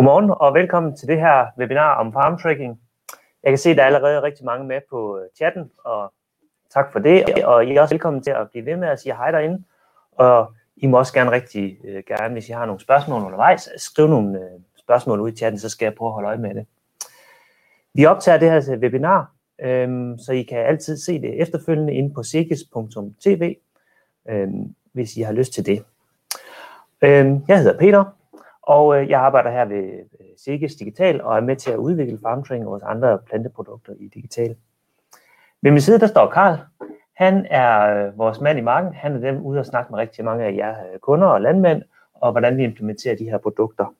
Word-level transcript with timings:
Godmorgen 0.00 0.30
og 0.30 0.54
velkommen 0.54 0.96
til 0.96 1.08
det 1.08 1.20
her 1.20 1.46
webinar 1.58 1.94
om 1.94 2.12
farm 2.12 2.38
tracking. 2.38 2.80
Jeg 3.42 3.50
kan 3.50 3.58
se, 3.58 3.70
at 3.70 3.76
der 3.76 3.82
er 3.82 3.86
allerede 3.86 4.22
rigtig 4.22 4.44
mange 4.44 4.66
med 4.66 4.80
på 4.90 5.18
øh, 5.18 5.24
chatten, 5.36 5.70
og 5.84 6.12
tak 6.74 6.92
for 6.92 6.98
det. 6.98 7.44
Og 7.44 7.64
I 7.64 7.76
er 7.76 7.80
også 7.80 7.94
velkommen 7.94 8.22
til 8.22 8.30
at 8.30 8.50
blive 8.50 8.66
ved 8.66 8.76
med 8.76 8.88
at 8.88 9.00
sige 9.00 9.16
hej 9.16 9.30
derinde. 9.30 9.64
Og 10.12 10.52
I 10.76 10.86
må 10.86 10.98
også 10.98 11.12
gerne 11.12 11.30
rigtig 11.30 11.78
øh, 11.84 12.02
gerne, 12.06 12.32
hvis 12.32 12.48
I 12.48 12.52
har 12.52 12.66
nogle 12.66 12.80
spørgsmål 12.80 13.22
undervejs, 13.22 13.68
skriv 13.76 14.08
nogle 14.08 14.38
øh, 14.38 14.60
spørgsmål 14.76 15.20
ud 15.20 15.32
i 15.32 15.36
chatten, 15.36 15.58
så 15.58 15.68
skal 15.68 15.86
jeg 15.86 15.94
prøve 15.94 16.08
at 16.08 16.14
holde 16.14 16.28
øje 16.28 16.38
med 16.38 16.54
det. 16.54 16.66
Vi 17.94 18.06
optager 18.06 18.38
det 18.38 18.50
her 18.50 18.72
øh, 18.72 18.78
webinar, 18.78 19.32
øh, 19.62 20.18
så 20.18 20.32
I 20.32 20.42
kan 20.42 20.58
altid 20.58 20.96
se 20.96 21.20
det 21.20 21.42
efterfølgende 21.42 21.94
inde 21.94 22.14
på 22.14 22.22
sikis.tv, 22.22 23.56
øh, 24.28 24.48
hvis 24.92 25.16
I 25.16 25.20
har 25.20 25.32
lyst 25.32 25.52
til 25.52 25.66
det. 25.66 25.84
Øh, 27.02 27.26
jeg 27.48 27.58
hedder 27.58 27.78
Peter, 27.78 28.04
og 28.70 28.96
øh, 28.96 29.10
jeg 29.10 29.20
arbejder 29.20 29.50
her 29.50 29.64
ved 29.64 29.84
øh, 30.20 30.26
Sikkes 30.36 30.74
Digital 30.74 31.22
og 31.22 31.36
er 31.36 31.40
med 31.40 31.56
til 31.56 31.70
at 31.70 31.76
udvikle 31.76 32.18
farmtræning 32.22 32.66
og 32.66 32.70
vores 32.70 32.82
andre 32.82 33.18
planteprodukter 33.18 33.92
i 33.98 34.08
digital. 34.08 34.56
Ved 35.62 35.70
min 35.70 35.80
side 35.80 36.00
der 36.00 36.06
står 36.06 36.30
Karl. 36.30 36.58
Han 37.16 37.46
er 37.50 37.96
øh, 38.06 38.18
vores 38.18 38.40
mand 38.40 38.58
i 38.58 38.62
marken. 38.62 38.94
Han 38.94 39.16
er 39.16 39.20
dem 39.20 39.42
ude 39.42 39.58
og 39.58 39.66
snakke 39.66 39.90
med 39.90 39.98
rigtig 39.98 40.24
mange 40.24 40.44
af 40.44 40.54
jer 40.56 40.92
øh, 40.92 40.98
kunder 40.98 41.26
og 41.26 41.40
landmænd, 41.40 41.82
og 42.14 42.32
hvordan 42.32 42.56
vi 42.56 42.64
implementerer 42.64 43.16
de 43.16 43.30
her 43.30 43.38
produkter. 43.38 43.94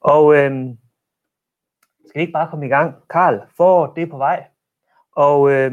Og 0.00 0.34
øh, 0.34 0.50
skal 2.06 2.14
vi 2.14 2.20
ikke 2.20 2.32
bare 2.32 2.48
komme 2.50 2.66
i 2.66 2.68
gang? 2.68 2.94
Karl, 3.10 3.40
for 3.56 3.86
det 3.86 4.02
er 4.02 4.10
på 4.10 4.18
vej. 4.18 4.44
Og 5.16 5.50
øh, 5.50 5.72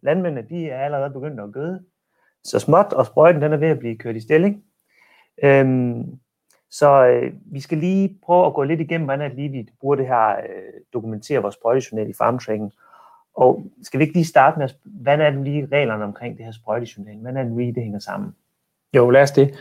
landmændene 0.00 0.48
de 0.48 0.70
er 0.70 0.84
allerede 0.84 1.10
begyndt 1.10 1.40
at 1.40 1.52
gøde. 1.52 1.84
Så 2.44 2.58
småt, 2.58 2.92
og 2.92 3.06
sprøjten 3.06 3.42
den 3.42 3.52
er 3.52 3.56
ved 3.56 3.68
at 3.68 3.78
blive 3.78 3.98
kørt 3.98 4.16
i 4.16 4.20
stilling. 4.20 4.64
Øh, 5.42 5.66
så 6.70 7.06
øh, 7.06 7.32
vi 7.46 7.60
skal 7.60 7.78
lige 7.78 8.18
prøve 8.22 8.46
at 8.46 8.54
gå 8.54 8.62
lidt 8.62 8.80
igennem, 8.80 9.04
hvordan 9.04 9.34
lige 9.34 9.48
vi 9.48 9.68
bruger 9.80 9.96
det 9.96 10.06
her, 10.06 10.28
øh, 10.28 10.80
dokumentere 10.92 11.42
vores 11.42 11.54
sprøjtejournal 11.54 12.10
i 12.10 12.14
farmtracking. 12.18 12.72
Og 13.34 13.62
skal 13.82 13.98
vi 13.98 14.04
ikke 14.04 14.14
lige 14.14 14.24
starte 14.24 14.58
med, 14.58 14.68
hvad 14.84 15.18
er 15.18 15.30
det 15.30 15.44
lige 15.44 15.68
reglerne 15.72 16.04
omkring 16.04 16.36
det 16.36 16.44
her 16.44 16.52
sprøjtejournal? 16.52 17.16
Hvordan 17.16 17.36
er 17.36 17.42
det 17.42 17.56
lige, 17.56 17.74
det 17.74 17.82
hænger 17.82 17.98
sammen? 17.98 18.34
Jo, 18.96 19.10
lad 19.10 19.22
os 19.22 19.30
det. 19.30 19.54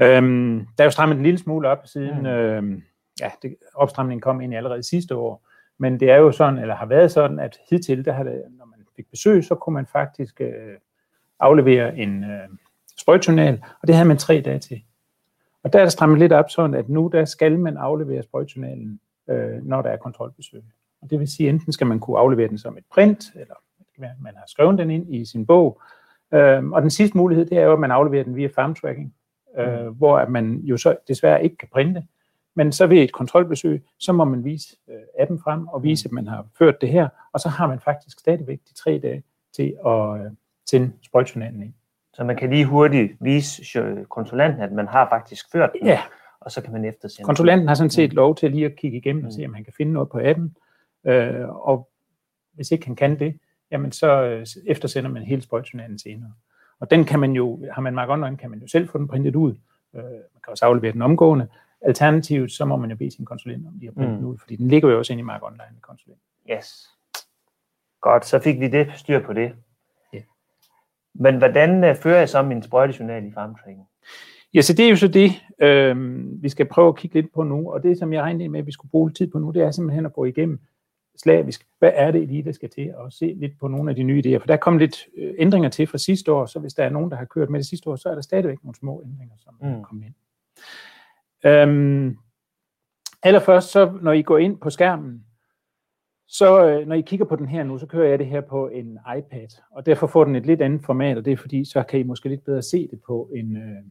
Øhm, 0.00 0.66
der 0.78 0.84
er 0.84 0.86
jo 0.86 0.90
strammet 0.90 1.16
en 1.16 1.22
lille 1.22 1.38
smule 1.38 1.68
op 1.68 1.86
siden, 1.86 2.18
mm. 2.18 2.26
øhm, 2.26 2.82
ja, 3.20 3.30
det, 3.42 3.56
opstramningen 3.74 4.20
kom 4.20 4.40
ind 4.40 4.54
allerede 4.54 4.82
sidste 4.82 5.16
år. 5.16 5.46
Men 5.78 6.00
det 6.00 6.10
er 6.10 6.16
jo 6.16 6.32
sådan, 6.32 6.58
eller 6.58 6.74
har 6.74 6.86
været 6.86 7.12
sådan, 7.12 7.38
at 7.38 7.58
hidtil, 7.70 8.04
der 8.04 8.12
har 8.12 8.22
det, 8.22 8.42
når 8.58 8.64
man 8.64 8.78
fik 8.96 9.10
besøg, 9.10 9.44
så 9.44 9.54
kunne 9.54 9.74
man 9.74 9.86
faktisk 9.86 10.40
øh, 10.40 10.76
aflevere 11.40 11.96
en 11.96 12.24
øh, 12.24 12.48
sprøjtejournal, 13.00 13.64
og 13.82 13.88
det 13.88 13.94
havde 13.94 14.08
man 14.08 14.16
tre 14.16 14.42
dage 14.44 14.58
til. 14.58 14.82
Og 15.64 15.72
der 15.72 15.78
er 15.78 15.82
der 15.82 15.90
strammet 15.90 16.18
lidt 16.18 16.32
op 16.32 16.50
sådan, 16.50 16.74
at 16.74 16.88
nu 16.88 17.10
der 17.12 17.24
skal 17.24 17.58
man 17.58 17.76
aflevere 17.76 18.22
sprøjtjournalen, 18.22 19.00
øh, 19.28 19.66
når 19.66 19.82
der 19.82 19.90
er 19.90 19.96
kontrolbesøg. 19.96 20.62
Og 21.02 21.10
det 21.10 21.20
vil 21.20 21.28
sige, 21.28 21.48
enten 21.48 21.72
skal 21.72 21.86
man 21.86 22.00
kunne 22.00 22.18
aflevere 22.18 22.48
den 22.48 22.58
som 22.58 22.78
et 22.78 22.84
print, 22.92 23.24
eller 23.34 23.54
man 23.98 24.34
har 24.36 24.44
skrevet 24.46 24.78
den 24.78 24.90
ind 24.90 25.14
i 25.14 25.24
sin 25.24 25.46
bog. 25.46 25.80
Øh, 26.34 26.64
og 26.64 26.82
den 26.82 26.90
sidste 26.90 27.16
mulighed, 27.16 27.46
det 27.46 27.58
er 27.58 27.62
jo, 27.62 27.72
at 27.72 27.80
man 27.80 27.90
afleverer 27.90 28.24
den 28.24 28.36
via 28.36 28.48
farm 28.54 28.74
tracking, 28.74 29.14
øh, 29.58 29.86
mm. 29.86 29.94
hvor 29.94 30.18
at 30.18 30.28
man 30.28 30.56
jo 30.56 30.76
så 30.76 30.96
desværre 31.08 31.44
ikke 31.44 31.56
kan 31.56 31.68
printe. 31.72 32.06
Men 32.54 32.72
så 32.72 32.86
ved 32.86 32.98
et 32.98 33.12
kontrolbesøg, 33.12 33.84
så 33.98 34.12
må 34.12 34.24
man 34.24 34.44
vise 34.44 34.76
øh, 34.88 35.00
appen 35.18 35.38
frem 35.38 35.68
og 35.68 35.82
vise, 35.82 36.06
at 36.06 36.12
man 36.12 36.26
har 36.26 36.46
ført 36.58 36.80
det 36.80 36.88
her, 36.88 37.08
og 37.32 37.40
så 37.40 37.48
har 37.48 37.66
man 37.66 37.80
faktisk 37.80 38.20
stadigvæk 38.20 38.60
de 38.68 38.74
tre 38.74 38.98
dage 39.02 39.22
til 39.56 39.74
at 39.86 40.20
øh, 40.20 40.30
sende 40.70 40.92
sprøjtjournalen 41.02 41.62
ind. 41.62 41.72
Så 42.14 42.24
man 42.24 42.36
kan 42.36 42.50
lige 42.50 42.64
hurtigt 42.64 43.12
vise 43.20 43.64
kontrollanten, 44.10 44.62
at 44.62 44.72
man 44.72 44.88
har 44.88 45.08
faktisk 45.08 45.52
ført 45.52 45.70
den, 45.72 45.86
ja. 45.86 46.00
og 46.40 46.50
så 46.50 46.62
kan 46.62 46.72
man 46.72 46.84
eftersende. 46.84 47.26
Kontrollanten 47.26 47.68
har 47.68 47.74
sådan 47.74 47.90
set 47.90 48.12
mm. 48.12 48.16
lov 48.16 48.36
til 48.36 48.50
lige 48.50 48.66
at 48.66 48.76
kigge 48.76 48.98
igennem 48.98 49.22
mm. 49.22 49.26
og 49.26 49.32
se, 49.32 49.44
om 49.44 49.54
han 49.54 49.64
kan 49.64 49.72
finde 49.76 49.92
noget 49.92 50.08
på 50.08 50.20
appen. 50.24 50.56
Øh, 51.04 51.48
og 51.48 51.88
hvis 52.52 52.70
ikke 52.70 52.86
han 52.86 52.96
kan 52.96 53.18
det, 53.18 53.38
jamen 53.70 53.92
så 53.92 54.22
øh, 54.22 54.46
eftersender 54.66 55.10
man 55.10 55.22
hele 55.22 55.42
sprøjtjournalen 55.42 55.98
senere. 55.98 56.32
Og 56.80 56.90
den 56.90 57.04
kan 57.04 57.20
man 57.20 57.32
jo, 57.32 57.66
har 57.72 57.82
man 57.82 57.94
Mark 57.94 58.08
Online, 58.08 58.36
kan 58.36 58.50
man 58.50 58.58
jo 58.58 58.66
selv 58.68 58.88
få 58.88 58.98
den 58.98 59.08
printet 59.08 59.36
ud. 59.36 59.54
Øh, 59.94 60.02
man 60.02 60.40
kan 60.44 60.50
også 60.50 60.64
aflevere 60.64 60.92
den 60.92 61.02
omgående. 61.02 61.48
Alternativt, 61.80 62.52
så 62.52 62.64
må 62.64 62.76
man 62.76 62.90
jo 62.90 62.96
bede 62.96 63.10
sin 63.10 63.24
konsulent 63.24 63.66
om 63.66 63.72
lige 63.76 63.88
at 63.88 63.94
printe 63.94 64.10
mm. 64.10 64.16
den 64.16 64.24
ud, 64.24 64.38
fordi 64.38 64.56
den 64.56 64.68
ligger 64.68 64.88
jo 64.90 64.98
også 64.98 65.12
inde 65.12 65.20
i 65.20 65.24
Mark 65.24 65.42
Online 65.42 65.80
konsulent. 65.80 66.20
Yes. 66.50 66.88
Godt, 68.00 68.26
så 68.26 68.38
fik 68.38 68.60
vi 68.60 68.68
det 68.68 68.92
styr 68.96 69.26
på 69.26 69.32
det. 69.32 69.52
Men 71.14 71.38
hvordan 71.38 71.90
uh, 71.90 71.96
fører 71.96 72.18
jeg 72.18 72.28
så 72.28 72.42
min 72.42 72.62
sprøjtejournal 72.62 73.26
i 73.26 73.32
farmtraining? 73.32 73.88
Ja, 74.54 74.60
så 74.60 74.74
det 74.74 74.84
er 74.84 74.90
jo 74.90 74.96
så 74.96 75.08
det, 75.08 75.30
øh, 75.58 75.96
vi 76.42 76.48
skal 76.48 76.68
prøve 76.68 76.88
at 76.88 76.96
kigge 76.96 77.20
lidt 77.20 77.32
på 77.34 77.42
nu, 77.42 77.72
og 77.72 77.82
det 77.82 77.98
som 77.98 78.12
jeg 78.12 78.22
regnede 78.22 78.48
med, 78.48 78.60
at 78.60 78.66
vi 78.66 78.72
skulle 78.72 78.90
bruge 78.90 79.10
tid 79.10 79.26
på 79.26 79.38
nu, 79.38 79.50
det 79.50 79.62
er 79.62 79.70
simpelthen 79.70 80.06
at 80.06 80.12
gå 80.12 80.24
igennem 80.24 80.60
slavisk. 81.16 81.66
Hvad 81.78 81.90
er 81.94 82.10
det 82.10 82.28
lige, 82.28 82.42
der 82.42 82.52
skal 82.52 82.70
til, 82.70 82.94
og 82.96 83.12
se 83.12 83.34
lidt 83.36 83.52
på 83.60 83.68
nogle 83.68 83.90
af 83.90 83.96
de 83.96 84.02
nye 84.02 84.22
idéer, 84.26 84.38
for 84.38 84.46
der 84.46 84.54
er 84.54 84.58
kommet 84.58 84.80
lidt 84.80 85.06
øh, 85.16 85.34
ændringer 85.38 85.68
til 85.68 85.86
fra 85.86 85.98
sidste 85.98 86.32
år, 86.32 86.46
så 86.46 86.58
hvis 86.58 86.74
der 86.74 86.84
er 86.84 86.90
nogen, 86.90 87.10
der 87.10 87.16
har 87.16 87.24
kørt 87.24 87.50
med 87.50 87.60
det 87.60 87.66
sidste 87.66 87.90
år, 87.90 87.96
så 87.96 88.08
er 88.08 88.14
der 88.14 88.22
stadigvæk 88.22 88.58
nogle 88.62 88.76
små 88.76 89.02
ændringer, 89.04 89.34
som 89.38 89.54
mm. 89.60 89.68
er 89.68 89.82
kommet 89.82 90.06
ind. 90.06 90.14
Øhm, 91.46 92.16
allerførst, 93.22 93.70
så 93.70 93.98
når 94.02 94.12
I 94.12 94.22
går 94.22 94.38
ind 94.38 94.58
på 94.58 94.70
skærmen, 94.70 95.24
så 96.34 96.66
øh, 96.66 96.86
når 96.86 96.94
I 96.94 97.00
kigger 97.00 97.26
på 97.26 97.36
den 97.36 97.48
her 97.48 97.64
nu, 97.64 97.78
så 97.78 97.86
kører 97.86 98.08
jeg 98.08 98.18
det 98.18 98.26
her 98.26 98.40
på 98.40 98.68
en 98.68 98.98
iPad, 99.18 99.48
og 99.70 99.86
derfor 99.86 100.06
får 100.06 100.24
den 100.24 100.36
et 100.36 100.46
lidt 100.46 100.62
andet 100.62 100.84
format, 100.84 101.18
og 101.18 101.24
det 101.24 101.32
er 101.32 101.36
fordi, 101.36 101.64
så 101.64 101.82
kan 101.82 102.00
I 102.00 102.02
måske 102.02 102.28
lidt 102.28 102.44
bedre 102.44 102.62
se 102.62 102.88
det 102.88 103.00
på, 103.06 103.30
en, 103.34 103.56
øh, 103.56 103.82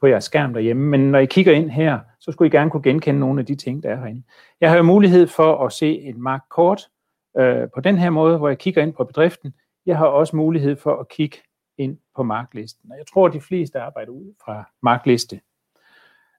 på 0.00 0.06
jeres 0.06 0.24
skærm 0.24 0.52
derhjemme. 0.52 0.90
Men 0.90 1.10
når 1.10 1.18
I 1.18 1.26
kigger 1.26 1.52
ind 1.52 1.70
her, 1.70 1.98
så 2.20 2.32
skulle 2.32 2.46
I 2.46 2.50
gerne 2.50 2.70
kunne 2.70 2.82
genkende 2.82 3.20
nogle 3.20 3.40
af 3.40 3.46
de 3.46 3.54
ting, 3.54 3.82
der 3.82 3.90
er 3.90 3.96
herinde. 3.96 4.22
Jeg 4.60 4.70
har 4.70 4.76
jo 4.76 4.82
mulighed 4.82 5.26
for 5.26 5.66
at 5.66 5.72
se 5.72 6.00
et 6.00 6.16
markkort 6.16 6.88
øh, 7.38 7.68
på 7.74 7.80
den 7.80 7.98
her 7.98 8.10
måde, 8.10 8.38
hvor 8.38 8.48
jeg 8.48 8.58
kigger 8.58 8.82
ind 8.82 8.92
på 8.92 9.04
bedriften. 9.04 9.54
Jeg 9.86 9.98
har 9.98 10.06
også 10.06 10.36
mulighed 10.36 10.76
for 10.76 10.96
at 10.96 11.08
kigge 11.08 11.38
ind 11.78 11.98
på 12.16 12.22
marklisten, 12.22 12.92
og 12.92 12.98
jeg 12.98 13.06
tror, 13.06 13.26
at 13.26 13.32
de 13.32 13.40
fleste 13.40 13.80
arbejder 13.80 14.12
ud 14.12 14.34
fra 14.44 14.70
markliste. 14.82 15.40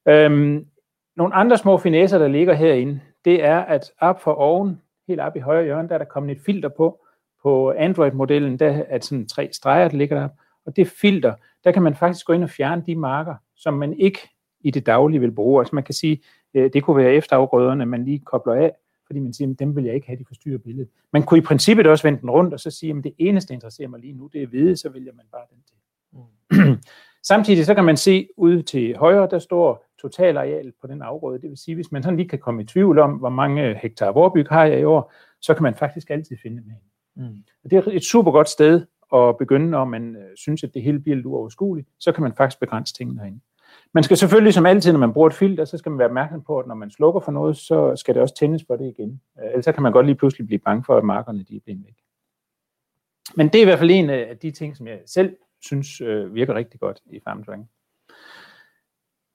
Øhm, 0.08 0.68
nogle 1.16 1.36
andre 1.36 1.58
små 1.58 1.78
finesser, 1.78 2.18
der 2.18 2.28
ligger 2.28 2.54
herinde, 2.54 3.00
det 3.26 3.44
er, 3.44 3.60
at 3.60 3.92
op 4.00 4.22
for 4.22 4.34
oven, 4.34 4.82
helt 5.08 5.20
oppe 5.20 5.40
i 5.40 5.42
højre 5.42 5.64
hjørne, 5.64 5.88
der 5.88 5.94
er 5.94 5.98
der 5.98 6.06
kommet 6.06 6.38
et 6.38 6.44
filter 6.46 6.70
på. 6.70 7.02
På 7.44 7.72
Android-modellen, 7.72 8.60
der 8.60 8.84
er 8.88 9.00
sådan 9.02 9.28
tre 9.28 9.50
streger, 9.52 9.88
der 9.88 9.98
ligger 9.98 10.20
der. 10.20 10.30
Og 10.66 10.76
det 10.76 10.88
filter, 10.88 11.34
der 11.64 11.72
kan 11.72 11.82
man 11.82 11.96
faktisk 11.96 12.26
gå 12.26 12.34
ind 12.34 12.44
og 12.44 12.50
fjerne 12.50 12.84
de 12.88 12.96
marker, 12.96 13.36
som 13.56 13.74
man 13.74 13.94
ikke 13.94 14.20
i 14.60 14.72
det 14.72 14.86
daglige 14.86 15.20
vil 15.20 15.32
bruge. 15.32 15.62
Altså 15.62 15.76
man 15.76 15.84
kan 15.84 15.94
sige, 15.94 16.22
øh, 16.54 16.70
det 16.74 16.84
kunne 16.84 16.98
være 16.98 17.14
efterafgrøderne, 17.14 17.86
man 17.86 18.06
lige 18.06 18.20
kobler 18.20 18.54
af, 18.54 18.72
fordi 19.08 19.20
man 19.20 19.34
siger, 19.34 19.52
at 19.52 19.60
dem 19.60 19.76
vil 19.76 19.84
jeg 19.84 19.96
ikke 19.96 20.08
have, 20.08 20.20
de 20.20 20.26
forstyrrer 20.28 20.58
billedet. 20.58 20.90
Man 21.14 21.24
kunne 21.24 21.38
i 21.38 21.42
princippet 21.42 21.88
også 21.88 22.04
vende 22.04 22.22
den 22.22 22.30
rundt 22.30 22.54
og 22.54 22.60
så 22.60 22.72
sige, 22.72 22.96
at 22.98 23.04
det 23.04 23.14
eneste, 23.18 23.48
der 23.48 23.54
interesserer 23.54 23.88
mig 23.88 24.00
lige 24.00 24.14
nu, 24.14 24.30
det 24.34 24.44
er 24.44 24.48
hvide, 24.48 24.78
så 24.78 24.90
vælger 24.90 25.14
man 25.14 25.26
bare 25.32 25.46
den 25.50 25.64
til. 25.68 25.78
Mm. 26.14 26.78
Samtidig 27.24 27.66
så 27.66 27.76
kan 27.76 27.84
man 27.84 27.98
se 27.98 28.28
ud 28.38 28.64
til 28.64 28.98
højre, 28.98 29.28
der 29.32 29.40
står 29.40 29.85
totalareal 30.02 30.74
på 30.82 30.88
den 30.88 31.02
afgrøde. 31.02 31.42
Det 31.42 31.50
vil 31.50 31.58
sige, 31.58 31.76
hvis 31.76 31.92
man 31.92 32.04
sådan 32.04 32.18
lige 32.18 32.30
kan 32.30 32.40
komme 32.40 32.62
i 32.62 32.66
tvivl 32.66 33.00
om, 33.00 33.12
hvor 33.12 33.30
mange 33.30 33.76
hektar 33.76 34.12
vorbyg 34.12 34.46
har 34.50 34.66
jeg 34.66 34.80
i 34.80 34.84
år, 34.84 35.14
så 35.42 35.54
kan 35.54 35.64
man 35.64 35.76
faktisk 35.76 36.10
altid 36.10 36.38
finde 36.44 36.58
det. 36.58 36.74
Mm. 37.16 37.44
Og 37.64 37.72
det 37.72 37.78
er 37.78 37.92
et 37.92 38.04
super 38.04 38.32
godt 38.32 38.50
sted 38.50 38.86
at 39.14 39.38
begynde, 39.38 39.70
når 39.70 39.86
man 39.86 40.16
øh, 40.16 40.36
synes, 40.36 40.64
at 40.64 40.74
det 40.74 40.82
hele 40.82 41.00
bliver 41.00 41.16
lidt 41.16 41.26
uoverskueligt, 41.26 41.88
så 42.00 42.12
kan 42.12 42.24
man 42.24 42.34
faktisk 42.34 42.60
begrænse 42.60 42.94
tingene 42.94 43.20
herinde. 43.20 43.40
Man 43.94 44.04
skal 44.04 44.18
selvfølgelig, 44.18 44.54
som 44.54 44.66
altid, 44.66 44.92
når 44.92 45.00
man 45.00 45.14
bruger 45.14 45.28
et 45.28 45.34
filter, 45.34 45.66
så 45.66 45.78
skal 45.78 45.90
man 45.90 46.00
være 46.00 46.08
opmærksom 46.08 46.44
på, 46.44 46.60
at 46.60 46.68
når 46.68 46.76
man 46.76 46.92
slukker 46.92 47.20
for 47.20 47.32
noget, 47.32 47.58
så 47.58 47.96
skal 47.96 48.14
det 48.14 48.22
også 48.22 48.36
tændes 48.36 48.64
for 48.68 48.76
det 48.76 48.94
igen. 48.98 49.22
Øh, 49.40 49.50
ellers 49.50 49.66
kan 49.66 49.84
man 49.84 49.92
godt 49.92 50.06
lige 50.06 50.16
pludselig 50.16 50.48
blive 50.48 50.60
bange 50.60 50.84
for, 50.84 50.98
at 50.98 51.04
markerne 51.04 51.44
de 51.44 51.56
er 51.56 51.60
blevet 51.66 51.86
væk. 51.86 51.96
Men 53.36 53.48
det 53.48 53.56
er 53.56 53.62
i 53.62 53.66
hvert 53.66 53.80
fald 53.80 53.92
en 53.92 54.10
af 54.10 54.38
de 54.38 54.52
ting, 54.52 54.78
som 54.78 54.88
jeg 54.88 55.00
selv 55.06 55.38
synes 55.62 56.02
øh, 56.02 56.36
virker 56.36 56.54
rigtig 56.54 56.80
godt 56.80 57.02
i 57.06 57.20
farmtracking. 57.24 57.70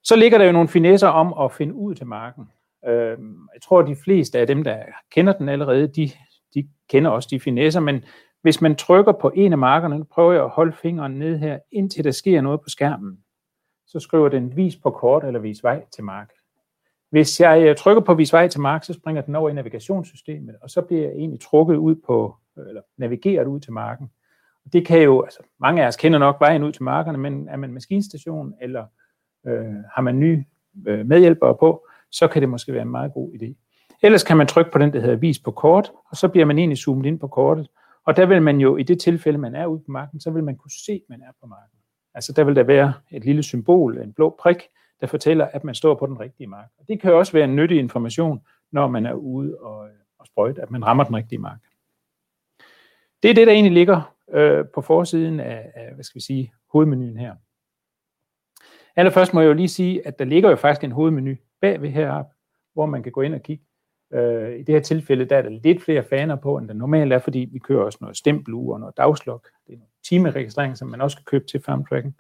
Så 0.04 0.16
ligger 0.16 0.38
der 0.38 0.44
jo 0.44 0.52
nogle 0.52 0.68
finesser 0.68 1.08
om 1.08 1.44
at 1.44 1.52
finde 1.52 1.74
ud 1.74 1.94
til 1.94 2.06
marken. 2.06 2.44
Øh, 2.88 3.18
jeg 3.54 3.62
tror, 3.62 3.80
at 3.80 3.86
de 3.86 3.96
fleste 3.96 4.38
af 4.38 4.46
dem, 4.46 4.64
der 4.64 4.82
kender 5.10 5.32
den 5.32 5.48
allerede, 5.48 5.86
de, 5.88 6.10
de 6.54 6.68
kender 6.88 7.10
også 7.10 7.28
de 7.30 7.40
finesser, 7.40 7.80
men 7.80 8.04
hvis 8.42 8.60
man 8.60 8.76
trykker 8.76 9.12
på 9.12 9.32
en 9.34 9.52
af 9.52 9.58
markerne, 9.58 9.98
nu 9.98 10.04
prøver 10.04 10.32
jeg 10.32 10.44
at 10.44 10.50
holde 10.50 10.72
fingeren 10.72 11.12
ned 11.12 11.38
her, 11.38 11.58
indtil 11.72 12.04
der 12.04 12.10
sker 12.10 12.40
noget 12.40 12.60
på 12.60 12.68
skærmen, 12.68 13.18
så 13.86 14.00
skriver 14.00 14.28
den 14.28 14.56
vis 14.56 14.76
på 14.76 14.90
kort 14.90 15.24
eller 15.24 15.40
vis 15.40 15.64
vej 15.64 15.84
til 15.94 16.04
mark. 16.04 16.30
Hvis 17.10 17.40
jeg 17.40 17.76
trykker 17.76 18.02
på 18.02 18.14
vis 18.14 18.32
vej 18.32 18.48
til 18.48 18.60
mark, 18.60 18.84
så 18.84 18.92
springer 18.92 19.22
den 19.22 19.34
over 19.34 19.50
i 19.50 19.52
navigationssystemet, 19.52 20.56
og 20.62 20.70
så 20.70 20.82
bliver 20.82 21.02
jeg 21.02 21.12
egentlig 21.12 21.40
trukket 21.40 21.76
ud 21.76 21.94
på, 22.06 22.36
eller 22.68 22.82
navigeret 22.96 23.46
ud 23.46 23.60
til 23.60 23.72
marken. 23.72 24.10
Det 24.72 24.86
kan 24.86 25.02
jo, 25.02 25.22
altså 25.22 25.42
mange 25.60 25.82
af 25.82 25.86
os 25.86 25.96
kender 25.96 26.18
nok 26.18 26.36
vejen 26.40 26.62
ud 26.62 26.72
til 26.72 26.82
markerne, 26.82 27.18
men 27.18 27.48
er 27.48 27.56
man 27.56 27.72
maskinstation, 27.72 28.54
eller 28.60 28.84
øh, 29.46 29.74
har 29.94 30.00
man 30.00 30.20
nye 30.20 30.44
øh, 30.86 31.06
medhjælpere 31.06 31.56
på, 31.60 31.86
så 32.10 32.28
kan 32.28 32.42
det 32.42 32.48
måske 32.48 32.72
være 32.72 32.82
en 32.82 32.90
meget 32.90 33.12
god 33.12 33.32
idé. 33.32 33.54
Ellers 34.02 34.24
kan 34.24 34.36
man 34.36 34.46
trykke 34.46 34.70
på 34.70 34.78
den, 34.78 34.92
der 34.92 35.00
hedder 35.00 35.16
vis 35.16 35.38
på 35.38 35.50
kort, 35.50 35.92
og 36.10 36.16
så 36.16 36.28
bliver 36.28 36.46
man 36.46 36.58
egentlig 36.58 36.78
zoomet 36.78 37.06
ind 37.06 37.20
på 37.20 37.28
kortet. 37.28 37.68
Og 38.04 38.16
der 38.16 38.26
vil 38.26 38.42
man 38.42 38.60
jo, 38.60 38.76
i 38.76 38.82
det 38.82 39.00
tilfælde, 39.00 39.38
man 39.38 39.54
er 39.54 39.66
ude 39.66 39.78
på 39.78 39.90
marken, 39.90 40.20
så 40.20 40.30
vil 40.30 40.44
man 40.44 40.56
kunne 40.56 40.70
se, 40.86 40.92
at 40.92 41.08
man 41.08 41.22
er 41.22 41.32
på 41.40 41.46
marken. 41.46 41.78
Altså 42.14 42.32
der 42.32 42.44
vil 42.44 42.56
der 42.56 42.62
være 42.62 42.92
et 43.10 43.24
lille 43.24 43.42
symbol, 43.42 43.98
en 43.98 44.12
blå 44.12 44.36
prik, 44.40 44.56
der 45.00 45.06
fortæller, 45.06 45.48
at 45.52 45.64
man 45.64 45.74
står 45.74 45.94
på 45.94 46.06
den 46.06 46.20
rigtige 46.20 46.46
mark. 46.46 46.68
Og 46.78 46.84
det 46.88 47.00
kan 47.00 47.14
også 47.14 47.32
være 47.32 47.44
en 47.44 47.56
nyttig 47.56 47.78
information, 47.78 48.40
når 48.72 48.88
man 48.88 49.06
er 49.06 49.12
ude 49.12 49.56
og, 49.60 49.88
og 50.18 50.26
sprøjte, 50.26 50.62
at 50.62 50.70
man 50.70 50.86
rammer 50.86 51.04
den 51.04 51.16
rigtige 51.16 51.38
mark. 51.38 51.58
Det 53.22 53.30
er 53.30 53.34
det, 53.34 53.46
der 53.46 53.52
egentlig 53.52 53.72
ligger 53.72 54.14
øh, 54.32 54.64
på 54.74 54.80
forsiden 54.80 55.40
af, 55.40 55.72
af, 55.74 55.94
hvad 55.94 56.04
skal 56.04 56.18
vi 56.18 56.24
sige, 56.24 56.52
hovedmenuen 56.72 57.16
her. 57.16 57.34
Allerførst 59.00 59.34
må 59.34 59.40
jeg 59.40 59.48
jo 59.48 59.52
lige 59.52 59.68
sige, 59.68 60.06
at 60.06 60.18
der 60.18 60.24
ligger 60.24 60.50
jo 60.50 60.56
faktisk 60.56 60.84
en 60.84 60.92
hovedmenu 60.92 61.34
bagved 61.60 61.90
heroppe, 61.90 62.34
hvor 62.74 62.86
man 62.86 63.02
kan 63.02 63.12
gå 63.12 63.20
ind 63.20 63.34
og 63.34 63.42
kigge. 63.42 63.64
Øh, 64.12 64.58
I 64.58 64.62
det 64.62 64.74
her 64.74 64.80
tilfælde, 64.80 65.24
der 65.24 65.36
er 65.36 65.42
der 65.42 65.48
lidt 65.48 65.82
flere 65.82 66.02
faner 66.02 66.36
på, 66.36 66.58
end 66.58 66.68
der 66.68 66.74
normalt 66.74 67.12
er, 67.12 67.18
fordi 67.18 67.48
vi 67.52 67.58
kører 67.58 67.84
også 67.84 67.98
noget 68.00 68.16
stempelure 68.16 68.74
og 68.74 68.80
noget 68.80 68.96
dagslog. 68.96 69.44
Det 69.66 69.72
er 69.72 69.76
en 69.76 69.82
timeregistrering, 70.04 70.76
som 70.76 70.88
man 70.88 71.00
også 71.00 71.16
kan 71.16 71.24
købe 71.24 71.44
til 71.46 71.62
farmtracking. 71.62 72.16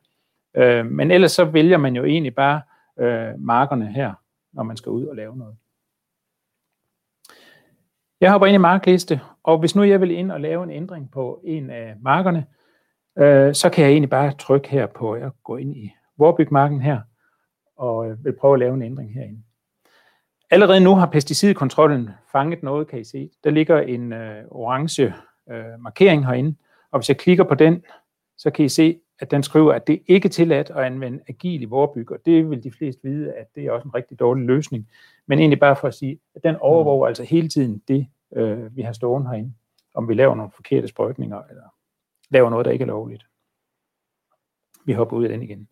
Øh, 0.56 0.86
men 0.86 1.10
ellers 1.10 1.32
så 1.32 1.44
vælger 1.44 1.76
man 1.76 1.96
jo 1.96 2.04
egentlig 2.04 2.34
bare 2.34 2.62
øh, 3.00 3.38
markerne 3.38 3.92
her, 3.92 4.12
når 4.52 4.62
man 4.62 4.76
skal 4.76 4.90
ud 4.90 5.06
og 5.06 5.16
lave 5.16 5.36
noget. 5.36 5.56
Jeg 8.20 8.30
hopper 8.30 8.46
ind 8.46 8.54
i 8.54 8.58
markliste, 8.58 9.20
og 9.42 9.58
hvis 9.58 9.76
nu 9.76 9.82
jeg 9.82 10.00
vil 10.00 10.10
ind 10.10 10.32
og 10.32 10.40
lave 10.40 10.64
en 10.64 10.70
ændring 10.70 11.10
på 11.10 11.40
en 11.44 11.70
af 11.70 11.94
markerne, 12.00 12.46
øh, 13.18 13.54
så 13.54 13.70
kan 13.70 13.84
jeg 13.84 13.90
egentlig 13.90 14.10
bare 14.10 14.32
trykke 14.32 14.68
her 14.68 14.86
på, 14.86 15.12
at 15.12 15.32
gå 15.44 15.56
ind 15.56 15.76
i 15.76 15.92
vorbygmarken 16.20 16.80
her, 16.80 17.00
og 17.76 18.10
øh, 18.10 18.24
vil 18.24 18.32
prøve 18.32 18.54
at 18.54 18.58
lave 18.58 18.74
en 18.74 18.82
ændring 18.82 19.14
herinde. 19.14 19.42
Allerede 20.50 20.80
nu 20.80 20.94
har 20.94 21.06
pesticidkontrollen 21.06 22.10
fanget 22.32 22.62
noget, 22.62 22.88
kan 22.88 23.00
I 23.00 23.04
se. 23.04 23.30
Der 23.44 23.50
ligger 23.50 23.80
en 23.80 24.12
øh, 24.12 24.44
orange 24.50 25.14
øh, 25.50 25.80
markering 25.80 26.26
herinde, 26.26 26.56
og 26.90 26.98
hvis 26.98 27.08
jeg 27.08 27.16
klikker 27.16 27.44
på 27.44 27.54
den, 27.54 27.82
så 28.36 28.50
kan 28.50 28.64
I 28.64 28.68
se, 28.68 29.00
at 29.18 29.30
den 29.30 29.42
skriver, 29.42 29.72
at 29.72 29.86
det 29.86 30.02
ikke 30.06 30.26
er 30.26 30.30
tilladt 30.30 30.70
at 30.70 30.84
anvende 30.84 31.20
agil 31.28 31.62
i 31.62 31.64
vorbyg, 31.64 32.10
og 32.10 32.18
det 32.24 32.50
vil 32.50 32.64
de 32.64 32.72
fleste 32.72 33.00
vide, 33.02 33.32
at 33.32 33.46
det 33.54 33.64
er 33.64 33.72
også 33.72 33.88
en 33.88 33.94
rigtig 33.94 34.20
dårlig 34.20 34.46
løsning. 34.46 34.88
Men 35.26 35.38
egentlig 35.38 35.60
bare 35.60 35.76
for 35.76 35.88
at 35.88 35.94
sige, 35.94 36.20
at 36.34 36.44
den 36.44 36.56
overvåger 36.56 37.06
altså 37.06 37.24
hele 37.24 37.48
tiden 37.48 37.82
det, 37.88 38.06
øh, 38.36 38.76
vi 38.76 38.82
har 38.82 38.92
stående 38.92 39.28
herinde, 39.28 39.54
om 39.94 40.08
vi 40.08 40.14
laver 40.14 40.34
nogle 40.34 40.52
forkerte 40.54 40.88
sprøjtninger, 40.88 41.42
eller 41.50 41.62
laver 42.30 42.50
noget, 42.50 42.64
der 42.64 42.72
ikke 42.72 42.82
er 42.82 42.86
lovligt. 42.86 43.26
Vi 44.84 44.92
hopper 44.92 45.16
ud 45.16 45.24
af 45.24 45.28
den 45.28 45.42
igen. 45.42 45.68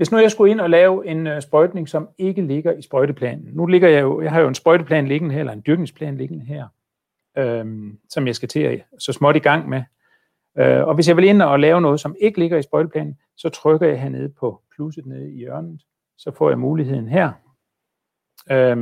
Hvis 0.00 0.12
nu 0.12 0.18
jeg 0.18 0.30
skulle 0.30 0.50
ind 0.50 0.60
og 0.60 0.70
lave 0.70 1.06
en 1.06 1.26
øh, 1.26 1.42
sprøjtning, 1.42 1.88
som 1.88 2.08
ikke 2.18 2.42
ligger 2.42 2.72
i 2.72 2.82
sprøjteplanen. 2.82 3.48
Nu 3.52 3.66
ligger 3.66 3.88
jeg 3.88 4.02
jo, 4.02 4.20
jeg 4.20 4.32
har 4.32 4.40
jo 4.40 4.48
en 4.48 4.54
sprøjteplan 4.54 5.08
liggende 5.08 5.34
her, 5.34 5.40
eller 5.40 5.52
en 5.52 5.62
dyrkningsplan 5.66 6.16
liggende 6.16 6.44
her, 6.44 6.68
øh, 7.38 7.92
som 8.08 8.26
jeg 8.26 8.34
skal 8.34 8.48
til 8.48 8.60
at 8.60 8.84
så 8.98 9.12
småt 9.12 9.36
i 9.36 9.38
gang 9.38 9.68
med. 9.68 9.82
Øh, 10.58 10.86
og 10.86 10.94
hvis 10.94 11.08
jeg 11.08 11.16
vil 11.16 11.24
ind 11.24 11.42
og 11.42 11.60
lave 11.60 11.80
noget, 11.80 12.00
som 12.00 12.16
ikke 12.20 12.38
ligger 12.38 12.58
i 12.58 12.62
sprøjteplanen, 12.62 13.18
så 13.36 13.48
trykker 13.48 13.86
jeg 13.86 14.00
hernede 14.00 14.28
på 14.28 14.62
plusset 14.76 15.06
nede 15.06 15.32
i 15.32 15.36
hjørnet. 15.36 15.82
Så 16.18 16.30
får 16.30 16.48
jeg 16.48 16.58
muligheden 16.58 17.08
her. 17.08 17.32
Øh, 18.50 18.76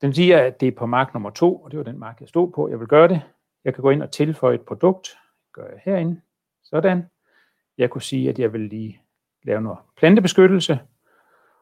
den 0.00 0.14
siger, 0.14 0.38
at 0.38 0.60
det 0.60 0.68
er 0.68 0.76
på 0.76 0.86
mark 0.86 1.14
nummer 1.14 1.30
to, 1.30 1.56
og 1.56 1.70
det 1.70 1.78
var 1.78 1.84
den 1.84 1.98
mark, 1.98 2.20
jeg 2.20 2.28
stod 2.28 2.52
på. 2.52 2.68
Jeg 2.68 2.80
vil 2.80 2.88
gøre 2.88 3.08
det. 3.08 3.20
Jeg 3.64 3.74
kan 3.74 3.82
gå 3.82 3.90
ind 3.90 4.02
og 4.02 4.10
tilføje 4.10 4.54
et 4.54 4.66
produkt. 4.66 5.06
Det 5.46 5.52
gør 5.52 5.66
jeg 5.66 5.80
herinde. 5.84 6.20
Sådan. 6.64 7.02
Jeg 7.78 7.90
kunne 7.90 8.02
sige, 8.02 8.28
at 8.28 8.38
jeg 8.38 8.52
vil 8.52 8.60
lige 8.60 9.02
lave 9.46 9.60
noget 9.60 9.78
plantebeskyttelse. 9.96 10.78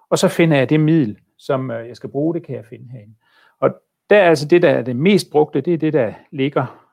Og 0.09 0.19
så 0.19 0.29
finder 0.29 0.57
jeg 0.57 0.71
det 0.71 0.81
middel, 0.81 1.19
som 1.39 1.71
øh, 1.71 1.89
jeg 1.89 1.97
skal 1.97 2.11
bruge. 2.11 2.35
Det 2.35 2.47
kan 2.47 2.57
jeg 2.57 2.65
finde 2.65 2.91
herinde. 2.91 3.15
Og 3.61 3.71
der 4.11 4.17
er 4.17 4.29
altså 4.29 4.49
det, 4.49 4.63
der 4.63 4.71
er 4.71 4.83
det 4.83 4.97
mest 4.97 5.31
brugte, 5.31 5.61
det 5.61 5.75
er 5.75 5.79
det, 5.79 5.93
der 5.93 6.15
ligger 6.31 6.85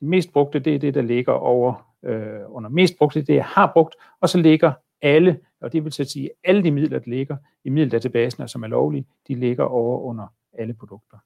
det 0.00 0.08
mest 0.08 0.32
brugte, 0.32 0.58
det 0.58 0.74
er 0.74 0.78
det, 0.78 0.94
der 0.94 1.02
ligger 1.02 1.32
over 1.32 1.94
øh, 2.02 2.40
under 2.48 2.70
mest 2.70 2.98
brugte, 2.98 3.22
det 3.22 3.34
jeg 3.34 3.44
har 3.44 3.70
brugt, 3.72 3.94
og 4.20 4.28
så 4.28 4.38
ligger 4.38 4.72
alle, 5.02 5.40
og 5.60 5.72
det 5.72 5.84
vil 5.84 5.92
så 5.92 6.04
sige, 6.04 6.30
alle 6.44 6.62
de 6.62 6.70
midler, 6.70 6.98
der 6.98 7.10
ligger 7.10 7.36
i 7.64 7.70
middeldatabasen, 7.70 8.48
som 8.48 8.62
er 8.62 8.68
lovlige, 8.68 9.06
de 9.28 9.34
ligger 9.34 9.64
over 9.64 10.00
under 10.00 10.26
alle 10.52 10.74
produkter. 10.74 11.18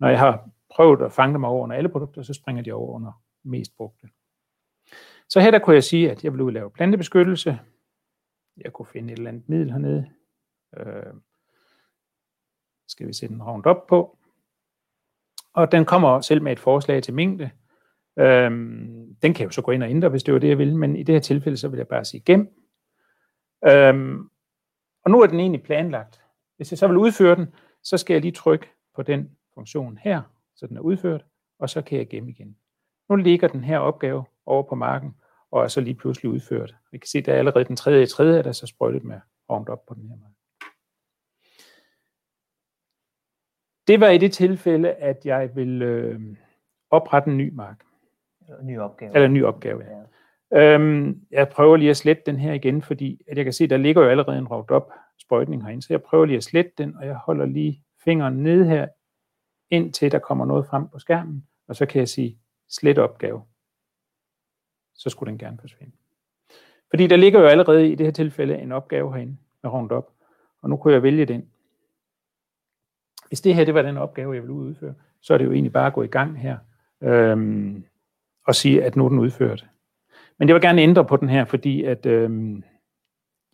Når 0.00 0.08
jeg 0.08 0.18
har 0.18 0.48
prøvet 0.74 1.02
at 1.02 1.12
fange 1.12 1.34
dem 1.34 1.44
over 1.44 1.62
under 1.62 1.76
alle 1.76 1.88
produkter, 1.88 2.22
så 2.22 2.34
springer 2.34 2.62
de 2.62 2.72
over 2.72 2.94
under 2.94 3.22
mest 3.44 3.76
brugte. 3.76 4.08
Så 5.32 5.40
her 5.40 5.50
der 5.50 5.58
kunne 5.58 5.74
jeg 5.74 5.84
sige, 5.84 6.10
at 6.10 6.24
jeg 6.24 6.32
vil 6.32 6.40
ud 6.40 6.52
lave 6.52 6.70
plantebeskyttelse. 6.70 7.58
Jeg 8.56 8.72
kunne 8.72 8.86
finde 8.86 9.12
et 9.12 9.16
eller 9.16 9.30
andet 9.30 9.48
middel 9.48 9.70
hernede. 9.70 10.10
Øh, 10.76 11.14
skal 12.88 13.06
vi 13.06 13.12
sætte 13.12 13.34
en 13.34 13.40
op 13.40 13.86
på. 13.86 14.18
Og 15.52 15.72
den 15.72 15.84
kommer 15.84 16.20
selv 16.20 16.42
med 16.42 16.52
et 16.52 16.58
forslag 16.58 17.02
til 17.02 17.14
mængde. 17.14 17.50
Øhm, 18.18 19.14
den 19.22 19.34
kan 19.34 19.40
jeg 19.40 19.44
jo 19.44 19.50
så 19.50 19.62
gå 19.62 19.72
ind 19.72 19.82
og 19.82 19.90
ændre, 19.90 20.08
hvis 20.08 20.22
det 20.22 20.34
var 20.34 20.40
det, 20.40 20.48
jeg 20.48 20.58
ville, 20.58 20.76
men 20.76 20.96
i 20.96 21.02
det 21.02 21.14
her 21.14 21.20
tilfælde, 21.20 21.56
så 21.56 21.68
vil 21.68 21.76
jeg 21.76 21.88
bare 21.88 22.04
sige 22.04 22.20
gem. 22.20 22.54
Øhm, 23.64 24.30
og 25.04 25.10
nu 25.10 25.20
er 25.20 25.26
den 25.26 25.40
egentlig 25.40 25.62
planlagt. 25.62 26.22
Hvis 26.56 26.72
jeg 26.72 26.78
så 26.78 26.86
vil 26.86 26.96
udføre 26.96 27.36
den, 27.36 27.54
så 27.82 27.98
skal 27.98 28.14
jeg 28.14 28.20
lige 28.20 28.32
trykke 28.32 28.70
på 28.94 29.02
den 29.02 29.36
funktion 29.54 29.98
her, 30.02 30.22
så 30.56 30.66
den 30.66 30.76
er 30.76 30.80
udført, 30.80 31.24
og 31.58 31.70
så 31.70 31.82
kan 31.82 31.98
jeg 31.98 32.08
gemme 32.08 32.30
igen. 32.30 32.56
Nu 33.08 33.16
ligger 33.16 33.48
den 33.48 33.64
her 33.64 33.78
opgave 33.78 34.24
over 34.46 34.62
på 34.62 34.74
marken, 34.74 35.14
og 35.52 35.64
er 35.64 35.68
så 35.68 35.80
lige 35.80 35.94
pludselig 35.94 36.30
udført. 36.30 36.74
Vi 36.92 36.98
kan 36.98 37.06
se, 37.06 37.18
at 37.18 37.26
der 37.26 37.34
er 37.34 37.38
allerede 37.38 37.64
den 37.64 37.76
tredje 37.76 38.02
i 38.02 38.06
tredje, 38.06 38.38
er 38.38 38.42
der 38.42 38.52
så 38.52 38.66
sprøjtet 38.66 39.04
med 39.04 39.20
op 39.48 39.86
på 39.86 39.94
den 39.94 40.08
her 40.08 40.16
mark. 40.16 40.32
Det 43.86 44.00
var 44.00 44.08
i 44.08 44.18
det 44.18 44.32
tilfælde, 44.32 44.92
at 44.92 45.20
jeg 45.24 45.56
vil 45.56 45.82
øh, 45.82 46.20
oprette 46.90 47.30
en 47.30 47.36
ny 47.36 47.52
mark. 47.52 47.84
Ny 48.62 48.78
opgave. 48.78 49.14
Eller 49.14 49.26
en 49.26 49.34
ny 49.34 49.44
opgave, 49.44 49.84
ja. 49.84 49.98
ja. 50.50 50.74
Øhm, 50.74 51.26
jeg 51.30 51.48
prøver 51.48 51.76
lige 51.76 51.90
at 51.90 51.96
slette 51.96 52.22
den 52.26 52.36
her 52.36 52.52
igen, 52.52 52.82
fordi 52.82 53.20
at 53.28 53.36
jeg 53.36 53.44
kan 53.44 53.52
se, 53.52 53.64
at 53.64 53.70
der 53.70 53.76
ligger 53.76 54.02
jo 54.02 54.08
allerede 54.08 54.38
en 54.38 54.48
Roundup 54.48 54.92
sprøjtning 55.18 55.62
herinde, 55.64 55.82
så 55.82 55.92
jeg 55.92 56.02
prøver 56.02 56.24
lige 56.24 56.36
at 56.36 56.44
slette 56.44 56.72
den, 56.78 56.96
og 56.96 57.06
jeg 57.06 57.14
holder 57.14 57.46
lige 57.46 57.84
fingeren 58.04 58.42
ned 58.42 58.64
her, 58.64 58.88
indtil 59.70 60.12
der 60.12 60.18
kommer 60.18 60.44
noget 60.44 60.66
frem 60.66 60.88
på 60.88 60.98
skærmen, 60.98 61.48
og 61.68 61.76
så 61.76 61.86
kan 61.86 61.98
jeg 61.98 62.08
sige 62.08 62.38
slet 62.68 62.98
opgave. 62.98 63.42
Så 65.02 65.10
skulle 65.10 65.30
den 65.30 65.38
gerne 65.38 65.58
forsvinde. 65.60 65.92
Fordi 66.90 67.06
der 67.06 67.16
ligger 67.16 67.40
jo 67.40 67.46
allerede 67.46 67.88
i 67.88 67.94
det 67.94 68.06
her 68.06 68.12
tilfælde 68.12 68.58
en 68.58 68.72
opgave 68.72 69.14
herinde 69.14 69.36
med 69.62 69.72
Roundup, 69.72 70.06
og 70.62 70.70
nu 70.70 70.76
kunne 70.76 70.94
jeg 70.94 71.02
vælge 71.02 71.26
den. 71.26 71.48
Hvis 73.28 73.40
det 73.40 73.54
her 73.54 73.64
det 73.64 73.74
var 73.74 73.82
den 73.82 73.96
opgave, 73.96 74.34
jeg 74.34 74.42
ville 74.42 74.54
udføre, 74.54 74.94
så 75.20 75.34
er 75.34 75.38
det 75.38 75.44
jo 75.44 75.52
egentlig 75.52 75.72
bare 75.72 75.86
at 75.86 75.92
gå 75.92 76.02
i 76.02 76.06
gang 76.06 76.38
her. 76.38 76.56
Øhm, 77.02 77.84
og 78.46 78.54
sige, 78.54 78.84
at 78.84 78.96
nu 78.96 79.04
er 79.04 79.08
den 79.08 79.18
udført. 79.18 79.66
Men 80.38 80.48
jeg 80.48 80.54
vil 80.54 80.62
gerne 80.62 80.82
ændre 80.82 81.04
på 81.04 81.16
den 81.16 81.28
her, 81.28 81.44
fordi 81.44 81.84
at, 81.84 82.06
øhm, 82.06 82.64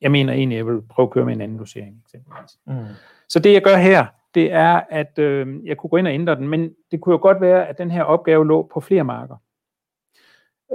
jeg 0.01 0.11
mener 0.11 0.33
egentlig, 0.33 0.57
at 0.57 0.67
jeg 0.67 0.75
vil 0.75 0.83
prøve 0.83 1.07
at 1.07 1.11
køre 1.11 1.25
med 1.25 1.35
en 1.35 1.41
anden 1.41 1.59
dosering. 1.59 2.03
Eksempelvis. 2.05 2.59
Mm. 2.67 2.95
Så 3.29 3.39
det 3.39 3.53
jeg 3.53 3.63
gør 3.63 3.77
her, 3.77 4.07
det 4.35 4.53
er, 4.53 4.81
at 4.91 5.19
øhm, 5.19 5.67
jeg 5.67 5.77
kunne 5.77 5.91
gå 5.91 5.97
ind 5.97 6.07
og 6.07 6.13
ændre 6.13 6.35
den, 6.35 6.49
men 6.49 6.75
det 6.91 7.01
kunne 7.01 7.13
jo 7.13 7.19
godt 7.23 7.41
være, 7.41 7.69
at 7.69 7.79
den 7.79 7.91
her 7.91 8.03
opgave 8.03 8.47
lå 8.47 8.71
på 8.73 8.81
flere 8.81 9.05
marker. 9.05 9.37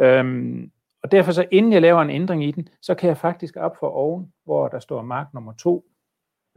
Øhm, 0.01 0.71
og 1.03 1.11
derfor 1.11 1.31
så 1.31 1.45
inden 1.51 1.73
jeg 1.73 1.81
laver 1.81 2.01
en 2.01 2.09
ændring 2.09 2.43
i 2.43 2.51
den, 2.51 2.67
så 2.81 2.95
kan 2.95 3.07
jeg 3.07 3.17
faktisk 3.17 3.55
op 3.55 3.77
for 3.79 3.87
oven, 3.89 4.33
hvor 4.45 4.67
der 4.67 4.79
står 4.79 5.01
mark 5.01 5.33
nummer 5.33 5.53
2. 5.53 5.85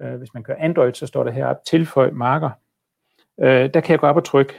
Øh, 0.01 0.15
hvis 0.15 0.35
man 0.35 0.43
kører 0.43 0.59
Android, 0.61 0.95
så 0.95 1.07
står 1.07 1.25
der 1.25 1.31
heroppe 1.31 1.63
tilføj 1.67 2.11
marker. 2.11 2.51
Øh, 3.41 3.75
der 3.75 3.81
kan 3.81 3.93
jeg 3.93 3.99
gå 3.99 4.07
op 4.07 4.17
og 4.17 4.25
trykke 4.25 4.55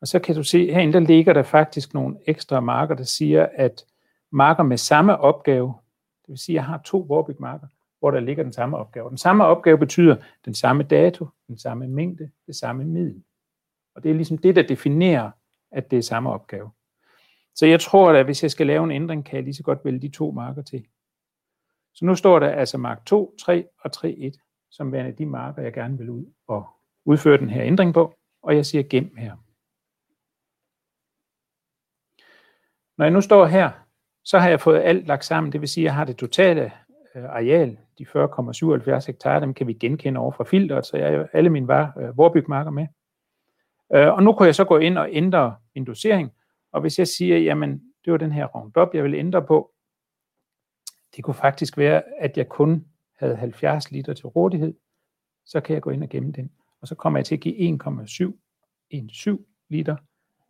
og 0.00 0.08
så 0.08 0.18
kan 0.18 0.34
du 0.34 0.42
se, 0.42 0.72
herinde 0.72 0.92
der 0.92 1.00
ligger 1.00 1.32
der 1.32 1.42
faktisk 1.42 1.94
nogle 1.94 2.16
ekstra 2.26 2.60
marker, 2.60 2.94
der 2.94 3.04
siger, 3.04 3.48
at 3.54 3.84
marker 4.30 4.62
med 4.62 4.76
samme 4.76 5.18
opgave, 5.18 5.74
det 6.22 6.28
vil 6.28 6.38
sige, 6.38 6.54
at 6.54 6.56
jeg 6.56 6.64
har 6.64 6.80
to 6.84 7.06
Warbeck 7.10 7.40
marker, 7.40 7.66
hvor 7.98 8.10
der 8.10 8.20
ligger 8.20 8.42
den 8.42 8.52
samme 8.52 8.76
opgave. 8.76 9.10
Den 9.10 9.18
samme 9.18 9.44
opgave 9.44 9.78
betyder 9.78 10.16
den 10.44 10.54
samme 10.54 10.82
dato, 10.82 11.26
den 11.48 11.58
samme 11.58 11.88
mængde, 11.88 12.30
det 12.46 12.56
samme 12.56 12.84
middel. 12.84 13.22
Og 13.94 14.02
det 14.02 14.10
er 14.10 14.14
ligesom 14.14 14.38
det, 14.38 14.56
der 14.56 14.62
definerer, 14.62 15.30
at 15.70 15.90
det 15.90 15.98
er 15.98 16.02
samme 16.02 16.30
opgave. 16.30 16.70
Så 17.58 17.66
jeg 17.66 17.80
tror, 17.80 18.12
at 18.12 18.24
hvis 18.24 18.42
jeg 18.42 18.50
skal 18.50 18.66
lave 18.66 18.84
en 18.84 18.90
ændring, 18.90 19.24
kan 19.24 19.36
jeg 19.36 19.44
lige 19.44 19.54
så 19.54 19.62
godt 19.62 19.84
vælge 19.84 20.00
de 20.00 20.08
to 20.08 20.30
marker 20.30 20.62
til. 20.62 20.86
Så 21.94 22.04
nu 22.04 22.14
står 22.14 22.38
der 22.38 22.48
altså 22.48 22.78
mark 22.78 23.06
2, 23.06 23.36
3 23.40 23.66
og 23.80 23.90
3.1, 23.96 24.68
som 24.70 24.92
værende 24.92 25.12
de 25.12 25.26
marker, 25.26 25.62
jeg 25.62 25.72
gerne 25.72 25.98
vil 25.98 26.10
ud 26.10 26.24
og 26.48 26.66
udføre 27.04 27.38
den 27.38 27.50
her 27.50 27.64
ændring 27.64 27.94
på, 27.94 28.14
og 28.42 28.56
jeg 28.56 28.66
siger 28.66 28.82
gem 28.82 29.16
her. 29.16 29.36
Når 32.98 33.04
jeg 33.04 33.12
nu 33.12 33.20
står 33.20 33.46
her, 33.46 33.70
så 34.24 34.38
har 34.38 34.48
jeg 34.48 34.60
fået 34.60 34.80
alt 34.80 35.06
lagt 35.06 35.24
sammen, 35.24 35.52
det 35.52 35.60
vil 35.60 35.68
sige, 35.68 35.84
at 35.84 35.86
jeg 35.86 35.94
har 35.94 36.04
det 36.04 36.16
totale 36.16 36.72
øh, 37.14 37.24
areal, 37.24 37.78
de 37.98 38.06
40,77 38.06 39.06
hektar, 39.06 39.40
dem 39.40 39.54
kan 39.54 39.66
vi 39.66 39.72
genkende 39.72 40.20
over 40.20 40.32
fra 40.32 40.44
filteret, 40.44 40.86
så 40.86 40.96
jeg 40.96 41.18
har 41.18 41.28
alle 41.32 41.50
mine 41.50 41.68
var, 41.68 41.92
øh, 42.00 42.18
vorbygmarker 42.18 42.70
med. 42.70 42.86
Øh, 43.94 44.12
og 44.12 44.22
nu 44.22 44.32
kan 44.32 44.46
jeg 44.46 44.54
så 44.54 44.64
gå 44.64 44.78
ind 44.78 44.98
og 44.98 45.08
ændre 45.12 45.56
min 45.74 45.84
dosering, 45.84 46.32
og 46.72 46.80
hvis 46.80 46.98
jeg 46.98 47.08
siger, 47.08 47.38
jamen 47.38 47.82
det 48.04 48.12
var 48.12 48.16
den 48.16 48.32
her 48.32 48.46
Roundup, 48.46 48.94
jeg 48.94 49.04
vil 49.04 49.14
ændre 49.14 49.46
på, 49.46 49.72
det 51.16 51.24
kunne 51.24 51.34
faktisk 51.34 51.78
være, 51.78 52.02
at 52.20 52.36
jeg 52.36 52.48
kun 52.48 52.86
havde 53.18 53.36
70 53.36 53.90
liter 53.90 54.14
til 54.14 54.26
rådighed, 54.26 54.74
så 55.46 55.60
kan 55.60 55.74
jeg 55.74 55.82
gå 55.82 55.90
ind 55.90 56.02
og 56.02 56.08
gemme 56.08 56.32
den. 56.32 56.52
Og 56.80 56.88
så 56.88 56.94
kommer 56.94 57.18
jeg 57.18 57.26
til 57.26 57.34
at 57.34 57.40
give 57.40 57.78
1,7 58.92 59.66
liter 59.68 59.96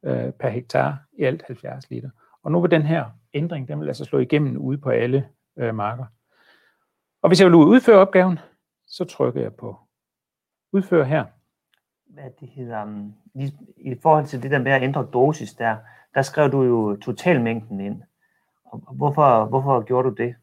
øh, 0.02 0.32
per 0.32 0.48
hektar 0.48 0.98
i 1.12 1.24
alt 1.24 1.42
70 1.46 1.90
liter. 1.90 2.10
Og 2.42 2.52
nu 2.52 2.60
vil 2.60 2.70
den 2.70 2.82
her 2.82 3.10
ændring, 3.34 3.68
den 3.68 3.80
vil 3.80 3.86
altså 3.88 4.04
slå 4.04 4.18
igennem 4.18 4.56
ude 4.56 4.78
på 4.78 4.90
alle 4.90 5.28
øh, 5.56 5.74
marker. 5.74 6.04
Og 7.22 7.28
hvis 7.28 7.40
jeg 7.40 7.46
vil 7.46 7.54
udføre 7.54 7.98
opgaven, 7.98 8.38
så 8.86 9.04
trykker 9.04 9.40
jeg 9.40 9.54
på 9.54 9.76
udføre 10.72 11.04
her. 11.04 11.24
Hvad 12.06 12.30
det 12.40 12.48
hedder, 12.48 12.84
mm, 12.84 12.92
um, 12.94 13.14
i, 13.34 13.52
i 13.76 13.94
forhold 14.02 14.26
til 14.26 14.42
det 14.42 14.50
der 14.50 14.58
med 14.58 14.72
at 14.72 14.82
ændre 14.82 15.08
dosis 15.12 15.54
der, 15.54 15.76
der 16.14 16.22
skrev 16.22 16.52
du 16.52 16.62
jo 16.62 16.96
totalmængden 16.96 17.80
ind. 17.80 18.02
Hvorfor, 18.92 19.44
hvorfor 19.44 19.84
gjorde 19.84 20.10
du 20.10 20.14
det? 20.14 20.34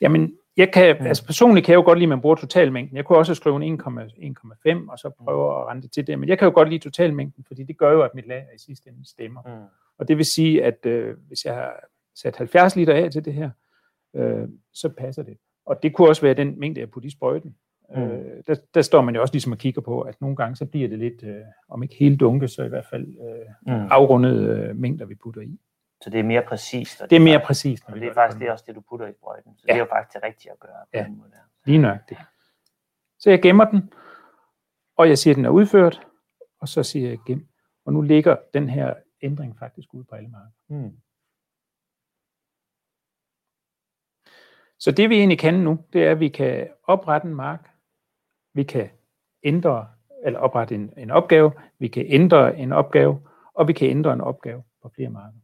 Jamen, 0.00 0.32
jeg 0.56 0.72
kan, 0.72 0.96
ja. 0.96 1.06
altså 1.06 1.26
personligt 1.26 1.66
kan 1.66 1.72
jeg 1.72 1.76
jo 1.76 1.84
godt 1.84 1.98
lide, 1.98 2.06
at 2.06 2.08
man 2.08 2.20
bruger 2.20 2.36
totalmængden. 2.36 2.96
Jeg 2.96 3.04
kunne 3.04 3.18
også 3.18 3.34
skrive 3.34 3.64
en 3.64 3.80
1,5 3.80 4.90
og 4.90 4.98
så 4.98 5.10
prøve 5.24 5.60
at 5.60 5.66
rente 5.66 5.88
til 5.88 6.06
det. 6.06 6.18
Men 6.18 6.28
jeg 6.28 6.38
kan 6.38 6.46
jo 6.46 6.54
godt 6.54 6.68
lide 6.68 6.82
totalmængden, 6.82 7.44
fordi 7.48 7.62
det 7.64 7.78
gør 7.78 7.92
jo, 7.92 8.02
at 8.02 8.14
mit 8.14 8.26
lager 8.26 8.54
i 8.54 8.58
sidste 8.58 8.90
ende 8.90 9.08
stemmer. 9.08 9.42
Mm. 9.46 9.64
Og 9.98 10.08
det 10.08 10.16
vil 10.16 10.26
sige, 10.26 10.64
at 10.64 10.86
øh, 10.86 11.16
hvis 11.28 11.44
jeg 11.44 11.54
har 11.54 11.74
sat 12.14 12.36
70 12.36 12.76
liter 12.76 12.94
af 12.94 13.10
til 13.10 13.24
det 13.24 13.34
her, 13.34 13.50
øh, 14.16 14.48
så 14.72 14.88
passer 14.88 15.22
det. 15.22 15.36
Og 15.66 15.82
det 15.82 15.94
kunne 15.94 16.08
også 16.08 16.22
være 16.22 16.34
den 16.34 16.60
mængde, 16.60 16.80
jeg 16.80 16.90
putter 16.90 17.06
i 17.06 17.10
sprøjten. 17.10 17.56
Mm. 17.90 18.02
Øh, 18.02 18.42
der, 18.46 18.54
der 18.74 18.82
står 18.82 19.02
man 19.02 19.14
jo 19.14 19.20
også 19.20 19.34
ligesom 19.34 19.52
og 19.52 19.58
kigger 19.58 19.80
på, 19.80 20.00
at 20.00 20.20
nogle 20.20 20.36
gange 20.36 20.56
så 20.56 20.66
bliver 20.66 20.88
det 20.88 20.98
lidt, 20.98 21.22
øh, 21.22 21.40
om 21.68 21.82
ikke 21.82 21.94
helt 21.94 22.20
dunke, 22.20 22.48
så 22.48 22.62
i 22.62 22.68
hvert 22.68 22.86
fald 22.90 23.06
øh, 23.18 23.74
mm. 23.74 23.86
afrundet 23.90 24.48
øh, 24.48 24.76
mængder, 24.76 25.06
vi 25.06 25.14
putter 25.14 25.40
i. 25.40 25.60
Så 26.00 26.10
det 26.10 26.20
er 26.20 26.24
mere 26.24 26.42
præcist. 26.42 26.98
Det, 27.00 27.10
det 27.10 27.16
er 27.16 27.20
mere 27.20 27.40
præcist. 27.40 27.84
Og 27.86 27.94
det 27.94 28.08
er 28.08 28.14
faktisk 28.14 28.40
det 28.40 28.48
er 28.48 28.52
også 28.52 28.64
det, 28.66 28.74
du 28.74 28.80
putter 28.80 29.06
i 29.06 29.12
sprøjten. 29.12 29.56
Så 29.58 29.64
ja. 29.68 29.72
det 29.72 29.78
er 29.78 29.84
jo 29.84 29.88
faktisk 29.90 30.14
det 30.14 30.22
rigtige 30.22 30.52
at 30.52 30.60
gøre. 30.60 30.80
På 30.84 30.88
ja, 30.94 31.04
den 31.04 31.18
måde 31.18 31.30
der. 31.30 31.36
lige 31.64 31.78
nøjagtigt. 31.78 32.20
Så 33.18 33.30
jeg 33.30 33.42
gemmer 33.42 33.64
den, 33.64 33.92
og 34.96 35.08
jeg 35.08 35.18
siger, 35.18 35.32
at 35.32 35.36
den 35.36 35.44
er 35.44 35.50
udført, 35.50 36.06
og 36.60 36.68
så 36.68 36.82
siger 36.82 37.08
jeg 37.08 37.18
gem. 37.26 37.46
Og 37.84 37.92
nu 37.92 38.00
ligger 38.00 38.36
den 38.54 38.68
her 38.68 38.94
ændring 39.22 39.58
faktisk 39.58 39.94
ude 39.94 40.04
på 40.04 40.14
alle 40.14 40.28
marker. 40.28 40.50
Mm. 40.68 40.96
Så 44.78 44.90
det 44.90 45.10
vi 45.10 45.16
egentlig 45.18 45.38
kan 45.38 45.54
nu, 45.54 45.78
det 45.92 46.04
er, 46.04 46.10
at 46.10 46.20
vi 46.20 46.28
kan 46.28 46.68
oprette 46.82 47.28
en 47.28 47.34
mark, 47.34 47.70
vi 48.54 48.62
kan 48.62 48.88
ændre, 49.42 49.86
eller 50.24 50.38
oprette 50.38 50.74
en, 50.74 50.90
en 50.96 51.10
opgave, 51.10 51.52
vi 51.78 51.88
kan 51.88 52.04
ændre 52.08 52.56
en 52.58 52.72
opgave, 52.72 53.20
og 53.54 53.68
vi 53.68 53.72
kan 53.72 53.88
ændre 53.88 54.12
en 54.12 54.20
opgave 54.20 54.62
på 54.82 54.90
flere 54.94 55.10
marker. 55.10 55.38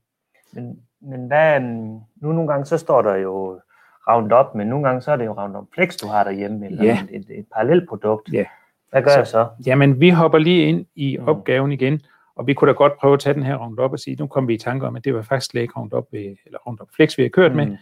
Men, 0.53 0.81
men 1.01 1.27
hvad, 1.27 1.61
nu 1.61 2.33
nogle 2.33 2.49
gange 2.49 2.67
så 2.67 2.79
står 2.79 3.03
der 3.03 3.15
jo 3.15 3.61
Roundup, 4.09 4.55
men 4.55 4.67
nogle 4.67 4.87
gange 4.87 5.01
så 5.01 5.13
er 5.13 5.17
det 5.17 5.27
jo 5.27 5.33
Roundup 5.33 5.67
Flex, 5.75 5.97
du 5.97 6.07
har 6.07 6.25
derhjemme, 6.25 6.67
eller 6.67 6.85
ja. 6.85 6.99
et, 7.11 7.17
et, 7.17 7.39
et 7.39 7.47
parallelt 7.55 7.89
produkt. 7.89 8.33
Ja. 8.33 8.45
Hvad 8.91 9.03
gør 9.03 9.11
så, 9.11 9.17
jeg 9.17 9.27
så? 9.27 9.49
Jamen, 9.67 10.01
vi 10.01 10.11
hopper 10.11 10.39
lige 10.39 10.67
ind 10.67 10.87
i 10.95 11.17
mm. 11.17 11.29
opgaven 11.29 11.73
igen, 11.73 12.03
og 12.35 12.47
vi 12.47 12.55
kunne 12.55 12.69
da 12.69 12.73
godt 12.73 12.99
prøve 12.99 13.15
at 13.15 13.21
tage 13.21 13.35
den 13.35 13.43
her 13.43 13.57
Roundup 13.57 13.93
og 13.93 13.99
sige, 13.99 14.17
nu 14.17 14.27
kom 14.27 14.49
vi 14.49 14.55
i 14.55 14.59
tanke 14.59 14.87
om, 14.87 14.97
at 14.97 15.05
det 15.05 15.15
var 15.15 15.23
faktisk 15.23 15.51
slet 15.51 15.63
ikke 15.63 15.75
Roundup, 15.77 16.07
eller 16.13 16.59
Roundup 16.67 16.89
Flex, 16.95 17.19
vi 17.19 17.23
har 17.23 17.29
kørt 17.29 17.51
mm. 17.51 17.57
med. 17.57 17.77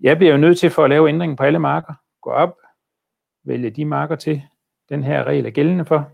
Jeg 0.00 0.16
bliver 0.16 0.32
jo 0.32 0.38
nødt 0.38 0.58
til 0.58 0.70
for 0.70 0.84
at 0.84 0.90
lave 0.90 1.08
ændringen 1.08 1.36
på 1.36 1.42
alle 1.42 1.58
marker, 1.58 1.94
gå 2.22 2.30
op, 2.30 2.56
vælge 3.44 3.70
de 3.70 3.84
marker 3.84 4.16
til, 4.16 4.42
den 4.88 5.02
her 5.02 5.24
regel 5.24 5.46
er 5.46 5.50
gældende 5.50 5.84
for. 5.84 6.10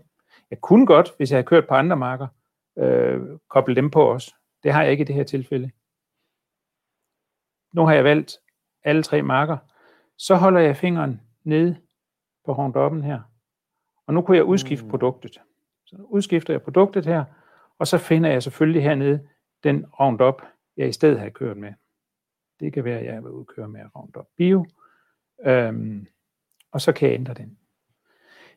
Jeg 0.49 0.61
kunne 0.61 0.85
godt, 0.85 1.13
hvis 1.17 1.31
jeg 1.31 1.37
havde 1.37 1.47
kørt 1.47 1.67
på 1.67 1.73
andre 1.73 1.97
marker, 1.97 2.27
øh, 2.77 3.21
koble 3.49 3.75
dem 3.75 3.91
på 3.91 4.11
os. 4.13 4.35
Det 4.63 4.73
har 4.73 4.83
jeg 4.83 4.91
ikke 4.91 5.01
i 5.01 5.05
det 5.05 5.15
her 5.15 5.23
tilfælde. 5.23 5.71
Nu 7.73 7.85
har 7.85 7.93
jeg 7.93 8.03
valgt 8.03 8.37
alle 8.83 9.03
tre 9.03 9.21
marker. 9.21 9.57
Så 10.17 10.35
holder 10.35 10.59
jeg 10.59 10.77
fingeren 10.77 11.21
nede 11.43 11.77
på 12.45 12.53
Roundup'en 12.53 13.01
her. 13.01 13.21
Og 14.07 14.13
nu 14.13 14.21
kunne 14.21 14.37
jeg 14.37 14.45
udskifte 14.45 14.85
mm. 14.85 14.89
produktet. 14.89 15.37
Så 15.85 15.95
nu 15.97 16.05
udskifter 16.05 16.53
jeg 16.53 16.61
produktet 16.61 17.05
her, 17.05 17.23
og 17.79 17.87
så 17.87 17.97
finder 17.97 18.29
jeg 18.29 18.43
selvfølgelig 18.43 18.83
hernede 18.83 19.27
den 19.63 19.85
Roundup, 19.85 20.41
jeg 20.77 20.89
i 20.89 20.91
stedet 20.91 21.19
har 21.19 21.29
kørt 21.29 21.57
med. 21.57 21.73
Det 22.59 22.73
kan 22.73 22.83
være, 22.83 22.99
at 22.99 23.05
jeg 23.05 23.23
vil 23.23 23.31
udkøre 23.31 23.67
med 23.67 23.81
Roundup 23.95 24.27
Bio. 24.37 24.65
Øhm, 25.45 26.07
og 26.71 26.81
så 26.81 26.91
kan 26.91 27.09
jeg 27.09 27.15
ændre 27.15 27.33
den. 27.33 27.57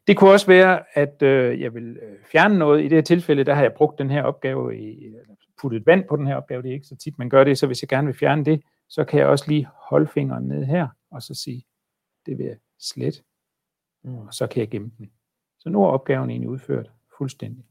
Det 0.07 0.17
kunne 0.17 0.31
også 0.31 0.47
være, 0.47 0.83
at 0.95 1.23
øh, 1.23 1.61
jeg 1.61 1.75
vil 1.75 1.97
øh, 2.03 2.17
fjerne 2.33 2.59
noget. 2.59 2.81
I 2.81 2.83
det 2.83 2.93
her 2.93 3.03
tilfælde, 3.03 3.45
der 3.45 3.55
har 3.55 3.63
jeg 3.63 3.73
brugt 3.73 3.99
den 3.99 4.11
her 4.11 4.23
opgave, 4.23 4.79
i, 4.79 5.15
puttet 5.61 5.87
vand 5.87 6.05
på 6.09 6.17
den 6.17 6.27
her 6.27 6.37
opgave. 6.37 6.63
Det 6.63 6.69
er 6.69 6.75
ikke 6.75 6.87
så 6.87 6.97
tit, 6.97 7.19
man 7.19 7.29
gør 7.29 7.45
det. 7.45 7.59
Så 7.59 7.67
hvis 7.67 7.83
jeg 7.83 7.89
gerne 7.89 8.07
vil 8.07 8.17
fjerne 8.17 8.45
det, 8.45 8.63
så 8.89 9.05
kan 9.05 9.21
jeg 9.21 9.27
også 9.27 9.45
lige 9.49 9.69
holde 9.75 10.07
fingeren 10.07 10.49
ned 10.49 10.65
her, 10.65 10.89
og 11.11 11.23
så 11.23 11.35
sige, 11.35 11.65
det 12.27 12.39
vil 12.39 12.47
jeg 12.47 12.57
slet. 12.81 13.23
Mm. 14.05 14.19
Og 14.19 14.35
så 14.35 14.47
kan 14.47 14.61
jeg 14.61 14.69
gemme 14.69 14.91
den. 14.99 15.11
Så 15.59 15.69
nu 15.69 15.85
er 15.85 15.89
opgaven 15.89 16.31
egentlig 16.31 16.49
udført 16.49 16.91
fuldstændig. 17.19 17.65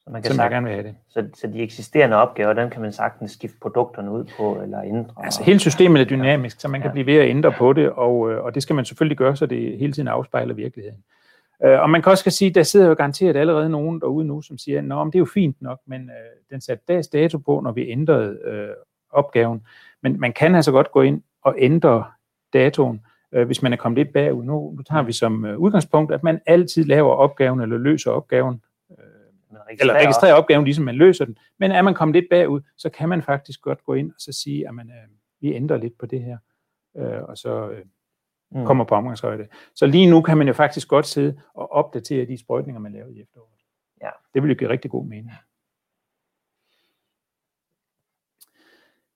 Så 0.00 0.10
man 0.10 0.22
kan 0.22 0.30
som 0.30 0.36
sagt, 0.36 0.52
gerne 0.52 0.66
vil 0.66 0.74
have 0.74 0.86
det. 0.86 0.96
Så, 1.08 1.28
så 1.34 1.46
de 1.46 1.58
eksisterende 1.58 2.16
opgaver, 2.16 2.52
dem 2.52 2.70
kan 2.70 2.82
man 2.82 2.92
sagtens 2.92 3.32
skifte 3.32 3.58
produkterne 3.60 4.10
ud 4.10 4.24
på, 4.36 4.62
eller 4.62 4.82
ændre? 4.82 5.24
Altså 5.24 5.42
hele 5.42 5.58
systemet 5.58 6.00
er 6.00 6.04
dynamisk, 6.04 6.60
så 6.60 6.68
man 6.68 6.80
kan 6.80 6.88
ja. 6.88 6.92
blive 6.92 7.06
ved 7.06 7.16
at 7.16 7.28
ændre 7.28 7.52
på 7.58 7.72
det, 7.72 7.90
og, 7.90 8.32
øh, 8.32 8.44
og 8.44 8.54
det 8.54 8.62
skal 8.62 8.76
man 8.76 8.84
selvfølgelig 8.84 9.18
gøre, 9.18 9.36
så 9.36 9.46
det 9.46 9.78
hele 9.78 9.92
tiden 9.92 10.08
afspejler 10.08 10.54
virkeligheden. 10.54 11.04
Øh, 11.64 11.80
og 11.80 11.90
man 11.90 12.02
kan 12.02 12.10
også 12.10 12.30
sige, 12.30 12.48
at 12.48 12.54
der 12.54 12.62
sidder 12.62 12.88
jo 12.88 12.94
garanteret 12.94 13.36
allerede 13.36 13.68
nogen 13.68 14.00
derude 14.00 14.24
nu, 14.24 14.42
som 14.42 14.58
siger, 14.58 14.78
at 14.78 15.06
det 15.06 15.14
er 15.14 15.18
jo 15.18 15.24
fint 15.24 15.62
nok, 15.62 15.80
men 15.86 16.00
øh, 16.00 16.50
den 16.50 16.60
satte 16.60 16.84
dags 16.88 17.08
dato 17.08 17.38
på, 17.38 17.60
når 17.60 17.72
vi 17.72 17.90
ændrede 17.90 18.38
øh, 18.44 18.68
opgaven. 19.10 19.66
Men 20.02 20.20
man 20.20 20.32
kan 20.32 20.54
altså 20.54 20.72
godt 20.72 20.92
gå 20.92 21.02
ind 21.02 21.22
og 21.42 21.54
ændre 21.58 22.04
datoen, 22.52 23.00
øh, 23.32 23.46
hvis 23.46 23.62
man 23.62 23.72
er 23.72 23.76
kommet 23.76 23.98
lidt 23.98 24.12
bagud. 24.12 24.44
Nu, 24.44 24.74
nu 24.76 24.82
tager 24.82 25.02
vi 25.02 25.12
som 25.12 25.44
øh, 25.44 25.58
udgangspunkt, 25.58 26.12
at 26.12 26.22
man 26.22 26.40
altid 26.46 26.84
laver 26.84 27.12
opgaven 27.12 27.60
eller 27.60 27.78
løser 27.78 28.10
opgaven, 28.10 28.62
øh, 28.90 28.96
eller 29.80 29.94
registrerer 29.94 30.34
opgaven, 30.34 30.64
ligesom 30.64 30.84
man 30.84 30.94
løser 30.94 31.24
den. 31.24 31.38
Men 31.58 31.70
er 31.70 31.82
man 31.82 31.94
kommet 31.94 32.14
lidt 32.14 32.30
bagud, 32.30 32.60
så 32.76 32.90
kan 32.90 33.08
man 33.08 33.22
faktisk 33.22 33.62
godt 33.62 33.84
gå 33.84 33.94
ind 33.94 34.10
og 34.10 34.20
så 34.20 34.32
sige, 34.32 34.68
at 34.68 34.74
man, 34.74 34.90
øh, 34.90 35.08
vi 35.40 35.54
ændrer 35.54 35.76
lidt 35.76 35.98
på 35.98 36.06
det 36.06 36.22
her, 36.22 36.38
øh, 36.96 37.22
og 37.22 37.38
så 37.38 37.70
øh, 37.70 37.84
mm. 38.54 38.66
kommer 38.66 38.84
på 38.84 38.94
omgangshøjde. 38.94 39.48
Så 39.74 39.86
lige 39.86 40.10
nu 40.10 40.22
kan 40.22 40.38
man 40.38 40.46
jo 40.46 40.52
faktisk 40.52 40.88
godt 40.88 41.06
sidde 41.06 41.40
og 41.54 41.72
opdatere 41.72 42.26
de 42.26 42.38
sprøjtninger, 42.38 42.80
man 42.80 42.92
laver 42.92 43.08
i 43.08 43.20
efteråret. 43.20 43.48
Ja. 44.02 44.10
Det 44.34 44.42
vil 44.42 44.48
jo 44.50 44.56
give 44.58 44.70
rigtig 44.70 44.90
god 44.90 45.06
mening. 45.06 45.30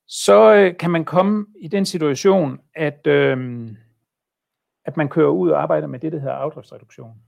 Så 0.07 0.55
øh, 0.55 0.77
kan 0.77 0.91
man 0.91 1.05
komme 1.05 1.47
i 1.59 1.69
den 1.69 1.87
situation, 1.87 2.61
at, 2.75 3.07
øh, 3.07 3.69
at 4.85 4.97
man 4.97 5.09
kører 5.09 5.31
ud 5.31 5.51
og 5.51 5.63
arbejder 5.63 5.87
med 5.87 5.99
det, 5.99 6.13
der 6.13 6.19
hedder 6.19 6.35
afdriftsreduktion. 6.35 7.23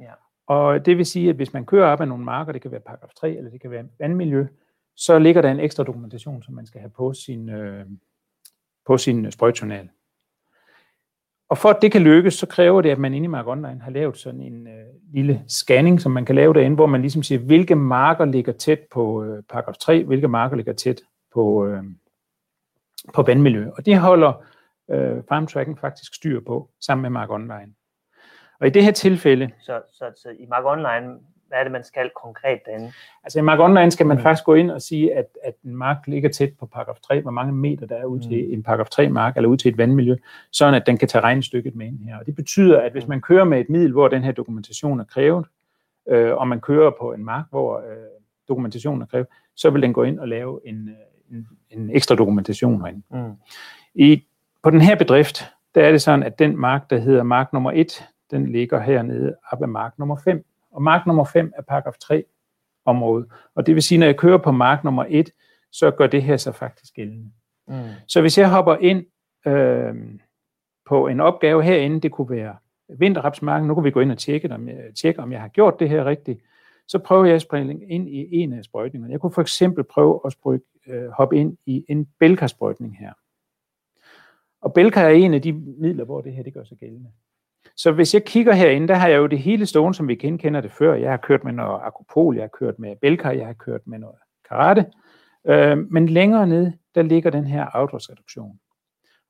Ja. 0.00 0.12
Og 0.46 0.86
det 0.86 0.96
vil 0.96 1.06
sige, 1.06 1.30
at 1.30 1.36
hvis 1.36 1.52
man 1.52 1.66
kører 1.66 1.86
op 1.86 2.00
ad 2.00 2.06
nogle 2.06 2.24
marker, 2.24 2.52
det 2.52 2.62
kan 2.62 2.70
være 2.70 2.80
paragraf 2.80 3.10
3, 3.16 3.36
eller 3.36 3.50
det 3.50 3.60
kan 3.60 3.70
være 3.70 3.88
vandmiljø, 3.98 4.46
så 4.96 5.18
ligger 5.18 5.42
der 5.42 5.50
en 5.50 5.60
ekstra 5.60 5.84
dokumentation, 5.84 6.42
som 6.42 6.54
man 6.54 6.66
skal 6.66 6.80
have 6.80 6.90
på 6.90 7.12
sin, 7.12 7.48
øh, 7.48 7.86
på 8.86 8.98
sin 8.98 9.32
sprøjtjournal. 9.32 9.88
Og 11.48 11.58
for 11.58 11.68
at 11.68 11.78
det 11.82 11.92
kan 11.92 12.02
lykkes, 12.02 12.34
så 12.34 12.46
kræver 12.46 12.82
det, 12.82 12.90
at 12.90 12.98
man 12.98 13.14
inde 13.14 13.24
i 13.24 13.28
Mark 13.28 13.46
Online 13.46 13.80
har 13.80 13.90
lavet 13.90 14.16
sådan 14.16 14.40
en 14.40 14.66
øh, 14.66 14.84
lille 15.12 15.44
scanning, 15.48 16.00
som 16.00 16.12
man 16.12 16.24
kan 16.24 16.34
lave 16.34 16.54
derinde, 16.54 16.74
hvor 16.74 16.86
man 16.86 17.00
ligesom 17.00 17.22
siger, 17.22 17.38
hvilke 17.38 17.74
marker 17.74 18.24
ligger 18.24 18.52
tæt 18.52 18.78
på 18.92 19.24
øh, 19.24 19.42
paragraf 19.42 19.76
3, 19.76 20.04
hvilke 20.04 20.28
marker 20.28 20.56
ligger 20.56 20.72
tæt 20.72 21.00
på, 21.34 21.66
øh, 21.66 21.82
på 23.14 23.22
vandmiljø. 23.22 23.68
Og 23.76 23.86
det 23.86 23.98
holder 23.98 24.44
øh, 24.90 25.22
farm 25.28 25.46
tracking 25.46 25.78
faktisk 25.78 26.14
styr 26.14 26.40
på, 26.46 26.70
sammen 26.80 27.02
med 27.02 27.10
Mark 27.10 27.30
Online. 27.30 27.74
Og 28.60 28.66
i 28.66 28.70
det 28.70 28.84
her 28.84 28.92
tilfælde... 28.92 29.50
Så, 29.60 29.82
så, 29.92 30.04
så 30.16 30.28
i 30.38 30.46
Mark 30.46 30.64
Online 30.64 31.18
hvad 31.48 31.58
er 31.58 31.62
det, 31.62 31.72
man 31.72 31.84
skal 31.84 32.10
konkret 32.22 32.60
derinde? 32.66 32.92
Altså 33.24 33.38
i 33.38 33.42
Mark 33.42 33.60
Online 33.60 33.90
skal 33.90 34.06
man 34.06 34.16
mm. 34.16 34.22
faktisk 34.22 34.44
gå 34.44 34.54
ind 34.54 34.70
og 34.70 34.82
sige, 34.82 35.14
at, 35.14 35.26
at 35.44 35.54
en 35.64 35.76
mark 35.76 35.96
ligger 36.06 36.28
tæt 36.28 36.52
på 36.60 36.66
paragraf 36.66 36.96
3, 37.00 37.20
hvor 37.20 37.30
mange 37.30 37.52
meter 37.52 37.86
der 37.86 37.96
er 37.96 38.04
ud 38.04 38.20
til 38.20 38.46
mm. 38.46 38.52
en 38.52 38.62
paragraf 38.62 38.88
3 38.88 39.08
mark, 39.08 39.36
eller 39.36 39.48
ud 39.48 39.56
til 39.56 39.68
et 39.68 39.78
vandmiljø, 39.78 40.16
sådan 40.52 40.74
at 40.74 40.86
den 40.86 40.98
kan 40.98 41.08
tage 41.08 41.22
regnestykket 41.22 41.74
med 41.74 41.86
ind 41.86 41.98
her. 41.98 42.18
Og 42.18 42.26
det 42.26 42.36
betyder, 42.36 42.80
at 42.80 42.92
hvis 42.92 43.04
mm. 43.04 43.08
man 43.08 43.20
kører 43.20 43.44
med 43.44 43.60
et 43.60 43.68
middel, 43.68 43.92
hvor 43.92 44.08
den 44.08 44.22
her 44.22 44.32
dokumentation 44.32 45.00
er 45.00 45.04
krævet, 45.04 45.46
øh, 46.08 46.34
og 46.34 46.48
man 46.48 46.60
kører 46.60 46.90
på 47.00 47.12
en 47.12 47.24
mark, 47.24 47.44
hvor 47.50 47.78
øh, 47.78 47.96
dokumentationen 48.48 49.02
er 49.02 49.06
krævet, 49.06 49.26
så 49.56 49.70
vil 49.70 49.82
den 49.82 49.92
gå 49.92 50.02
ind 50.02 50.18
og 50.18 50.28
lave 50.28 50.60
en, 50.64 50.88
øh, 50.88 51.36
en, 51.36 51.48
en 51.70 51.90
ekstra 51.90 52.14
dokumentation 52.14 52.80
herinde. 52.80 53.02
Mm. 53.10 53.32
I, 53.94 54.24
på 54.62 54.70
den 54.70 54.80
her 54.80 54.96
bedrift, 54.96 55.44
der 55.74 55.84
er 55.84 55.90
det 55.90 56.02
sådan, 56.02 56.22
at 56.22 56.38
den 56.38 56.56
mark, 56.56 56.90
der 56.90 56.98
hedder 56.98 57.22
mark 57.22 57.52
nummer 57.52 57.72
1, 57.74 58.04
den 58.30 58.52
ligger 58.52 58.80
hernede 58.80 59.36
op 59.52 59.62
ad 59.62 59.66
mark 59.66 59.98
nummer 59.98 60.16
5. 60.24 60.44
Og 60.74 60.82
mark 60.82 61.06
nummer 61.06 61.24
5 61.24 61.52
er 61.56 61.62
paragraf 61.62 61.94
3 61.98 62.24
område. 62.84 63.26
Og 63.54 63.66
det 63.66 63.74
vil 63.74 63.82
sige, 63.82 63.98
når 63.98 64.06
jeg 64.06 64.16
kører 64.16 64.38
på 64.38 64.52
mark 64.52 64.84
nummer 64.84 65.04
1, 65.08 65.30
så 65.72 65.90
gør 65.90 66.06
det 66.06 66.22
her 66.22 66.36
så 66.36 66.52
faktisk 66.52 66.94
gældende. 66.94 67.30
Mm. 67.68 67.74
Så 68.08 68.20
hvis 68.20 68.38
jeg 68.38 68.50
hopper 68.50 68.76
ind 68.76 69.06
øh, 69.46 69.94
på 70.86 71.06
en 71.06 71.20
opgave 71.20 71.62
herinde, 71.62 72.00
det 72.00 72.12
kunne 72.12 72.30
være 72.30 72.56
vinterrapsmarken, 72.88 73.68
nu 73.68 73.74
kan 73.74 73.84
vi 73.84 73.90
gå 73.90 74.00
ind 74.00 74.12
og 74.12 74.18
tjekke, 74.18 74.54
om 74.54 74.68
jeg, 74.68 74.94
tjekke, 75.00 75.22
om 75.22 75.32
jeg 75.32 75.40
har 75.40 75.48
gjort 75.48 75.80
det 75.80 75.88
her 75.88 76.04
rigtigt, 76.04 76.40
så 76.88 76.98
prøver 76.98 77.24
jeg 77.24 77.34
at 77.34 77.42
springe 77.42 77.86
ind 77.86 78.08
i 78.08 78.36
en 78.36 78.52
af 78.52 78.64
sprøjtningerne. 78.64 79.12
Jeg 79.12 79.20
kunne 79.20 79.32
for 79.32 79.42
eksempel 79.42 79.84
prøve 79.84 80.20
at 80.24 80.32
sprøjte, 80.32 80.64
øh, 80.86 81.08
hoppe 81.08 81.36
ind 81.36 81.56
i 81.66 81.84
en 81.88 82.08
bælkarsprøjtning 82.18 82.98
her. 82.98 83.12
Og 84.60 84.74
bælkar 84.74 85.02
er 85.02 85.10
en 85.10 85.34
af 85.34 85.42
de 85.42 85.52
midler, 85.52 86.04
hvor 86.04 86.20
det 86.20 86.32
her 86.32 86.42
det 86.42 86.54
gør 86.54 86.64
sig 86.64 86.78
gældende. 86.78 87.10
Så 87.76 87.92
hvis 87.92 88.14
jeg 88.14 88.24
kigger 88.24 88.52
herinde, 88.52 88.88
der 88.88 88.94
har 88.94 89.08
jeg 89.08 89.16
jo 89.16 89.26
det 89.26 89.38
hele 89.38 89.66
stående, 89.66 89.94
som 89.94 90.08
vi 90.08 90.14
genkender 90.14 90.60
det 90.60 90.72
før. 90.72 90.94
Jeg 90.94 91.10
har 91.10 91.16
kørt 91.16 91.44
med 91.44 91.52
noget 91.52 91.80
akropol, 91.82 92.34
jeg 92.34 92.42
har 92.42 92.48
kørt 92.48 92.78
med 92.78 92.96
Belka, 92.96 93.28
jeg 93.28 93.46
har 93.46 93.52
kørt 93.52 93.86
med 93.86 93.98
noget 93.98 94.16
karate. 94.48 94.86
Øh, 95.46 95.78
men 95.78 96.08
længere 96.08 96.46
ned, 96.46 96.72
der 96.94 97.02
ligger 97.02 97.30
den 97.30 97.46
her 97.46 97.66
outwardsreduktion. 97.74 98.60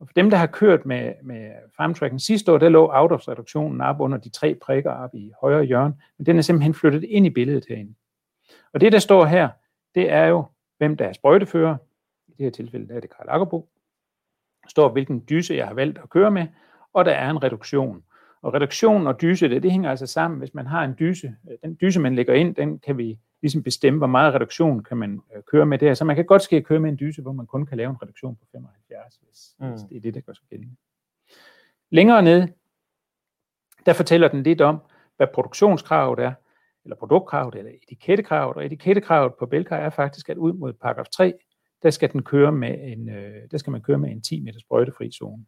Og 0.00 0.08
for 0.08 0.12
dem, 0.12 0.30
der 0.30 0.36
har 0.36 0.46
kørt 0.46 0.86
med, 0.86 1.12
med 1.22 1.50
farmtracken 1.76 2.20
sidste 2.20 2.52
år, 2.52 2.58
der 2.58 2.68
lå 2.68 2.90
out-of-reduktionen 2.92 3.80
op 3.80 4.00
under 4.00 4.18
de 4.18 4.28
tre 4.28 4.54
prikker 4.54 4.90
op 4.90 5.14
i 5.14 5.32
højre 5.40 5.64
hjørne, 5.64 5.94
men 6.18 6.26
den 6.26 6.38
er 6.38 6.42
simpelthen 6.42 6.74
flyttet 6.74 7.02
ind 7.02 7.26
i 7.26 7.30
billedet 7.30 7.64
herinde. 7.68 7.94
Og 8.72 8.80
det, 8.80 8.92
der 8.92 8.98
står 8.98 9.24
her, 9.24 9.48
det 9.94 10.10
er 10.10 10.26
jo, 10.26 10.44
hvem 10.78 10.96
der 10.96 11.04
er 11.04 11.12
sprøjtefører. 11.12 11.76
I 12.28 12.32
det 12.38 12.44
her 12.44 12.50
tilfælde 12.50 12.88
der 12.88 12.94
er 12.94 13.00
det 13.00 13.10
Karl 13.16 13.28
Akkerbo. 13.28 13.68
Der 14.62 14.68
står, 14.68 14.88
hvilken 14.88 15.24
dyse 15.28 15.54
jeg 15.54 15.66
har 15.66 15.74
valgt 15.74 15.98
at 15.98 16.10
køre 16.10 16.30
med, 16.30 16.46
og 16.92 17.04
der 17.04 17.12
er 17.12 17.30
en 17.30 17.42
reduktion. 17.42 18.02
Og 18.44 18.54
reduktion 18.54 19.06
og 19.06 19.20
dyse, 19.20 19.48
det, 19.48 19.62
det 19.62 19.70
hænger 19.70 19.90
altså 19.90 20.06
sammen. 20.06 20.38
Hvis 20.38 20.54
man 20.54 20.66
har 20.66 20.84
en 20.84 20.94
dyse, 20.98 21.34
den 21.62 21.78
dyse, 21.80 22.00
man 22.00 22.14
lægger 22.14 22.34
ind, 22.34 22.54
den 22.54 22.78
kan 22.78 22.98
vi 22.98 23.18
ligesom 23.42 23.62
bestemme, 23.62 23.98
hvor 23.98 24.06
meget 24.06 24.34
reduktion 24.34 24.82
kan 24.82 24.96
man 24.96 25.20
øh, 25.36 25.42
køre 25.42 25.66
med 25.66 25.78
der. 25.78 25.94
Så 25.94 26.04
man 26.04 26.16
kan 26.16 26.24
godt 26.24 26.42
ske 26.42 26.62
køre 26.62 26.80
med 26.80 26.90
en 26.90 26.98
dyse, 26.98 27.22
hvor 27.22 27.32
man 27.32 27.46
kun 27.46 27.66
kan 27.66 27.76
lave 27.76 27.90
en 27.90 28.02
reduktion 28.02 28.36
på 28.36 28.44
75, 28.52 29.16
hvis, 29.16 29.54
mm. 29.60 29.70
hvis 29.70 29.80
det 29.88 29.96
er 29.96 30.00
det, 30.00 30.14
der 30.14 30.20
gør 30.20 30.32
sig 30.32 30.44
gældende. 30.50 30.74
Længere 31.90 32.22
ned, 32.22 32.48
der 33.86 33.92
fortæller 33.92 34.28
den 34.28 34.42
lidt 34.42 34.60
om, 34.60 34.78
hvad 35.16 35.26
produktionskravet 35.34 36.18
er, 36.18 36.32
eller 36.84 36.96
produktkravet, 36.96 37.54
eller 37.54 37.70
etikettekravet. 37.82 38.56
Og 38.56 38.66
etikettekravet 38.66 39.32
på 39.38 39.46
Belkar 39.46 39.76
er 39.76 39.90
faktisk, 39.90 40.28
at 40.28 40.36
ud 40.36 40.52
mod 40.52 40.72
paragraf 40.72 41.06
3, 41.08 41.34
der 41.82 41.90
skal, 41.90 42.12
den 42.12 42.22
køre 42.22 42.52
med 42.52 42.92
en, 42.92 43.08
øh, 43.08 43.42
der 43.50 43.58
skal 43.58 43.70
man 43.70 43.82
køre 43.82 43.98
med 43.98 44.10
en 44.10 44.22
10 44.22 44.40
meter 44.40 44.60
sprøjtefri 44.60 45.10
zone. 45.10 45.44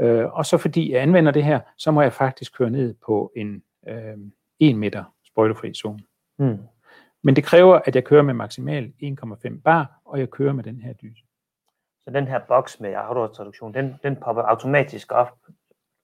Øh, 0.00 0.24
og 0.32 0.46
så 0.46 0.58
fordi 0.58 0.92
jeg 0.92 1.02
anvender 1.02 1.32
det 1.32 1.44
her, 1.44 1.60
så 1.76 1.90
må 1.90 2.02
jeg 2.02 2.12
faktisk 2.12 2.58
køre 2.58 2.70
ned 2.70 2.94
på 3.06 3.32
en 3.36 3.62
øh, 3.88 4.16
1 4.60 4.76
meter 4.76 5.04
sprøjtefri 5.26 5.74
zone. 5.74 5.98
Mm. 6.38 6.58
Men 7.22 7.36
det 7.36 7.44
kræver, 7.44 7.80
at 7.84 7.94
jeg 7.94 8.04
kører 8.04 8.22
med 8.22 8.34
maksimal 8.34 8.92
1,5 9.02 9.60
bar, 9.64 10.00
og 10.04 10.18
jeg 10.18 10.30
kører 10.30 10.52
med 10.52 10.64
den 10.64 10.80
her 10.80 10.92
dyse. 10.92 11.22
Så 12.04 12.10
den 12.10 12.28
her 12.28 12.38
boks 12.48 12.80
med 12.80 12.94
autotraduktion, 12.94 13.74
den, 13.74 13.94
den 14.02 14.16
popper 14.16 14.42
automatisk 14.42 15.12
op, 15.12 15.32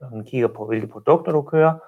når 0.01 0.09
den 0.09 0.25
kigger 0.25 0.49
på, 0.49 0.67
hvilke 0.67 0.87
produkter 0.87 1.33
du 1.33 1.43
kører, 1.43 1.79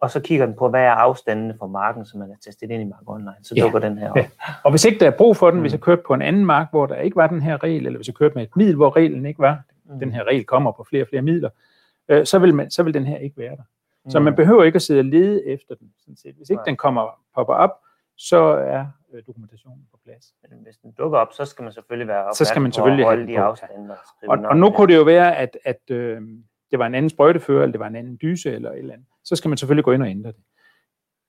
og 0.00 0.10
så 0.10 0.20
kigger 0.20 0.46
den 0.46 0.54
på, 0.54 0.68
hvad 0.68 0.82
er 0.82 0.90
afstandene 0.90 1.54
for 1.58 1.66
marken, 1.66 2.06
som 2.06 2.20
man 2.20 2.28
har 2.28 2.36
testet 2.44 2.70
ind 2.70 2.82
i 2.82 2.84
Mark 2.84 3.02
Online. 3.06 3.34
Så 3.42 3.54
ja. 3.56 3.62
dukker 3.62 3.78
den 3.78 3.98
her 3.98 4.10
op. 4.10 4.16
Ja. 4.16 4.26
Og 4.64 4.70
hvis 4.70 4.84
ikke 4.84 5.00
der 5.00 5.06
er 5.06 5.16
brug 5.16 5.36
for 5.36 5.50
den, 5.50 5.58
mm. 5.58 5.60
hvis 5.60 5.72
jeg 5.72 5.80
kørte 5.80 6.02
på 6.06 6.14
en 6.14 6.22
anden 6.22 6.44
mark, 6.44 6.70
hvor 6.70 6.86
der 6.86 6.96
ikke 6.96 7.16
var 7.16 7.26
den 7.26 7.42
her 7.42 7.62
regel, 7.62 7.86
eller 7.86 7.98
hvis 7.98 8.08
jeg 8.08 8.14
kørte 8.14 8.34
med 8.34 8.42
et 8.42 8.56
middel, 8.56 8.76
hvor 8.76 8.96
reglen 8.96 9.26
ikke 9.26 9.40
var, 9.40 9.62
mm. 9.84 9.98
den 9.98 10.12
her 10.12 10.24
regel 10.24 10.44
kommer 10.44 10.72
på 10.72 10.84
flere 10.84 11.02
og 11.02 11.08
flere 11.08 11.22
midler, 11.22 11.50
øh, 12.08 12.26
så, 12.26 12.38
vil 12.38 12.54
man, 12.54 12.70
så 12.70 12.82
vil 12.82 12.94
den 12.94 13.06
her 13.06 13.18
ikke 13.18 13.38
være 13.38 13.56
der. 13.56 13.62
Mm. 14.04 14.10
Så 14.10 14.20
man 14.20 14.34
behøver 14.34 14.64
ikke 14.64 14.76
at 14.76 14.82
sidde 14.82 15.00
og 15.00 15.04
lede 15.04 15.46
efter 15.46 15.74
den. 15.74 15.92
Sådan 15.98 16.16
set. 16.16 16.34
Hvis 16.34 16.50
ikke 16.50 16.58
Nej. 16.58 16.64
den 16.64 16.76
kommer 16.76 17.20
popper 17.34 17.54
op, 17.54 17.70
så 18.16 18.38
er 18.46 18.86
øh, 19.12 19.22
dokumentationen 19.26 19.86
på 19.90 19.98
plads. 20.04 20.34
Men 20.50 20.58
hvis 20.62 20.76
den 20.76 20.92
dukker 20.92 21.18
op, 21.18 21.32
så 21.32 21.44
skal 21.44 21.62
man 21.62 21.72
selvfølgelig 21.72 22.08
være 22.08 22.34
så 22.34 22.44
skal 22.44 22.62
man 22.62 22.72
selvfølgelig 22.72 23.04
holde 23.04 23.26
de 23.26 23.38
afstande. 23.38 23.96
Og, 24.22 24.38
og, 24.38 24.38
og 24.44 24.56
nu 24.56 24.70
kunne 24.70 24.92
det 24.92 24.98
jo 24.98 25.02
være, 25.02 25.36
at, 25.36 25.58
at 25.64 25.90
øh, 25.90 26.22
det 26.70 26.78
var 26.78 26.86
en 26.86 26.94
anden 26.94 27.10
sprøjtefører, 27.10 27.62
eller 27.62 27.72
det 27.72 27.80
var 27.80 27.86
en 27.86 27.96
anden 27.96 28.18
dyse, 28.22 28.52
eller 28.52 28.70
et 28.70 28.78
eller 28.78 28.92
andet. 28.92 29.06
Så 29.24 29.36
skal 29.36 29.48
man 29.48 29.58
selvfølgelig 29.58 29.84
gå 29.84 29.92
ind 29.92 30.02
og 30.02 30.08
ændre 30.08 30.32
det. 30.32 30.40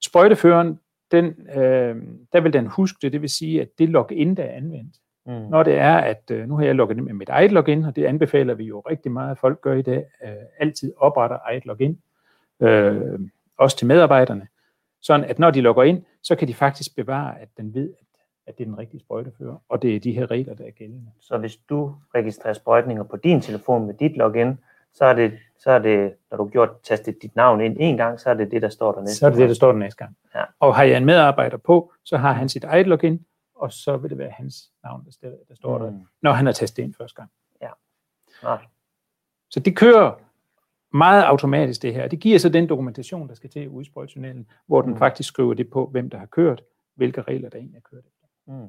Sprøjteføreren, 0.04 0.80
den, 1.10 1.26
øh, 1.56 1.96
der 2.32 2.40
vil 2.40 2.52
den 2.52 2.66
huske 2.66 2.98
det, 3.02 3.12
det 3.12 3.22
vil 3.22 3.30
sige, 3.30 3.62
at 3.62 3.68
det 3.78 3.88
login, 3.88 4.34
der 4.34 4.42
er 4.42 4.56
anvendt, 4.56 4.96
mm. 5.26 5.32
når 5.32 5.62
det 5.62 5.78
er, 5.78 5.96
at 5.96 6.30
øh, 6.30 6.48
nu 6.48 6.56
har 6.56 6.64
jeg 6.64 6.74
logget 6.74 6.96
ind 6.96 7.06
med 7.06 7.14
mit 7.14 7.28
eget 7.28 7.52
login, 7.52 7.84
og 7.84 7.96
det 7.96 8.04
anbefaler 8.04 8.54
vi 8.54 8.64
jo 8.64 8.80
rigtig 8.80 9.12
meget, 9.12 9.30
at 9.30 9.38
folk 9.38 9.60
gør 9.60 9.74
i 9.74 9.82
dag, 9.82 10.06
øh, 10.24 10.30
altid 10.58 10.92
opretter 10.96 11.38
eget 11.44 11.66
login, 11.66 11.98
øh, 12.60 13.20
også 13.58 13.76
til 13.76 13.86
medarbejderne, 13.86 14.46
sådan 15.02 15.24
at 15.30 15.38
når 15.38 15.50
de 15.50 15.60
logger 15.60 15.82
ind, 15.82 16.02
så 16.22 16.36
kan 16.36 16.48
de 16.48 16.54
faktisk 16.54 16.96
bevare, 16.96 17.40
at 17.40 17.48
den 17.56 17.74
ved, 17.74 17.90
at, 18.00 18.06
at 18.46 18.58
det 18.58 18.64
er 18.64 18.68
den 18.68 18.78
rigtige 18.78 19.00
sprøjtefører, 19.00 19.56
og 19.68 19.82
det 19.82 19.96
er 19.96 20.00
de 20.00 20.12
her 20.12 20.30
regler, 20.30 20.54
der 20.54 20.64
er 20.64 20.70
gældende. 20.70 21.10
Så 21.20 21.38
hvis 21.38 21.56
du 21.56 21.94
registrerer 22.14 22.54
sprøjtninger 22.54 23.02
på 23.02 23.16
din 23.16 23.40
telefon 23.40 23.86
med 23.86 23.94
dit 23.94 24.16
login, 24.16 24.58
så 24.94 25.04
er 25.04 25.14
det, 25.14 25.32
så 25.58 25.70
er 25.70 25.78
det 25.78 26.12
når 26.30 26.36
du 26.36 26.44
har 26.44 26.50
gjort, 26.50 26.70
tastet 26.82 27.22
dit 27.22 27.36
navn 27.36 27.60
ind 27.60 27.76
en 27.80 27.96
gang, 27.96 28.20
så 28.20 28.30
er 28.30 28.34
det 28.34 28.50
det, 28.50 28.62
der 28.62 28.68
står 28.68 28.92
der 28.92 29.00
næste 29.00 29.16
Så 29.16 29.26
er 29.26 29.30
det 29.30 29.38
det, 29.38 29.48
der 29.48 29.54
står 29.54 29.72
der 29.72 29.78
næste 29.78 29.98
gang. 29.98 30.16
Ja. 30.34 30.42
Og 30.60 30.74
har 30.74 30.84
jeg 30.84 30.96
en 30.96 31.04
medarbejder 31.04 31.56
på, 31.56 31.92
så 32.04 32.16
har 32.16 32.32
han 32.32 32.48
sit 32.48 32.64
eget 32.64 32.86
login, 32.86 33.24
og 33.56 33.72
så 33.72 33.96
vil 33.96 34.10
det 34.10 34.18
være 34.18 34.30
hans 34.30 34.72
navn, 34.82 35.04
der, 35.04 35.10
står, 35.10 35.28
der 35.48 35.54
står 35.54 35.78
mm. 35.78 35.84
der, 35.84 36.04
når 36.22 36.32
han 36.32 36.46
har 36.46 36.52
testet 36.52 36.82
ind 36.82 36.94
første 36.94 37.14
gang. 37.14 37.30
Ja. 37.60 37.70
Nej. 38.42 38.66
Så 39.50 39.60
det 39.60 39.76
kører 39.76 40.20
meget 40.92 41.22
automatisk 41.22 41.82
det 41.82 41.94
her. 41.94 42.08
Det 42.08 42.20
giver 42.20 42.38
så 42.38 42.48
den 42.48 42.68
dokumentation, 42.68 43.28
der 43.28 43.34
skal 43.34 43.50
til 43.50 43.68
ude 43.68 43.82
i 43.82 43.84
sprøjtunnelen, 43.84 44.50
hvor 44.66 44.82
den 44.82 44.90
mm. 44.90 44.98
faktisk 44.98 45.28
skriver 45.28 45.54
det 45.54 45.70
på, 45.70 45.86
hvem 45.86 46.10
der 46.10 46.18
har 46.18 46.26
kørt, 46.26 46.62
hvilke 46.94 47.22
regler 47.22 47.48
der 47.48 47.58
egentlig 47.58 47.76
er 47.76 47.88
kørt 47.90 48.04
efter. 48.06 48.26
Mm. 48.46 48.68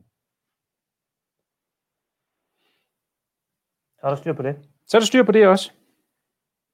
Så 4.00 4.06
er 4.06 4.10
der 4.10 4.16
styr 4.16 4.34
på 4.34 4.42
det. 4.42 4.70
Så 4.86 4.98
er 4.98 5.00
der 5.00 5.06
styr 5.06 5.24
på 5.24 5.32
det 5.32 5.48
også. 5.48 5.72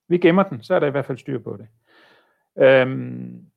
Vi 0.08 0.18
gemmer 0.18 0.44
den, 0.44 0.64
så 0.64 0.76
er 0.76 0.80
der 0.80 0.88
i 0.88 0.92
hvert 0.92 1.06
fald 1.06 1.18
styr 1.18 1.40
på 1.40 1.58
det. 1.58 1.68
Øhm, 2.64 3.52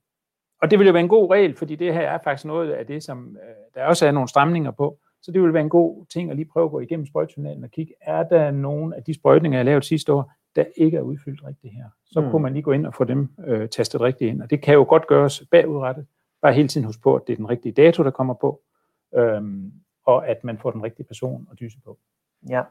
og 0.62 0.70
det 0.70 0.78
vil 0.78 0.86
jo 0.86 0.92
være 0.92 1.02
en 1.02 1.08
god 1.08 1.30
regel, 1.30 1.56
fordi 1.56 1.76
det 1.76 1.94
her 1.94 2.00
er 2.00 2.18
faktisk 2.24 2.44
noget 2.44 2.72
af 2.72 2.86
det, 2.86 3.02
som 3.02 3.36
øh, 3.42 3.54
der 3.74 3.84
også 3.84 4.06
er 4.06 4.10
nogle 4.10 4.28
stramninger 4.28 4.70
på. 4.70 4.98
Så 5.22 5.32
det 5.32 5.42
vil 5.42 5.52
være 5.52 5.62
en 5.62 5.68
god 5.68 6.06
ting 6.06 6.30
at 6.30 6.36
lige 6.36 6.48
prøve 6.52 6.64
at 6.64 6.70
gå 6.70 6.80
igennem 6.80 7.06
sprøjtunnelen 7.06 7.64
og 7.64 7.70
kigge, 7.70 7.94
er 8.00 8.22
der 8.22 8.50
nogle 8.50 8.96
af 8.96 9.02
de 9.02 9.14
sprøjtninger, 9.14 9.58
jeg 9.58 9.64
lavede 9.64 9.86
sidste 9.86 10.12
år, 10.12 10.32
der 10.56 10.64
ikke 10.76 10.96
er 10.96 11.00
udfyldt 11.00 11.44
rigtigt 11.46 11.74
her. 11.74 11.84
Så 12.06 12.20
mm. 12.20 12.30
kunne 12.30 12.42
man 12.42 12.52
lige 12.52 12.62
gå 12.62 12.72
ind 12.72 12.86
og 12.86 12.94
få 12.94 13.04
dem 13.04 13.28
øh, 13.46 13.68
tastet 13.68 14.00
rigtigt 14.00 14.28
ind. 14.28 14.42
Og 14.42 14.50
det 14.50 14.62
kan 14.62 14.74
jo 14.74 14.86
godt 14.88 15.06
gøres 15.06 15.42
bagudrettet. 15.50 16.06
Bare 16.42 16.52
hele 16.52 16.68
tiden 16.68 16.86
huske 16.86 17.02
på, 17.02 17.14
at 17.14 17.22
det 17.26 17.32
er 17.32 17.36
den 17.36 17.48
rigtige 17.50 17.72
dato, 17.72 18.02
der 18.02 18.10
kommer 18.10 18.34
på, 18.34 18.60
øhm, 19.14 19.72
og 20.06 20.28
at 20.28 20.44
man 20.44 20.58
får 20.58 20.70
den 20.70 20.82
rigtige 20.82 21.06
person 21.06 21.48
at 21.52 21.60
dyse 21.60 21.78
på. 21.84 21.98
Ja. 22.48 22.62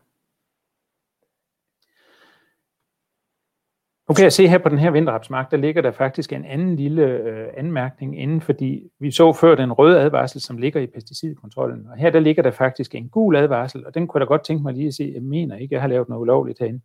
Nu 4.09 4.15
kan 4.15 4.23
jeg 4.23 4.33
se 4.33 4.47
her 4.47 4.57
på 4.57 4.69
den 4.69 4.79
her 4.79 4.91
vinterrapsmark, 4.91 5.51
der 5.51 5.57
ligger 5.57 5.81
der 5.81 5.91
faktisk 5.91 6.33
en 6.33 6.45
anden 6.45 6.75
lille 6.75 7.03
øh, 7.03 7.47
anmærkning 7.57 8.21
inden, 8.21 8.41
fordi 8.41 8.89
vi 8.99 9.11
så 9.11 9.33
før 9.33 9.55
den 9.55 9.73
røde 9.73 9.99
advarsel, 9.99 10.41
som 10.41 10.57
ligger 10.57 10.81
i 10.81 10.87
pesticidkontrollen. 10.87 11.87
Og 11.87 11.97
her 11.97 12.09
der 12.09 12.19
ligger 12.19 12.43
der 12.43 12.51
faktisk 12.51 12.95
en 12.95 13.09
gul 13.09 13.35
advarsel, 13.35 13.85
og 13.85 13.95
den 13.95 14.07
kunne 14.07 14.19
jeg 14.19 14.27
da 14.27 14.33
godt 14.33 14.43
tænke 14.43 14.63
mig 14.63 14.73
lige 14.73 14.87
at 14.87 14.93
se. 14.93 15.11
Jeg 15.15 15.23
mener 15.23 15.55
ikke, 15.55 15.73
jeg 15.73 15.81
har 15.81 15.87
lavet 15.87 16.09
noget 16.09 16.21
ulovligt 16.21 16.59
herinde. 16.59 16.81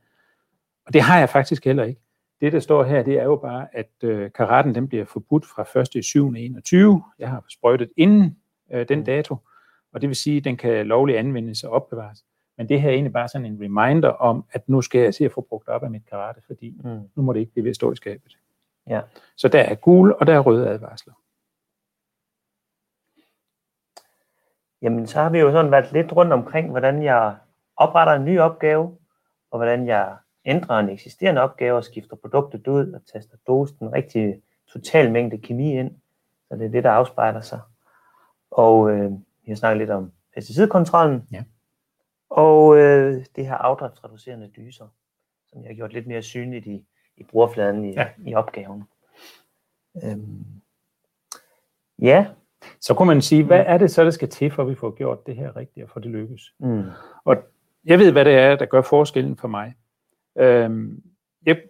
Og 0.87 0.93
det 0.93 1.01
har 1.01 1.19
jeg 1.19 1.29
faktisk 1.29 1.65
heller 1.65 1.85
ikke. 1.85 2.01
Det, 2.41 2.53
der 2.53 2.61
står 2.61 2.85
her, 2.85 3.03
det 3.03 3.19
er 3.19 3.25
jo 3.25 3.37
bare, 3.37 3.67
at 3.73 3.91
øh, 4.05 4.31
karaten 4.35 4.75
den 4.75 4.89
bliver 4.89 5.05
forbudt 5.05 5.47
fra 5.47 5.81
1. 5.99 6.05
7. 6.05 6.29
21. 6.37 7.03
Jeg 7.19 7.29
har 7.29 7.45
sprøjtet 7.49 7.91
inden 7.97 8.37
øh, 8.73 8.89
den 8.89 8.99
mm. 8.99 9.05
dato, 9.05 9.37
og 9.93 10.01
det 10.01 10.09
vil 10.09 10.17
sige, 10.17 10.37
at 10.37 10.45
den 10.45 10.57
kan 10.57 10.87
lovligt 10.87 11.19
anvendes 11.19 11.65
og 11.65 11.73
opbevares. 11.73 12.25
Men 12.61 12.69
det 12.69 12.81
her 12.81 12.89
er 12.89 12.93
egentlig 12.93 13.13
bare 13.13 13.29
sådan 13.29 13.47
en 13.47 13.59
reminder 13.65 14.09
om, 14.09 14.45
at 14.53 14.69
nu 14.69 14.83
skal 14.83 15.01
jeg 15.01 15.15
se 15.15 15.25
at 15.25 15.33
få 15.33 15.41
brugt 15.41 15.69
op 15.69 15.83
af 15.83 15.91
mit 15.91 16.07
karate, 16.07 16.41
fordi 16.47 16.81
mm. 16.85 17.01
nu 17.15 17.23
må 17.23 17.33
det 17.33 17.41
ikke 17.41 17.53
blive 17.53 17.65
ved 17.65 17.71
at 17.71 17.77
stå 17.77 17.93
i 17.93 17.97
skabet. 17.97 18.39
Ja. 18.89 19.01
Så 19.37 19.49
der 19.49 19.61
er 19.61 19.75
gule, 19.75 20.17
og 20.17 20.27
der 20.27 20.35
er 20.35 20.39
røde 20.39 20.69
advarsler. 20.69 21.13
Jamen, 24.83 25.07
så 25.07 25.21
har 25.21 25.31
vi 25.31 25.39
jo 25.39 25.53
sådan 25.53 25.71
været 25.71 25.93
lidt 25.93 26.13
rundt 26.13 26.33
omkring, 26.33 26.71
hvordan 26.71 27.03
jeg 27.03 27.37
opretter 27.77 28.13
en 28.13 28.25
ny 28.25 28.41
opgave, 28.41 28.97
og 29.51 29.59
hvordan 29.59 29.87
jeg 29.87 30.17
ændrer 30.45 30.79
en 30.79 30.89
eksisterende 30.89 31.41
opgave 31.41 31.77
og 31.77 31.85
skifter 31.85 32.17
produktet 32.17 32.67
ud 32.67 32.93
og 32.93 33.01
tester 33.13 33.37
dosen 33.47 33.77
den 33.79 33.93
rigtige 33.93 34.43
total 34.73 35.13
mængde 35.13 35.39
kemi 35.39 35.79
ind. 35.79 35.91
Så 36.49 36.57
det 36.57 36.67
er 36.67 36.71
det, 36.71 36.85
der 36.85 36.91
afspejler 36.91 37.41
sig. 37.41 37.61
Og 38.51 38.91
øh, 38.91 39.11
vi 39.13 39.49
har 39.49 39.57
snakket 39.57 39.79
lidt 39.79 39.91
om 39.91 40.13
pesticidkontrollen. 40.35 41.29
Ja. 41.33 41.45
Og 42.31 42.77
øh, 42.77 43.25
det 43.37 43.47
her 43.47 43.55
afdriftsreducerende 43.55 44.51
dyser, 44.57 44.87
som 45.49 45.63
jeg 45.63 45.69
har 45.69 45.75
gjort 45.75 45.93
lidt 45.93 46.07
mere 46.07 46.23
synligt 46.23 46.67
i, 46.67 46.85
i 47.17 47.25
brugerfladen 47.25 47.85
i, 47.85 47.93
ja. 47.93 48.09
i 48.27 48.35
opgaven. 48.35 48.85
Øhm, 50.05 50.45
ja. 51.99 52.27
Så 52.81 52.95
kunne 52.95 53.09
man 53.09 53.23
sige, 53.23 53.45
hvad 53.45 53.65
er 53.67 53.79
det 53.79 53.91
så, 53.91 54.05
der 54.05 54.11
skal 54.11 54.29
til, 54.29 54.51
for 54.51 54.63
at 54.63 54.69
vi 54.69 54.75
får 54.75 54.91
gjort 54.91 55.27
det 55.27 55.37
her 55.37 55.57
rigtigt, 55.57 55.85
og 55.85 55.91
for 55.91 56.01
det 56.01 56.11
lykkes? 56.11 56.55
Mm. 56.59 56.85
Og 57.25 57.37
jeg 57.85 57.99
ved, 57.99 58.13
hvad 58.13 58.25
det 58.25 58.35
er, 58.35 58.57
der 58.57 58.67
gør 58.67 58.83
forskellen 58.83 59.37
for 59.37 59.49
mig. 59.49 59.75
Øhm, 60.39 61.03
jeg, 61.47 61.63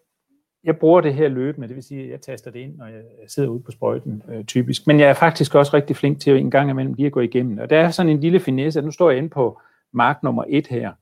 jeg 0.64 0.78
bruger 0.78 1.00
det 1.00 1.14
her 1.14 1.28
løbende, 1.28 1.68
det 1.68 1.76
vil 1.76 1.84
sige, 1.84 2.04
at 2.04 2.10
jeg 2.10 2.20
taster 2.20 2.50
det 2.50 2.58
ind, 2.58 2.76
når 2.76 2.86
jeg 2.86 3.02
sidder 3.26 3.48
ude 3.48 3.62
på 3.62 3.70
sprøjten 3.70 4.22
øh, 4.28 4.44
typisk. 4.44 4.86
Men 4.86 5.00
jeg 5.00 5.08
er 5.08 5.14
faktisk 5.14 5.54
også 5.54 5.76
rigtig 5.76 5.96
flink 5.96 6.20
til 6.20 6.36
en 6.36 6.50
gang 6.50 6.70
imellem 6.70 6.94
lige 6.94 7.06
at 7.06 7.12
gå 7.12 7.20
igennem. 7.20 7.58
Og 7.58 7.70
der 7.70 7.80
er 7.80 7.90
sådan 7.90 8.12
en 8.12 8.20
lille 8.20 8.40
finesse, 8.40 8.78
at 8.78 8.84
nu 8.84 8.90
står 8.90 9.10
jeg 9.10 9.18
inde 9.18 9.30
på 9.30 9.60
mark 9.92 10.22
nummer 10.22 10.44
et 10.48 10.66
her. 10.66 10.92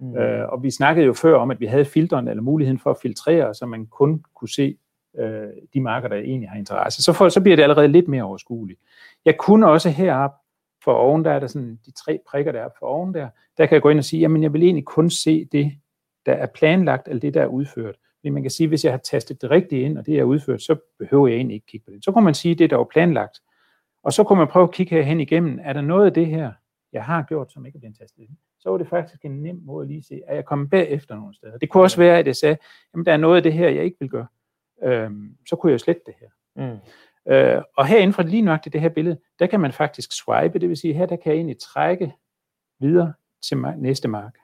Mm. 0.00 0.16
Øh, 0.16 0.48
og 0.48 0.62
vi 0.62 0.70
snakkede 0.70 1.06
jo 1.06 1.12
før 1.12 1.36
om, 1.36 1.50
at 1.50 1.60
vi 1.60 1.66
havde 1.66 1.84
filteren 1.84 2.28
eller 2.28 2.42
muligheden 2.42 2.78
for 2.78 2.90
at 2.90 2.96
filtrere, 3.02 3.54
så 3.54 3.66
man 3.66 3.86
kun 3.86 4.24
kunne 4.34 4.48
se 4.48 4.76
øh, 5.18 5.48
de 5.74 5.80
marker, 5.80 6.08
der 6.08 6.16
egentlig 6.16 6.48
har 6.50 6.58
interesse. 6.58 7.02
Så, 7.02 7.12
for, 7.12 7.28
så 7.28 7.40
bliver 7.40 7.56
det 7.56 7.62
allerede 7.62 7.88
lidt 7.88 8.08
mere 8.08 8.22
overskueligt. 8.22 8.80
Jeg 9.24 9.36
kunne 9.38 9.66
også 9.66 9.90
herop 9.90 10.32
for 10.84 10.92
oven, 10.92 11.24
der 11.24 11.30
er 11.30 11.40
der 11.40 11.46
sådan 11.46 11.78
de 11.86 11.90
tre 11.90 12.18
prikker 12.30 12.52
der 12.52 12.68
for 12.78 12.86
oven 12.86 13.14
der, 13.14 13.28
der 13.58 13.66
kan 13.66 13.74
jeg 13.74 13.82
gå 13.82 13.88
ind 13.88 13.98
og 13.98 14.04
sige, 14.04 14.20
jamen 14.20 14.42
jeg 14.42 14.52
vil 14.52 14.62
egentlig 14.62 14.84
kun 14.84 15.10
se 15.10 15.44
det, 15.44 15.72
der 16.26 16.32
er 16.32 16.46
planlagt, 16.46 17.08
eller 17.08 17.20
det, 17.20 17.34
der 17.34 17.42
er 17.42 17.46
udført. 17.46 17.96
Fordi 18.20 18.28
man 18.28 18.42
kan 18.42 18.50
sige, 18.50 18.68
hvis 18.68 18.84
jeg 18.84 18.92
har 18.92 18.98
tastet 18.98 19.42
det 19.42 19.50
rigtigt 19.50 19.84
ind, 19.84 19.98
og 19.98 20.06
det 20.06 20.18
er 20.18 20.22
udført, 20.22 20.62
så 20.62 20.76
behøver 20.98 21.28
jeg 21.28 21.36
egentlig 21.36 21.54
ikke 21.54 21.66
kigge 21.66 21.84
på 21.84 21.90
det. 21.90 22.04
Så 22.04 22.12
kunne 22.12 22.24
man 22.24 22.34
sige, 22.34 22.54
det, 22.54 22.70
der 22.70 22.78
er 22.78 22.84
planlagt. 22.84 23.40
Og 24.02 24.12
så 24.12 24.24
kunne 24.24 24.38
man 24.38 24.48
prøve 24.48 24.62
at 24.62 24.72
kigge 24.72 24.94
herhen 24.94 25.20
igennem, 25.20 25.58
er 25.62 25.72
der 25.72 25.80
noget 25.80 26.06
af 26.06 26.12
det 26.12 26.26
her, 26.26 26.52
jeg 26.92 27.04
har 27.04 27.22
gjort, 27.22 27.52
som 27.52 27.66
ikke 27.66 27.76
er 27.76 27.80
blevet 27.80 27.98
tastet 27.98 28.22
ind? 28.22 28.36
så 28.60 28.70
var 28.70 28.78
det 28.78 28.88
faktisk 28.88 29.24
en 29.24 29.42
nem 29.42 29.60
måde 29.62 29.84
at 29.84 29.88
lige 29.88 30.02
se, 30.02 30.20
at 30.26 30.36
jeg 30.36 30.44
kom 30.44 30.68
bagefter 30.68 31.14
nogle 31.14 31.34
steder. 31.34 31.58
Det 31.58 31.70
kunne 31.70 31.82
også 31.82 31.96
være, 31.96 32.18
at 32.18 32.26
jeg 32.26 32.36
sagde, 32.36 32.56
jamen 32.94 33.06
der 33.06 33.12
er 33.12 33.16
noget 33.16 33.36
af 33.36 33.42
det 33.42 33.52
her, 33.52 33.68
jeg 33.68 33.84
ikke 33.84 33.96
vil 34.00 34.08
gøre. 34.08 34.26
Øhm, 34.82 35.36
så 35.48 35.56
kunne 35.56 35.70
jeg 35.70 35.74
jo 35.74 35.78
slette 35.78 36.02
det 36.06 36.14
her. 36.20 36.28
Mm. 36.56 36.78
Øh, 37.32 37.62
og 37.76 37.86
herinde 37.86 38.12
fra 38.12 38.22
lige 38.22 38.42
nøjagtigt 38.42 38.72
det 38.72 38.80
her 38.80 38.88
billede, 38.88 39.18
der 39.38 39.46
kan 39.46 39.60
man 39.60 39.72
faktisk 39.72 40.12
swipe, 40.12 40.58
det 40.58 40.68
vil 40.68 40.76
sige, 40.76 40.94
her 40.94 41.06
der 41.06 41.16
kan 41.16 41.32
jeg 41.32 41.36
egentlig 41.36 41.58
trække 41.58 42.14
videre 42.80 43.12
til 43.48 43.58
næste 43.76 44.08
mark. 44.08 44.38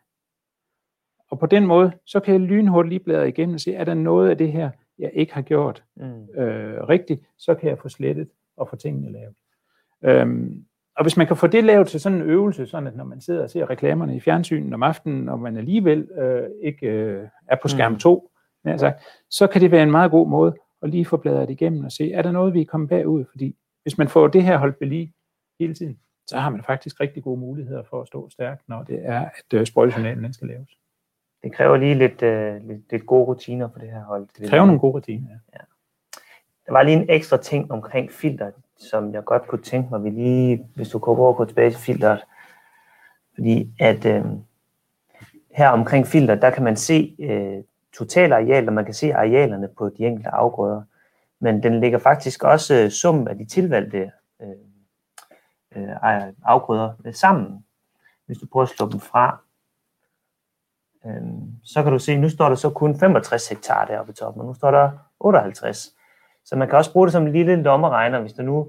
Og 1.31 1.39
på 1.39 1.47
den 1.47 1.67
måde, 1.67 1.93
så 2.07 2.21
kan 2.21 2.35
jeg 2.35 2.41
lynhurtigt 2.41 2.89
lige 2.89 3.05
bladre 3.05 3.29
igennem 3.29 3.55
og 3.55 3.61
se, 3.61 3.75
er 3.75 3.85
der 3.85 3.95
noget 3.95 4.31
af 4.31 4.39
det 4.39 4.53
her, 4.53 4.71
jeg 4.99 5.11
ikke 5.15 5.35
har 5.35 5.43
gjort 5.43 5.85
Mm. 5.97 6.29
øh, 6.41 6.89
rigtigt, 6.89 7.27
så 7.39 7.55
kan 7.55 7.69
jeg 7.69 7.79
få 7.79 7.89
slettet 7.89 8.29
og 8.57 8.69
få 8.69 8.77
tingene 8.77 9.13
lavet. 9.13 9.35
Øhm, 10.05 10.67
og 10.97 11.05
hvis 11.05 11.17
man 11.17 11.27
kan 11.27 11.37
få 11.37 11.47
det 11.47 11.65
lavet 11.65 11.89
til 11.89 12.01
sådan 12.01 12.19
en 12.19 12.31
øvelse, 12.31 12.67
sådan 12.67 12.87
at 12.87 12.97
når 12.97 13.05
man 13.05 13.21
sidder 13.21 13.43
og 13.43 13.51
ser 13.51 13.71
reklamerne 13.71 14.17
i 14.17 14.21
fjernsynen 14.21 14.75
om 14.75 14.83
aftenen, 14.83 15.29
og 15.29 15.41
man 15.41 15.57
alligevel 15.57 16.09
øh, 16.19 16.49
ikke 16.63 16.87
øh, 16.87 17.29
er 17.49 17.57
på 17.63 17.69
skærm 17.69 17.93
Mm. 17.93 17.99
2, 17.99 18.31
mm. 18.65 18.79
sagt, 18.79 19.03
så 19.31 19.47
kan 19.47 19.61
det 19.61 19.71
være 19.71 19.83
en 19.83 19.91
meget 19.91 20.11
god 20.11 20.29
måde 20.29 20.55
at 20.83 20.91
lige 20.91 21.05
få 21.05 21.17
bladret 21.17 21.51
igennem 21.51 21.85
og 21.85 21.93
se, 21.93 22.13
er 22.13 22.23
der 22.23 22.33
noget, 22.33 22.55
vi 22.55 22.61
er 22.61 22.65
kommet 22.65 22.89
bagud? 22.89 23.25
Fordi 23.31 23.57
hvis 23.83 23.99
man 23.99 24.09
får 24.09 24.29
det 24.29 24.43
her 24.43 24.59
holdt 24.59 24.81
ved 24.81 24.89
lige 24.89 25.13
hele 25.61 25.75
tiden, 25.75 25.99
så 26.27 26.39
har 26.39 26.51
man 26.51 26.63
faktisk 26.63 27.01
rigtig 27.01 27.23
gode 27.23 27.41
muligheder 27.41 27.83
for 27.83 28.01
at 28.01 28.07
stå 28.09 28.31
stærkt, 28.31 28.69
når 28.69 28.83
det 28.83 28.99
er, 29.03 29.21
at 29.21 29.59
øh, 29.59 29.67
sprøjtejournalen 29.67 30.33
skal 30.33 30.49
laves. 30.49 30.79
Det 31.43 31.53
kræver 31.53 31.77
lige 31.77 31.95
lidt, 31.95 32.23
øh, 32.23 32.69
lidt, 32.69 32.91
lidt 32.91 33.07
gode 33.07 33.25
rutiner 33.25 33.69
på 33.69 33.79
det 33.79 33.91
her 33.91 34.05
hold. 34.05 34.29
Det 34.39 34.51
kræver 34.51 34.67
nogle 34.67 34.81
gode 34.81 34.93
rutiner. 34.93 35.29
Ja. 35.31 35.59
Der 36.67 36.73
var 36.73 36.83
lige 36.83 36.97
en 36.97 37.07
ekstra 37.09 37.37
ting 37.37 37.73
omkring 37.73 38.13
filter, 38.13 38.51
som 38.79 39.15
jeg 39.15 39.25
godt 39.25 39.49
kunne 39.49 39.63
tænke 39.63 39.89
mig, 39.91 40.05
vi 40.05 40.11
lige, 40.11 40.69
hvis 40.75 40.89
du 40.89 40.99
går 40.99 41.19
over 41.19 41.33
på 41.33 41.45
tilbage 41.45 41.71
til 41.71 41.81
filteret. 41.81 42.25
Fordi 43.35 43.75
at 43.81 44.05
øh, 44.05 44.25
her 45.55 45.69
omkring 45.69 46.07
filter, 46.07 46.35
der 46.35 46.51
kan 46.51 46.65
man 46.65 46.77
se 46.77 47.17
øh, 47.19 47.63
totalareal, 47.97 48.69
og 48.69 48.75
man 48.75 48.85
kan 48.85 48.95
se 48.95 49.15
arealerne 49.15 49.69
på 49.69 49.89
de 49.89 50.07
enkelte 50.07 50.31
afgrøder. 50.31 50.83
Men 51.41 51.63
den 51.63 51.81
ligger 51.81 51.99
faktisk 51.99 52.43
også 52.43 52.75
øh, 52.75 52.91
summen 52.91 53.29
af 53.29 53.37
de 53.37 53.45
tilvalgte 53.45 54.13
øh, 54.43 54.49
øh, 55.77 55.97
afgrøder 56.45 56.93
øh, 57.05 57.15
sammen. 57.15 57.65
Hvis 58.27 58.39
du 58.39 58.47
prøver 58.53 58.67
at 58.67 58.71
slå 58.71 58.89
dem 58.89 59.01
fra, 59.01 59.39
øh, 61.07 61.23
så 61.65 61.83
kan 61.83 61.93
du 61.93 61.99
se, 61.99 62.17
nu 62.17 62.29
står 62.29 62.49
der 62.49 62.57
så 62.57 62.71
kun 62.71 62.99
65 62.99 63.49
hektar 63.49 63.85
deroppe 63.85 64.13
i 64.13 64.15
toppen, 64.15 64.41
og 64.41 64.47
nu 64.47 64.55
står 64.55 64.71
der 64.71 64.91
58. 65.21 65.95
Så 66.45 66.57
man 66.57 66.69
kan 66.69 66.79
også 66.79 66.93
bruge 66.93 67.07
det 67.07 67.13
som 67.13 67.27
en 67.27 67.33
lille 67.33 67.63
lommeregner, 67.63 68.21
hvis 68.21 68.33
du 68.33 68.43
nu, 68.43 68.65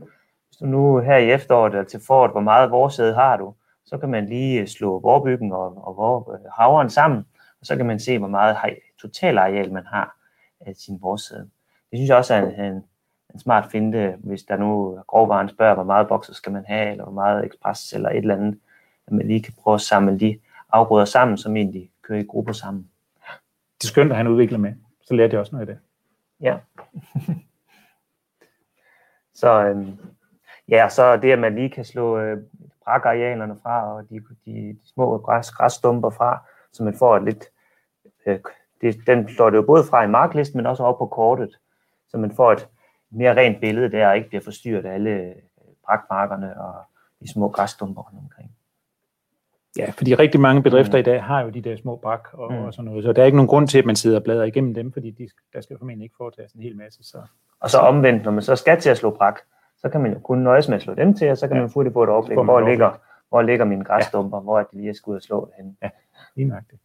hvis 0.48 0.58
du 0.60 0.66
nu 0.66 1.00
her 1.00 1.18
i 1.18 1.32
efteråret 1.32 1.74
eller 1.74 1.84
til 1.84 2.00
foråret, 2.08 2.32
hvor 2.32 2.42
meget 2.42 2.72
vorsæde 2.72 3.14
har 3.14 3.38
du, 3.38 3.54
så 3.86 3.98
kan 3.98 4.10
man 4.10 4.26
lige 4.26 4.62
øh, 4.62 4.68
slå 4.68 5.00
vorbyggen 5.00 5.52
og, 5.52 5.88
og 5.88 5.98
vor, 5.98 6.34
øh, 6.34 6.40
havren 6.58 6.90
sammen, 6.90 7.26
og 7.60 7.66
så 7.66 7.76
kan 7.76 7.86
man 7.86 8.00
se, 8.00 8.20
hvor 8.20 8.28
meget 8.28 8.58
totalareal 9.02 9.74
man 9.74 9.86
har 9.86 10.18
af 10.60 10.76
sin 10.76 10.98
vorsæde. 11.02 11.50
Det 11.92 11.98
synes 11.98 12.10
jeg 12.10 12.18
også 12.18 12.34
er 12.34 12.42
en, 12.42 12.62
en, 12.62 12.84
en 13.34 13.40
smart 13.40 13.72
finte, 13.72 14.16
hvis 14.24 14.44
der 14.44 14.58
nu 14.58 15.00
grovvaren 15.08 15.50
spørger, 15.50 15.74
hvor 15.74 15.84
meget 15.84 16.08
bokser 16.08 16.34
skal 16.34 16.52
man 16.52 16.66
have, 16.68 16.92
eller 16.92 17.04
hvor 17.04 17.14
meget 17.14 17.46
ekspres 17.46 17.94
eller 17.94 18.10
et 18.10 18.18
eller 18.18 18.36
andet, 18.36 18.60
at 19.08 19.14
man 19.14 19.28
lige 19.28 19.44
kan 19.44 19.54
prøve 19.64 19.76
at 19.76 19.82
samle 19.82 20.20
de 20.20 20.40
afgrøder 20.72 21.06
sammen, 21.06 21.38
som 21.38 21.56
egentlig 21.56 21.92
kører 22.02 22.20
i 22.20 22.24
grupper 22.24 22.54
sammen. 22.54 22.90
Det 23.82 23.88
er 23.88 23.92
skønt, 23.92 24.12
at 24.12 24.18
han 24.18 24.28
udvikler 24.28 24.58
med. 24.58 24.74
Så 25.02 25.14
lærte 25.14 25.34
jeg 25.34 25.40
også 25.40 25.56
noget 25.56 25.70
af 25.70 25.76
det. 25.76 25.84
Ja. 26.42 26.58
så 29.36 29.66
øhm, 29.66 29.98
ja, 30.70 30.90
så 30.90 31.18
det, 31.18 31.32
at 31.32 31.40
man 31.40 31.56
lige 31.56 31.70
kan 31.70 31.86
slå 31.86 32.20
øh, 32.20 32.38
brakarealerne 32.84 33.58
fra, 33.64 33.94
og 33.94 34.10
de, 34.10 34.16
de, 34.46 34.52
de 34.52 34.78
små 34.84 35.18
græs, 35.18 35.52
græsstumper 35.52 36.10
fra, 36.10 36.40
så 36.72 36.84
man 36.84 36.94
får 36.94 37.18
et 37.18 37.24
lidt, 37.24 37.46
øh, 38.26 38.40
det, 38.82 38.98
den 39.08 39.30
slår 39.30 39.50
det 39.50 39.58
jo 39.58 39.62
både 39.62 39.84
fra 39.84 40.04
i 40.04 40.08
marklisten, 40.08 40.58
men 40.58 40.66
også 40.66 40.84
op 40.84 40.98
på 40.98 41.06
kortet, 41.06 41.60
så 42.10 42.18
man 42.18 42.36
får 42.36 42.52
et 42.52 42.68
mere 43.10 43.36
rent 43.36 43.60
billede 43.62 43.92
der, 43.92 44.08
og 44.08 44.18
ikke 44.18 44.30
bliver 44.30 44.44
forstyrret 44.44 44.86
af 44.86 44.94
alle 44.94 45.10
øh, 45.10 45.36
brakmarkerne 45.86 46.62
og 46.62 46.74
de 47.22 47.32
små 47.32 47.50
græsstumper 47.50 48.02
rundt 48.02 48.20
omkring. 48.20 48.52
Ja, 49.78 49.92
fordi 49.92 50.16
rigtig 50.16 50.40
mange 50.40 50.64
bedrifter 50.64 50.98
mm. 50.98 51.00
i 51.00 51.04
dag 51.04 51.24
har 51.24 51.42
jo 51.42 51.50
de 51.50 51.62
der 51.62 51.78
små 51.78 51.96
brak 51.96 52.30
og, 52.34 52.54
mm. 52.54 52.60
og 52.60 52.74
sådan 52.74 52.86
noget, 52.86 53.04
så 53.04 53.14
der 53.14 53.22
er 53.22 53.26
ikke 53.26 53.38
nogen 53.38 53.48
grund 53.48 53.68
til, 53.68 53.80
at 53.80 53.86
man 53.86 53.96
sidder 53.96 54.18
og 54.18 54.24
bladrer 54.24 54.44
igennem 54.44 54.74
dem, 54.74 54.92
fordi 54.92 55.12
de, 55.12 55.30
der 55.54 55.62
skal 55.62 55.78
formentlig 55.78 56.06
ikke 56.06 56.16
foretages 56.18 56.52
en 56.52 56.62
hel 56.62 56.78
masse. 56.78 57.04
Så. 57.04 57.18
Og 57.60 57.70
så 57.70 57.78
omvendt, 57.78 58.24
når 58.24 58.32
man 58.32 58.42
så 58.42 58.56
skal 58.56 58.82
til 58.82 58.90
at 58.90 58.98
slå 58.98 59.10
brak, 59.10 59.40
så 59.78 59.90
kan 59.90 60.02
man 60.02 60.14
jo 60.14 60.20
kun 60.20 60.38
nøjes 60.38 60.68
med 60.68 60.76
at 60.76 60.82
slå 60.82 60.94
dem 60.94 61.14
til, 61.14 61.30
og 61.30 61.38
så 61.38 61.48
kan 61.48 61.58
ja. 61.58 61.62
man 61.62 61.70
få 61.70 61.84
det 61.84 61.94
på 61.94 62.04
et 62.04 62.10
overblik, 62.10 62.38
hvor 62.38 62.70
ligger, 62.70 62.92
hvor 63.30 63.42
ligger 63.42 63.66
mine 63.66 63.84
græsstumper, 63.84 64.38
ja. 64.38 64.42
hvor 64.44 64.60
er 64.60 64.64
det 64.64 64.74
lige, 64.74 64.88
jeg 64.88 64.96
skal 64.96 65.12
ud 65.12 65.16
og 65.16 65.22
slå 65.22 65.52
hen. 65.58 65.78
Ja, 65.84 65.90
lige 66.36 66.48
nok 66.48 66.64
det. 66.72 66.80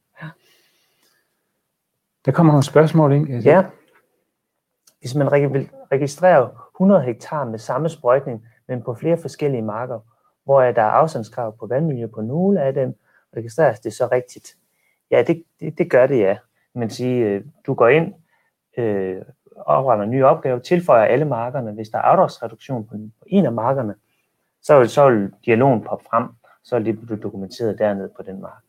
Der 2.27 2.33
kommer 2.33 2.53
nogle 2.53 2.65
spørgsmål 2.65 3.13
ind. 3.13 3.29
Ja. 3.29 3.65
Hvis 5.01 5.15
man 5.15 5.53
vil 5.53 5.69
registrere 5.93 6.51
100 6.77 7.03
hektar 7.03 7.45
med 7.45 7.59
samme 7.59 7.89
sprøjtning, 7.89 8.47
men 8.69 8.83
på 8.83 8.95
flere 8.95 9.19
forskellige 9.19 9.63
marker, 9.63 10.01
hvor 10.51 10.63
der 10.63 10.83
er 10.83 10.91
afstandskrav 10.91 11.57
på 11.59 11.67
vandmiljø 11.67 12.07
på 12.07 12.21
nogle 12.21 12.63
af 12.63 12.75
dem, 12.75 12.99
registreres 13.37 13.81
det 13.81 13.93
så 13.93 14.09
rigtigt? 14.13 14.57
Ja, 15.11 15.23
det, 15.23 15.45
det, 15.61 15.79
det 15.79 15.91
gør 15.91 16.07
det, 16.07 16.19
ja. 16.19 16.37
Man 16.75 16.91
siger, 16.91 17.41
du 17.67 17.75
går 17.75 17.89
ind, 17.89 18.15
øh, 18.79 19.23
opretter 19.57 20.05
en 20.05 20.11
ny 20.11 20.25
opgave, 20.25 20.61
tilføjer 20.61 21.05
alle 21.05 21.25
markerne. 21.25 21.73
Hvis 21.73 21.89
der 21.89 21.99
er 21.99 22.03
afdragsreduktion 22.03 22.87
på, 22.87 22.95
på 23.21 23.25
en 23.27 23.47
af 23.47 23.53
markerne, 23.53 23.95
så 24.63 24.79
vil, 24.79 24.89
så 24.89 25.11
vil 25.11 25.33
dialogen 25.45 25.85
poppe 25.85 26.05
frem, 26.11 26.29
så 26.65 26.79
vil 26.79 26.87
det 26.87 27.07
blive 27.07 27.21
dokumenteret 27.21 27.79
dernede 27.79 28.11
på 28.17 28.23
den 28.23 28.41
mark. 28.41 28.63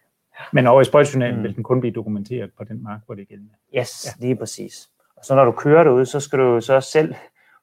Men 0.53 0.67
over 0.67 0.81
i 0.81 0.85
sprøjtjournalen 0.85 1.37
mm. 1.37 1.43
vil 1.43 1.55
den 1.55 1.63
kun 1.63 1.79
blive 1.79 1.93
dokumenteret 1.93 2.51
på 2.57 2.63
den 2.63 2.83
mark, 2.83 2.99
hvor 3.05 3.15
det 3.15 3.21
er 3.21 3.25
gældende. 3.25 3.53
Yes, 3.77 4.05
ja. 4.05 4.25
lige 4.25 4.35
præcis. 4.35 4.89
Og 5.15 5.25
så 5.25 5.35
når 5.35 5.45
du 5.45 5.51
kører 5.51 5.83
derud, 5.83 6.05
så 6.05 6.19
skal 6.19 6.39
du 6.39 6.61
så 6.61 6.81
selv 6.81 7.15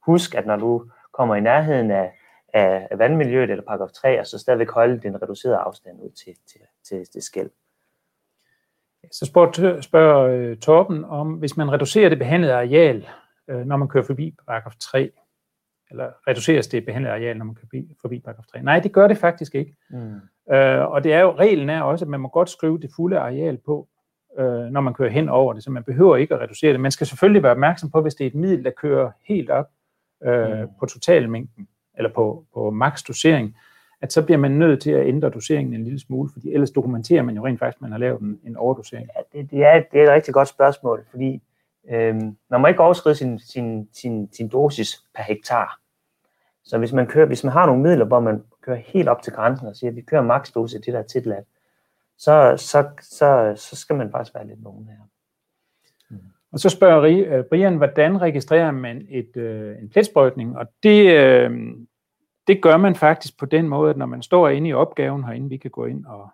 huske, 0.06 0.38
at 0.38 0.46
når 0.46 0.56
du 0.56 0.84
kommer 1.12 1.34
i 1.34 1.40
nærheden 1.40 1.90
af, 1.90 2.12
af 2.54 2.98
vandmiljøet 2.98 3.50
eller 3.50 3.64
paragraf 3.64 3.90
3, 3.90 4.20
og 4.20 4.26
så 4.26 4.38
stadigvæk 4.38 4.70
holde 4.70 5.00
den 5.00 5.22
reducerede 5.22 5.56
afstand 5.56 6.00
ud 6.00 6.10
til, 6.10 6.34
til, 6.52 6.60
til, 6.88 7.06
til 7.12 7.22
skæld. 7.22 7.50
Så 9.12 9.26
spørger, 9.26 9.80
spørger 9.80 10.50
uh, 10.50 10.58
Torben 10.58 11.04
om, 11.04 11.32
hvis 11.32 11.56
man 11.56 11.72
reducerer 11.72 12.08
det 12.08 12.18
behandlede 12.18 12.54
areal, 12.54 13.08
uh, 13.52 13.66
når 13.66 13.76
man 13.76 13.88
kører 13.88 14.04
forbi 14.04 14.34
paragraf 14.46 14.74
3, 14.80 15.10
eller 15.90 16.10
reduceres 16.28 16.66
det 16.66 16.86
behandlede 16.86 17.14
areal, 17.14 17.36
når 17.36 17.44
man 17.44 17.54
kører 17.54 17.82
forbi 18.00 18.20
paragraf 18.20 18.44
3? 18.52 18.62
Nej, 18.62 18.80
det 18.80 18.92
gør 18.92 19.08
det 19.08 19.18
faktisk 19.18 19.54
ikke. 19.54 19.76
Mm. 19.90 20.14
Uh, 20.46 20.92
og 20.92 21.04
det 21.04 21.12
er 21.12 21.20
jo, 21.20 21.36
reglen 21.36 21.70
er 21.70 21.82
også, 21.82 22.04
at 22.04 22.08
man 22.08 22.20
må 22.20 22.28
godt 22.28 22.50
skrive 22.50 22.78
det 22.78 22.90
fulde 22.96 23.18
areal 23.18 23.58
på, 23.66 23.88
uh, 24.38 24.44
når 24.44 24.80
man 24.80 24.94
kører 24.94 25.10
hen 25.10 25.28
over 25.28 25.52
det, 25.52 25.64
så 25.64 25.70
man 25.70 25.84
behøver 25.84 26.16
ikke 26.16 26.34
at 26.34 26.40
reducere 26.40 26.72
det. 26.72 26.80
Man 26.80 26.90
skal 26.90 27.06
selvfølgelig 27.06 27.42
være 27.42 27.52
opmærksom 27.52 27.90
på, 27.90 28.02
hvis 28.02 28.14
det 28.14 28.24
er 28.24 28.30
et 28.30 28.34
middel, 28.34 28.64
der 28.64 28.70
kører 28.70 29.10
helt 29.24 29.50
op 29.50 29.68
uh, 30.26 30.32
mm. 30.32 30.68
på 30.80 30.86
totalmængden, 30.86 31.68
eller 31.98 32.10
på, 32.12 32.44
på 32.54 32.70
maks 32.70 33.02
dosering, 33.02 33.56
at 34.00 34.12
så 34.12 34.22
bliver 34.22 34.38
man 34.38 34.50
nødt 34.50 34.82
til 34.82 34.90
at 34.90 35.06
ændre 35.06 35.30
doseringen 35.30 35.74
en 35.74 35.84
lille 35.84 36.00
smule, 36.00 36.30
fordi 36.32 36.52
ellers 36.52 36.70
dokumenterer 36.70 37.22
man 37.22 37.36
jo 37.36 37.46
rent 37.46 37.58
faktisk, 37.58 37.76
at 37.76 37.82
man 37.82 37.92
har 37.92 37.98
lavet 37.98 38.20
en, 38.20 38.40
en 38.44 38.56
overdosering. 38.56 39.08
Ja, 39.16 39.38
det, 39.38 39.50
det, 39.50 39.64
er, 39.64 39.82
det 39.92 40.00
er 40.00 40.04
et 40.04 40.10
rigtig 40.10 40.34
godt 40.34 40.48
spørgsmål, 40.48 41.04
fordi 41.10 41.42
øhm, 41.90 42.36
man 42.50 42.60
må 42.60 42.66
ikke 42.66 42.80
overskride 42.80 43.14
sin, 43.14 43.38
sin, 43.38 43.88
sin, 43.92 44.28
sin 44.32 44.48
dosis 44.48 45.04
per 45.16 45.22
hektar. 45.22 45.80
Så 46.64 46.78
hvis 46.78 46.92
man, 46.92 47.06
kører, 47.06 47.26
hvis 47.26 47.44
man 47.44 47.52
har 47.52 47.66
nogle 47.66 47.82
midler, 47.82 48.04
hvor 48.04 48.20
man 48.20 48.44
kører 48.60 48.76
helt 48.76 49.08
op 49.08 49.22
til 49.22 49.32
grænsen 49.32 49.66
og 49.66 49.76
siger, 49.76 49.90
at 49.90 49.96
vi 49.96 50.00
kører 50.00 50.22
maksdose 50.22 50.78
til 50.78 50.86
det 50.86 50.92
der 50.92 50.98
er 50.98 51.06
tilladt, 51.06 51.46
så, 52.18 52.54
så, 52.56 52.88
så, 53.00 53.52
så 53.56 53.76
skal 53.76 53.96
man 53.96 54.10
faktisk 54.10 54.34
være 54.34 54.46
lidt 54.46 54.62
nogen 54.62 54.86
her. 54.86 54.98
Og 56.52 56.58
så 56.58 56.68
spørger 56.68 57.42
Brian, 57.42 57.76
hvordan 57.76 58.20
registrerer 58.20 58.70
man 58.70 59.06
et, 59.10 59.36
øh, 59.36 59.78
en 59.82 59.88
pletsprøjtning? 59.88 60.58
Og 60.58 60.66
det, 60.82 61.12
øh, 61.12 61.50
det 62.46 62.62
gør 62.62 62.76
man 62.76 62.94
faktisk 62.94 63.38
på 63.38 63.46
den 63.46 63.68
måde, 63.68 63.90
at 63.90 63.96
når 63.96 64.06
man 64.06 64.22
står 64.22 64.48
inde 64.48 64.68
i 64.68 64.72
opgaven 64.72 65.24
herinde, 65.24 65.48
vi 65.48 65.56
kan 65.56 65.70
gå 65.70 65.84
ind 65.84 66.06
og, 66.06 66.28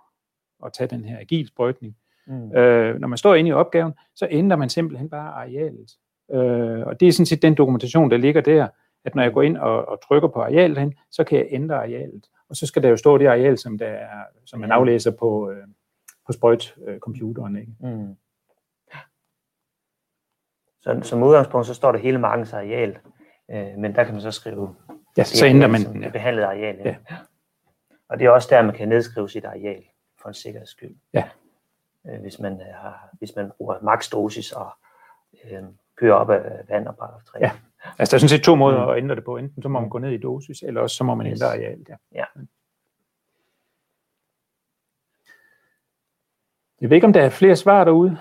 og 0.61 0.73
tage 0.73 0.89
den 0.89 1.05
her 1.05 1.19
agil 1.21 1.49
sprøjtning. 1.49 1.97
Mm. 2.27 2.57
Øh, 2.57 3.01
når 3.01 3.09
man 3.09 3.19
står 3.19 3.35
inde 3.35 3.49
i 3.51 3.53
opgaven, 3.53 3.93
så 4.15 4.29
ændrer 4.31 4.57
man 4.57 4.69
simpelthen 4.69 5.11
bare 5.11 5.33
arealet. 5.33 5.91
Øh, 6.33 6.87
og 6.87 7.01
det 7.01 7.09
er 7.09 7.13
sådan 7.13 7.27
set 7.27 7.43
den 7.43 7.55
dokumentation, 7.55 8.11
der 8.11 8.17
ligger 8.17 8.41
der, 8.41 8.69
at 9.05 9.15
når 9.15 9.23
jeg 9.23 9.33
går 9.33 9.43
ind 9.43 9.57
og, 9.57 9.89
og 9.89 10.01
trykker 10.09 10.29
på 10.29 10.41
arealet 10.41 10.79
hen, 10.79 10.95
så 11.11 11.25
kan 11.25 11.39
jeg 11.39 11.47
ændre 11.51 11.77
arealet. 11.77 12.27
Og 12.49 12.57
så 12.57 12.67
skal 12.67 12.83
der 12.83 12.89
jo 12.89 12.97
stå 12.97 13.19
det 13.19 13.27
areal, 13.27 13.59
som, 13.59 13.79
der 13.79 13.87
er, 13.87 14.23
som 14.45 14.61
man 14.61 14.73
aflæser 14.73 15.11
på, 15.11 15.51
øh, 15.51 15.67
på 16.27 16.33
sprøjtcomputeren. 16.33 17.57
Ikke? 17.57 17.73
Mm. 17.81 18.17
Så 20.85 21.01
som 21.03 21.23
udgangspunkt, 21.23 21.67
så 21.67 21.75
står 21.75 21.93
der 21.93 21.99
hele 21.99 22.19
markens 22.19 22.53
areal, 22.53 22.99
øh, 23.51 23.79
men 23.79 23.95
der 23.95 24.05
kan 24.05 24.13
man 24.13 24.23
så 24.23 24.31
skrive 24.31 24.75
Ja, 25.17 25.25
så 25.25 25.47
ændrer 25.47 25.69
man 25.69 25.81
den. 25.81 26.03
Ja. 26.03 26.09
behandlet 26.09 26.43
areal. 26.43 26.77
Ja. 26.77 26.97
ja. 27.11 27.17
Og 28.09 28.19
det 28.19 28.25
er 28.27 28.31
også 28.31 28.49
der, 28.51 28.63
man 28.63 28.75
kan 28.75 28.89
nedskrive 28.89 29.29
sit 29.29 29.45
areal 29.45 29.83
for 30.23 30.29
en 30.29 30.35
sikkerheds 30.35 30.71
skyld. 30.71 30.97
Ja. 31.13 31.25
Øh, 32.07 32.21
hvis, 32.21 32.39
man 32.39 32.61
har, 32.75 33.09
hvis 33.19 33.37
man 33.37 33.51
bruger 33.59 33.77
max 33.83 34.11
dosis 34.11 34.53
og 34.53 34.71
øh, 35.45 35.63
kører 35.97 36.15
op 36.15 36.31
af 36.31 36.41
vand 36.69 36.89
og 36.89 36.97
paragraf 36.97 37.23
3. 37.25 37.39
Ja. 37.41 37.51
Altså, 37.99 38.17
der 38.17 38.17
er 38.17 38.21
sådan 38.21 38.29
set 38.29 38.43
to 38.43 38.55
måder 38.55 38.85
mm. 38.85 38.91
at 38.91 38.99
ændre 38.99 39.17
det 39.17 39.25
på. 39.25 39.37
Enten 39.37 39.63
så 39.63 39.69
må 39.69 39.81
man 39.81 39.89
gå 39.89 39.99
ned 39.99 40.11
i 40.11 40.19
dosis, 40.19 40.63
eller 40.63 40.81
også 40.81 40.97
så 40.97 41.05
må 41.05 41.15
man 41.15 41.27
ændre 41.27 41.47
areal. 41.47 41.79
Ja. 41.89 41.97
ja. 42.13 42.25
Jeg 46.81 46.91
ved 46.91 46.97
ikke, 46.97 47.07
om 47.07 47.13
der 47.13 47.23
er 47.23 47.31
flere 47.31 47.57
svar 47.57 47.85
derude. 47.85 48.19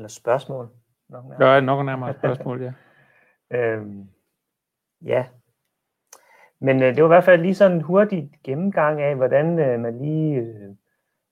Eller 0.00 0.08
spørgsmål. 0.08 0.68
Nok 1.08 1.24
Der 1.38 1.46
er 1.46 1.60
nok 1.60 1.86
nærmere 1.86 2.14
spørgsmål, 2.20 2.62
ja. 2.62 2.72
Øhm, 3.50 4.08
ja. 5.04 5.26
Men 6.60 6.82
øh, 6.82 6.94
det 6.94 7.02
var 7.02 7.08
i 7.08 7.14
hvert 7.14 7.24
fald 7.24 7.42
lige 7.42 7.54
sådan 7.54 7.76
en 7.76 7.82
hurtig 7.82 8.30
gennemgang 8.44 9.00
af, 9.00 9.16
hvordan 9.16 9.58
øh, 9.58 9.80
man 9.80 9.98
lige 9.98 10.36
øh, 10.36 10.74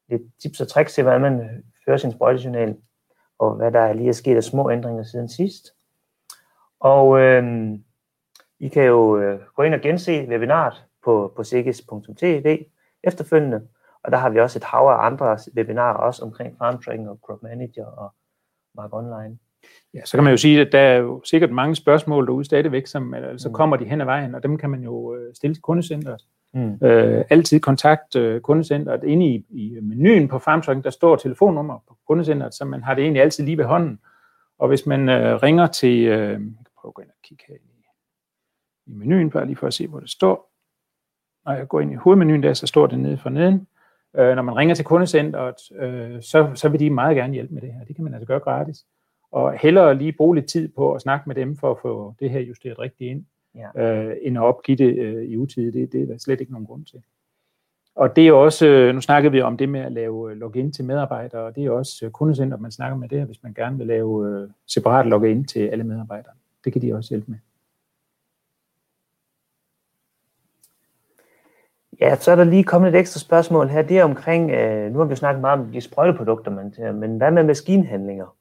lidt 0.08 0.22
tips 0.42 0.60
og 0.60 0.68
tricks 0.68 0.94
til, 0.94 1.02
hvordan 1.02 1.20
man 1.20 1.40
øh, 1.40 1.50
fører 1.84 1.96
sin 1.96 2.12
sprøjtejournal, 2.12 2.76
og 3.38 3.54
hvad 3.54 3.72
der 3.72 3.92
lige 3.92 4.08
er 4.08 4.12
sket 4.12 4.36
af 4.36 4.44
små 4.44 4.70
ændringer 4.70 5.02
siden 5.02 5.28
sidst. 5.28 5.64
Og 6.80 7.20
øh, 7.20 7.72
I 8.58 8.68
kan 8.68 8.84
jo 8.84 9.18
øh, 9.18 9.40
gå 9.56 9.62
ind 9.62 9.74
og 9.74 9.80
gense 9.80 10.26
webinaret 10.28 10.84
på, 11.04 11.32
på 11.36 11.44
sikis.tv 11.44 12.64
efterfølgende, 13.04 13.68
og 14.02 14.12
der 14.12 14.18
har 14.18 14.30
vi 14.30 14.40
også 14.40 14.58
et 14.58 14.64
hav 14.64 14.86
af 14.86 15.06
andre 15.06 15.38
webinarer 15.56 15.96
også 15.96 16.24
omkring 16.24 16.58
farm 16.58 16.82
tracking 16.82 17.08
og 17.08 17.18
crop 17.22 17.42
manager 17.42 17.86
og 17.86 18.14
mark 18.78 18.94
online. 18.94 19.38
Ja, 19.94 20.00
så 20.04 20.16
kan 20.16 20.24
man 20.24 20.30
jo 20.30 20.36
sige, 20.36 20.60
at 20.60 20.72
der 20.72 20.78
er 20.80 20.96
jo 20.96 21.22
sikkert 21.24 21.50
mange 21.50 21.74
spørgsmål 21.76 22.26
derude 22.26 22.44
stadigvæk, 22.44 22.86
som 22.86 23.14
altså, 23.14 23.48
Mm. 23.48 23.54
kommer 23.54 23.76
de 23.76 23.84
hen 23.84 24.00
ad 24.00 24.04
vejen, 24.06 24.34
og 24.34 24.42
dem 24.42 24.58
kan 24.58 24.70
man 24.70 24.82
jo 24.82 25.14
øh, 25.14 25.34
stille 25.34 25.54
til 25.54 25.62
kundecenteret. 25.62 26.22
Mm. 26.54 26.78
Øh, 26.86 27.24
altid 27.30 27.60
kontakt 27.60 28.16
øh, 28.16 28.40
kundecenteret. 28.40 29.04
Inde 29.04 29.26
i, 29.26 29.44
i 29.50 29.78
menuen 29.82 30.28
på 30.28 30.38
FarmTracking, 30.38 30.84
der 30.84 30.90
står 30.90 31.16
telefonnummer 31.16 31.78
på 31.88 31.96
kundecenteret, 32.06 32.54
så 32.54 32.64
man 32.64 32.82
har 32.82 32.94
det 32.94 33.02
egentlig 33.02 33.22
altid 33.22 33.44
lige 33.44 33.58
ved 33.58 33.64
hånden. 33.64 33.98
Og 34.58 34.68
hvis 34.68 34.86
man 34.86 35.08
øh, 35.08 35.34
ringer 35.42 35.66
til, 35.66 35.98
øh, 36.06 36.30
jeg 36.30 36.36
kan 36.38 36.66
prøve 36.80 36.90
at 36.90 36.94
gå 36.94 37.02
ind 37.02 37.10
og 37.10 37.16
kigge 37.24 37.44
her 37.48 37.54
i, 37.54 37.58
i 38.86 38.94
menuen, 38.94 39.30
bare 39.30 39.46
lige 39.46 39.56
for 39.56 39.66
at 39.66 39.74
se, 39.74 39.86
hvor 39.86 40.00
det 40.00 40.10
står. 40.10 40.52
Når 41.46 41.52
jeg 41.52 41.68
går 41.68 41.80
ind 41.80 41.92
i 41.92 41.94
hovedmenuen 41.94 42.42
der, 42.42 42.54
så 42.54 42.66
står 42.66 42.86
det 42.86 42.98
nede 42.98 43.18
for 43.18 43.30
neden. 43.30 43.66
Øh, 44.16 44.34
når 44.36 44.42
man 44.42 44.56
ringer 44.56 44.74
til 44.74 44.84
kundecenteret, 44.84 45.54
øh, 45.78 46.22
så, 46.22 46.50
så 46.54 46.68
vil 46.68 46.80
de 46.80 46.90
meget 46.90 47.16
gerne 47.16 47.34
hjælpe 47.34 47.54
med 47.54 47.62
det 47.62 47.72
her. 47.72 47.84
Det 47.84 47.96
kan 47.96 48.04
man 48.04 48.14
altså 48.14 48.26
gøre 48.26 48.40
gratis. 48.40 48.84
Og 49.32 49.52
hellere 49.52 49.94
lige 49.94 50.12
bruge 50.12 50.34
lidt 50.34 50.46
tid 50.46 50.68
på 50.68 50.92
at 50.94 51.00
snakke 51.00 51.24
med 51.28 51.34
dem 51.36 51.56
for 51.56 51.70
at 51.70 51.76
få 51.82 52.14
det 52.20 52.30
her 52.30 52.40
justeret 52.40 52.78
rigtigt 52.78 53.10
ind, 53.10 53.24
Ja. 53.54 53.92
øh, 54.08 54.16
end 54.22 54.38
at 54.38 54.42
opgive 54.42 54.76
det 54.76 54.98
øh, 54.98 55.24
i 55.24 55.36
utide. 55.36 55.72
Det, 55.72 55.92
det 55.92 56.02
er 56.02 56.06
der 56.06 56.18
slet 56.18 56.40
ikke 56.40 56.52
nogen 56.52 56.66
grund 56.66 56.84
til. 56.84 57.02
Og 57.94 58.16
det 58.16 58.28
er 58.28 58.32
også, 58.32 58.66
øh, 58.66 58.94
nu 58.94 59.00
snakkede 59.00 59.32
vi 59.32 59.40
om 59.40 59.56
det 59.56 59.68
med 59.68 59.80
at 59.80 59.92
lave 59.92 60.30
øh, 60.30 60.36
login 60.36 60.72
til 60.72 60.84
medarbejdere, 60.84 61.42
og 61.42 61.56
det 61.56 61.64
er 61.64 61.70
også 61.70 62.06
øh, 62.06 62.10
kundecenter, 62.10 62.56
man 62.56 62.70
snakker 62.70 62.96
med 62.98 63.08
det 63.08 63.18
her, 63.18 63.24
hvis 63.26 63.42
man 63.42 63.54
gerne 63.54 63.78
vil 63.78 63.86
lave 63.86 64.48
separat 64.66 65.06
login 65.06 65.44
til 65.44 65.60
alle 65.60 65.84
medarbejdere. 65.84 66.32
Det 66.64 66.72
kan 66.72 66.82
de 66.82 66.94
også 66.94 67.10
hjælpe 67.10 67.30
med. 67.30 67.38
Ja, 72.00 72.16
så 72.16 72.30
er 72.30 72.36
der 72.36 72.44
lige 72.44 72.64
kommet 72.64 72.88
et 72.94 72.98
ekstra 72.98 73.20
spørgsmål 73.20 73.68
her. 73.68 73.82
Det 73.82 73.98
er 73.98 74.04
omkring, 74.04 74.50
øh, 74.50 74.92
nu 74.92 74.98
har 74.98 75.06
vi 75.06 75.14
snakket 75.16 75.40
meget 75.40 75.60
om 75.60 75.72
de 75.72 75.80
sprøjteprodukter, 75.80 76.50
man 76.50 76.72
tager, 76.72 76.92
men 76.92 77.16
hvad 77.16 77.30
med 77.30 77.44
maskinhandlinger? 77.44 78.36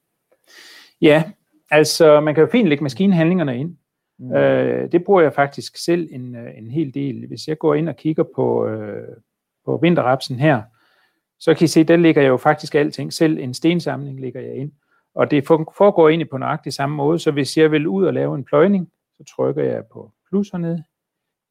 Ja, 1.01 1.23
altså 1.71 2.19
man 2.21 2.35
kan 2.35 2.41
jo 2.43 2.49
fint 2.51 2.67
lægge 2.67 2.83
maskinhandlingerne 2.83 3.57
ind. 3.59 3.77
Mm. 4.19 4.33
Øh, 4.33 4.91
det 4.91 5.03
bruger 5.03 5.21
jeg 5.21 5.33
faktisk 5.33 5.77
selv 5.77 6.07
en, 6.11 6.35
øh, 6.35 6.57
en 6.57 6.71
hel 6.71 6.93
del. 6.93 7.27
Hvis 7.27 7.47
jeg 7.47 7.57
går 7.57 7.75
ind 7.75 7.89
og 7.89 7.95
kigger 7.95 8.23
på, 8.35 8.67
øh, 8.67 9.07
på 9.65 9.77
vinterrapsen 9.77 10.35
her, 10.39 10.61
så 11.39 11.53
kan 11.53 11.65
I 11.65 11.67
se, 11.67 11.83
der 11.83 11.95
ligger 11.95 12.21
jeg 12.21 12.29
jo 12.29 12.37
faktisk 12.37 12.75
alting. 12.75 13.13
Selv 13.13 13.37
en 13.39 13.53
stensamling 13.53 14.19
ligger 14.19 14.41
jeg 14.41 14.55
ind. 14.55 14.71
Og 15.15 15.31
det 15.31 15.47
for- 15.47 15.73
foregår 15.77 16.09
egentlig 16.09 16.29
på 16.29 16.37
nøjagtig 16.37 16.73
samme 16.73 16.95
måde. 16.95 17.19
Så 17.19 17.31
hvis 17.31 17.57
jeg 17.57 17.71
vil 17.71 17.87
ud 17.87 18.05
og 18.05 18.13
lave 18.13 18.35
en 18.35 18.43
pløjning, 18.43 18.91
så 19.17 19.23
trykker 19.35 19.63
jeg 19.63 19.85
på 19.85 20.11
plus 20.29 20.49
hernede. 20.49 20.83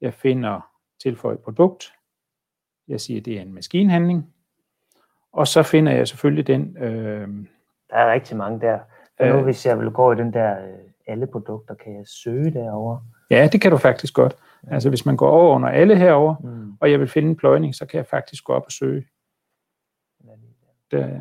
Jeg 0.01 0.15
finder 0.15 0.61
tilføjet 1.03 1.39
produkt. 1.39 1.93
Jeg 2.89 3.01
siger, 3.01 3.21
det 3.21 3.39
er 3.39 3.43
en 3.43 3.53
maskinhandling. 3.55 4.33
Og 5.33 5.47
så 5.49 5.63
finder 5.63 5.93
jeg 5.93 6.09
selvfølgelig 6.09 6.47
den, 6.47 6.77
øh, 6.77 7.29
Der 7.91 7.97
er 7.97 8.13
rigtig 8.13 8.37
mange 8.37 8.61
der. 8.61 8.79
Og 9.19 9.27
nu 9.29 9.35
Øh. 9.35 9.45
hvis 9.45 9.67
jeg 9.67 9.79
vil 9.79 9.91
gå 9.91 10.13
i 10.13 10.17
den 10.17 10.33
der 10.33 10.67
øh, 10.67 10.75
alle 11.07 11.27
produkter, 11.27 11.75
kan 11.75 11.97
jeg 11.97 12.07
søge 12.07 12.51
derovre. 12.51 13.03
ja, 13.31 13.49
det 13.53 13.61
kan 13.61 13.71
du 13.71 13.77
faktisk 13.77 14.15
godt. 14.15 14.37
Altså 14.71 14.89
hvis 14.89 15.07
man 15.07 15.17
går 15.17 15.31
over 15.31 15.55
under 15.55 15.69
alle 15.69 15.97
herover, 15.99 16.35
Mm. 16.41 16.73
og 16.81 16.91
jeg 16.91 17.01
vil 17.01 17.09
finde 17.09 17.29
en 17.29 17.37
pløjning, 17.37 17.75
så 17.75 17.87
kan 17.87 17.99
jeg 17.99 18.07
faktisk 18.07 18.45
gå 18.45 18.53
op 18.53 18.65
og 18.67 18.73
søge. 18.73 19.07
Der, 20.91 21.21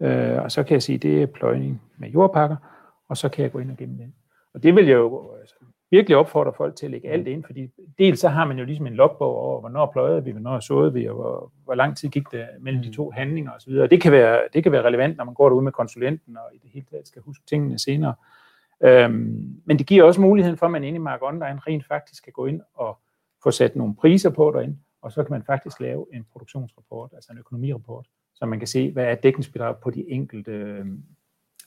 øh, 0.00 0.42
og 0.42 0.52
så 0.52 0.62
kan 0.62 0.74
jeg 0.74 0.82
sige, 0.82 0.98
det 0.98 1.22
er 1.22 1.26
pløjning 1.26 1.82
med 1.96 2.08
jordpakker, 2.08 2.56
og 3.08 3.16
så 3.16 3.28
kan 3.28 3.42
jeg 3.42 3.52
gå 3.52 3.58
ind 3.58 3.70
og 3.70 3.76
gemme 3.76 3.98
den. 3.98 4.14
Og 4.54 4.62
det 4.62 4.74
vil 4.74 4.86
jeg 4.86 4.94
jo 4.94 5.34
altså, 5.40 5.54
virkelig 5.96 6.16
opfordre 6.16 6.52
folk 6.56 6.76
til 6.76 6.86
at 6.86 6.90
lægge 6.90 7.08
alt 7.10 7.26
ind, 7.28 7.44
fordi 7.44 7.70
dels 7.98 8.20
så 8.20 8.28
har 8.28 8.44
man 8.44 8.58
jo 8.58 8.64
ligesom 8.64 8.86
en 8.86 8.94
logbog 8.94 9.36
over, 9.36 9.60
hvornår 9.60 9.86
pløjede 9.92 10.24
vi, 10.24 10.30
hvornår 10.30 10.60
såede 10.60 10.92
vi, 10.92 11.08
og 11.08 11.14
hvor, 11.14 11.52
hvor 11.64 11.74
lang 11.74 11.96
tid 11.96 12.08
gik 12.08 12.30
det 12.32 12.46
mellem 12.60 12.82
de 12.82 12.92
to 12.92 13.10
handlinger 13.10 13.52
osv. 13.52 13.72
Og 13.72 13.90
det 13.90 14.00
kan, 14.02 14.12
være, 14.12 14.40
det 14.52 14.62
kan 14.62 14.72
være 14.72 14.82
relevant, 14.82 15.16
når 15.16 15.24
man 15.24 15.34
går 15.34 15.48
derude 15.48 15.64
med 15.64 15.72
konsulenten, 15.72 16.36
og 16.36 16.54
i 16.54 16.58
det 16.58 16.70
hele 16.70 16.86
taget 16.90 17.08
skal 17.08 17.22
huske 17.22 17.44
tingene 17.46 17.78
senere. 17.78 18.14
Øhm, 18.80 19.60
men 19.64 19.78
det 19.78 19.86
giver 19.86 20.04
også 20.04 20.20
muligheden 20.20 20.56
for, 20.58 20.66
at 20.66 20.72
man 20.72 20.84
inde 20.84 20.96
i 20.96 20.98
Mark 21.00 21.20
Online 21.22 21.58
rent 21.66 21.86
faktisk 21.86 22.24
kan 22.24 22.32
gå 22.32 22.46
ind 22.46 22.60
og 22.74 22.98
få 23.42 23.50
sat 23.50 23.76
nogle 23.76 23.94
priser 23.94 24.30
på 24.30 24.52
derinde, 24.54 24.76
og 25.02 25.12
så 25.12 25.22
kan 25.22 25.32
man 25.32 25.42
faktisk 25.42 25.80
lave 25.80 26.06
en 26.12 26.24
produktionsrapport, 26.32 27.10
altså 27.14 27.32
en 27.32 27.38
økonomirapport, 27.38 28.06
så 28.34 28.46
man 28.46 28.58
kan 28.58 28.68
se, 28.68 28.90
hvad 28.92 29.04
er 29.04 29.14
dækningsbidrag 29.14 29.74
på 29.82 29.90
de 29.90 30.10
enkelte 30.10 30.52
øh, 30.52 30.86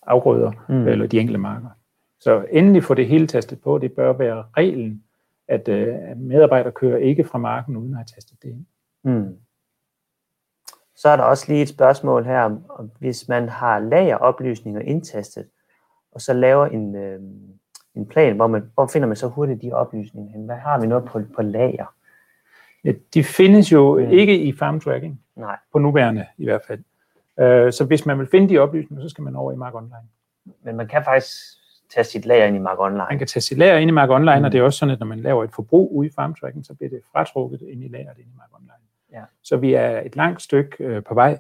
afgrøder, 0.08 0.52
Mm. 0.70 0.76
mm. 0.76 0.88
eller 0.88 1.08
de 1.08 1.20
enkelte 1.20 1.40
marker. 1.40 1.70
Så 2.20 2.46
endelig 2.52 2.84
få 2.84 2.94
det 2.94 3.08
hele 3.08 3.28
tastet 3.28 3.62
på, 3.62 3.78
det 3.78 3.94
bør 3.94 4.14
være 4.14 4.46
reglen, 4.58 5.04
at 5.48 5.68
øh, 5.68 6.18
medarbejdere 6.18 6.72
kører 6.72 6.98
ikke 6.98 7.24
fra 7.24 7.38
marken 7.38 7.78
uden 7.78 7.92
at 7.94 7.98
have 7.98 8.06
tastet 8.06 8.44
det 8.44 8.50
ind. 8.50 8.66
Mm. 9.04 9.38
Så 10.96 11.10
er 11.10 11.16
der 11.16 11.24
også 11.24 11.46
lige 11.48 11.62
et 11.62 11.70
spørgsmål 11.70 12.26
her, 12.26 12.42
om, 12.70 12.92
hvis 13.00 13.28
man 13.28 13.50
har 13.50 13.80
lageroplysninger 13.80 14.82
indtastet, 14.82 15.48
og 16.12 16.22
så 16.22 16.34
laver 16.34 16.66
en, 16.66 16.96
øh, 16.96 17.22
en 17.96 18.06
plan, 18.06 18.36
hvor, 18.36 18.48
man, 18.48 18.72
hvor 18.74 18.88
finder 18.88 19.08
man 19.08 19.18
så 19.18 19.28
hurtigt 19.28 19.62
de 19.62 19.74
oplysninger 19.74 20.32
hen? 20.32 20.46
Hvad 20.46 20.56
har 20.56 20.80
vi 20.80 20.88
noget 20.88 21.06
på, 21.06 21.22
på 21.36 21.42
lager? 21.42 21.94
Ja, 22.84 22.94
de 23.14 23.24
findes 23.24 23.72
jo 23.72 24.00
mm. 24.00 24.12
ikke 24.12 24.44
i 24.44 24.58
farm 24.58 24.80
tracking, 24.80 25.22
Nej. 25.36 25.58
på 25.72 25.80
nuværende 25.80 26.26
i 26.38 26.44
hvert 26.44 26.62
fald. 26.68 26.84
Øh, 27.40 27.74
Så 27.74 27.86
hvis 27.86 28.06
man 28.06 28.20
vil 28.20 28.28
finde 28.28 28.50
de 28.50 28.58
oplysninger, 28.58 29.06
så 29.06 29.10
skal 29.10 29.24
man 29.24 29.36
over 29.36 29.52
i 29.52 29.56
Mark 29.56 29.76
Online. 29.76 30.08
Men 30.64 30.76
man 30.78 30.88
kan 30.88 31.04
faktisk 31.04 31.57
tage 31.90 32.04
sit 32.04 32.26
lager 32.26 32.46
ind 32.46 32.56
i 32.56 32.60
Mark 32.60 32.80
Online. 32.80 32.98
Man 33.10 33.18
kan 33.18 33.28
tage 33.28 33.42
sit 33.42 33.58
lager 33.58 33.78
ind 33.78 33.90
i 33.90 33.94
Mark 33.94 34.10
Online, 34.10 34.40
Mm. 34.40 34.46
og 34.46 34.52
det 34.52 34.58
er 34.60 34.64
også 34.64 34.80
sådan, 34.80 34.94
at 34.94 35.00
når 35.00 35.08
man 35.08 35.20
laver 35.20 35.44
et 35.44 35.52
forbrug 35.54 35.92
ude 35.96 36.08
i 36.08 36.12
farm 36.16 36.36
tracking, 36.36 36.66
så 36.66 36.74
bliver 36.74 36.90
det 36.90 37.02
fratrukket 37.12 37.62
ind 37.62 37.84
i 37.84 37.88
lageret 37.88 38.18
ind 38.18 38.28
i 38.28 38.36
Mark 38.38 38.50
Online. 38.54 38.72
Ja. 39.12 39.24
Så 39.44 39.58
vi 39.58 39.74
er 39.74 40.02
et 40.02 40.16
langt 40.16 40.42
stykke 40.42 40.84
øh, 40.84 41.04
på 41.04 41.14
vej, 41.14 41.40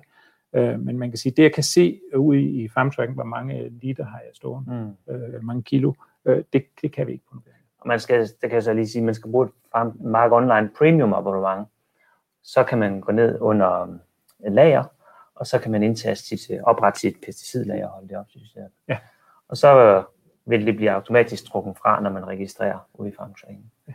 øh, 0.53 0.79
men 0.79 0.97
man 0.97 1.09
kan 1.11 1.17
sige, 1.17 1.33
det 1.37 1.43
jeg 1.43 1.53
kan 1.53 1.63
se 1.63 1.99
ude 2.15 2.41
i 2.41 2.67
farm 2.67 2.91
tracking, 2.91 3.15
hvor 3.15 3.23
mange 3.23 3.69
liter 3.69 4.05
har 4.05 4.19
jeg 4.19 4.29
stående, 4.33 4.95
Mm. 5.07 5.13
øh, 5.13 5.43
mange 5.43 5.63
kilo, 5.63 5.93
øh, 6.25 6.43
det, 6.53 6.65
det 6.81 6.91
kan 6.91 7.07
vi 7.07 7.11
ikke 7.11 7.25
på 7.29 7.35
nuværende. 7.35 7.63
Og 7.79 7.87
man 7.87 7.99
skal, 7.99 8.21
det 8.21 8.41
kan 8.41 8.51
jeg 8.51 8.63
så 8.63 8.73
lige 8.73 8.87
sige, 8.87 9.03
man 9.03 9.13
skal 9.15 9.31
bruge 9.31 9.45
et 9.45 9.51
farm- 9.75 9.97
Mark 10.07 10.31
Online 10.31 10.69
Premium 10.77 11.13
abonnement. 11.13 11.67
Så 12.43 12.63
kan 12.63 12.77
man 12.77 13.01
gå 13.01 13.11
ned 13.11 13.37
under 13.41 13.81
um, 13.83 13.99
et 14.45 14.51
lager, 14.51 14.83
og 15.35 15.47
så 15.47 15.59
kan 15.59 15.71
man 15.71 15.83
indtaste 15.83 16.27
sit, 16.27 16.55
øh, 16.55 16.63
oprette 16.63 16.99
sit 16.99 17.15
pesticidlager 17.25 17.87
og 17.87 17.93
holde 17.93 18.07
det 18.07 18.17
opsystem. 18.17 18.63
Ja. 18.87 18.97
Og 19.49 19.57
så 19.57 20.03
vil 20.47 20.65
det 20.65 20.75
blive 20.75 20.91
automatisk 20.91 21.45
trukket 21.45 21.77
fra, 21.77 21.99
når 22.01 22.09
man 22.09 22.27
registrerer 22.27 22.79
ude 22.93 23.09
i 23.09 23.15
tracking. 23.15 23.71
Ja. 23.87 23.93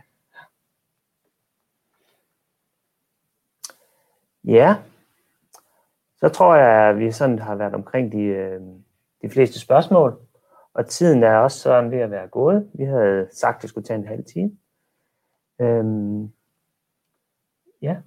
Ja, 4.43 4.75
så 6.17 6.29
tror 6.29 6.55
jeg, 6.55 6.89
at 6.89 6.99
vi 6.99 7.11
sådan 7.11 7.39
har 7.39 7.55
været 7.55 7.73
omkring 7.73 8.11
de, 8.11 8.21
øh, 8.21 8.61
de 9.21 9.29
fleste 9.29 9.59
spørgsmål. 9.59 10.19
Og 10.73 10.87
tiden 10.87 11.23
er 11.23 11.35
også 11.37 11.59
sådan 11.59 11.91
ved 11.91 11.99
at 11.99 12.11
være 12.11 12.27
gået. 12.27 12.69
Vi 12.73 12.83
havde 12.83 13.29
sagt, 13.31 13.55
at 13.55 13.61
det 13.61 13.69
skulle 13.69 13.85
tage 13.85 13.99
en 13.99 14.07
halv 14.07 14.23
time. 14.25 14.57
Øhm, 15.61 16.33
ja, 17.81 17.97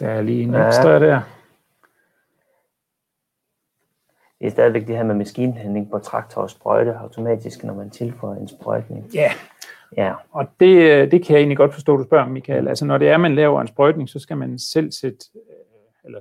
Der 0.00 0.08
er 0.08 0.22
lige 0.22 0.42
en 0.42 0.54
Ja. 0.54 0.66
ekstra 0.66 0.98
der. 0.98 1.39
Det 4.40 4.46
er 4.46 4.50
stadigvæk 4.50 4.86
det 4.86 4.96
her 4.96 5.04
med 5.04 5.14
maskinhandling 5.14 5.90
på 5.90 5.98
traktor 5.98 6.42
og 6.42 6.50
sprøjte 6.50 6.94
automatisk, 6.94 7.64
når 7.64 7.74
man 7.74 7.90
tilføjer 7.90 8.40
en 8.40 8.48
sprøjtning. 8.48 9.06
Ja, 9.14 9.32
Ja, 9.96 10.14
og 10.30 10.48
det, 10.60 10.76
øh, 10.76 11.10
det 11.10 11.24
kan 11.24 11.34
jeg 11.34 11.40
egentlig 11.40 11.56
godt 11.56 11.74
forstå, 11.74 11.96
du 11.96 12.04
spørger, 12.04 12.28
Michael. 12.28 12.68
Altså 12.68 12.84
når 12.84 12.98
det 12.98 13.08
er, 13.08 13.16
man 13.16 13.34
laver 13.34 13.60
en 13.60 13.66
sprøjtning, 13.66 14.08
så 14.08 14.18
skal 14.18 14.36
man 14.36 14.58
selv 14.58 14.92
sætte, 14.92 15.18
øh, 15.34 16.04
eller 16.04 16.20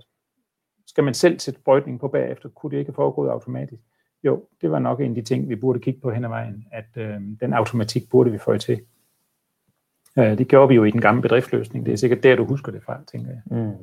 skal 0.88 1.04
man 1.04 1.14
selv 1.14 1.40
sætte 1.40 1.60
sprøjtning 1.60 2.00
på 2.00 2.08
bagefter. 2.08 2.50
Kunne 2.50 2.72
det 2.72 2.78
ikke 2.78 2.94
foregå 2.94 3.28
automatisk? 3.28 3.82
Jo, 4.24 4.44
det 4.62 4.72
var 4.72 4.80
nok 4.80 5.00
en 5.00 5.10
af 5.12 5.16
de 5.16 5.22
ting, 5.22 5.50
vi 5.50 5.56
burde 5.56 5.80
kigge 5.80 6.00
på 6.02 6.12
hen 6.12 6.24
ad 6.24 6.30
vejen, 6.30 6.66
at 6.72 6.86
øh, 6.98 7.22
den 7.42 7.54
automatik 7.54 8.10
burde 8.10 8.32
vi 8.32 8.38
få 8.38 8.58
til. 8.58 8.82
Øh, 10.18 10.38
det 10.38 10.48
gjorde 10.48 10.68
vi 10.68 10.76
jo 10.76 10.84
i 10.84 10.92
den 10.92 11.02
gamle 11.02 11.22
bedriftsløsning. 11.22 11.86
Det 11.86 11.92
er 11.92 11.98
sikkert 11.98 12.24
der, 12.24 12.36
du 12.36 12.46
husker 12.46 12.72
det 12.72 12.84
fra, 12.84 13.00
tænker 13.12 13.30
jeg. 13.30 13.42
mm. 13.58 13.74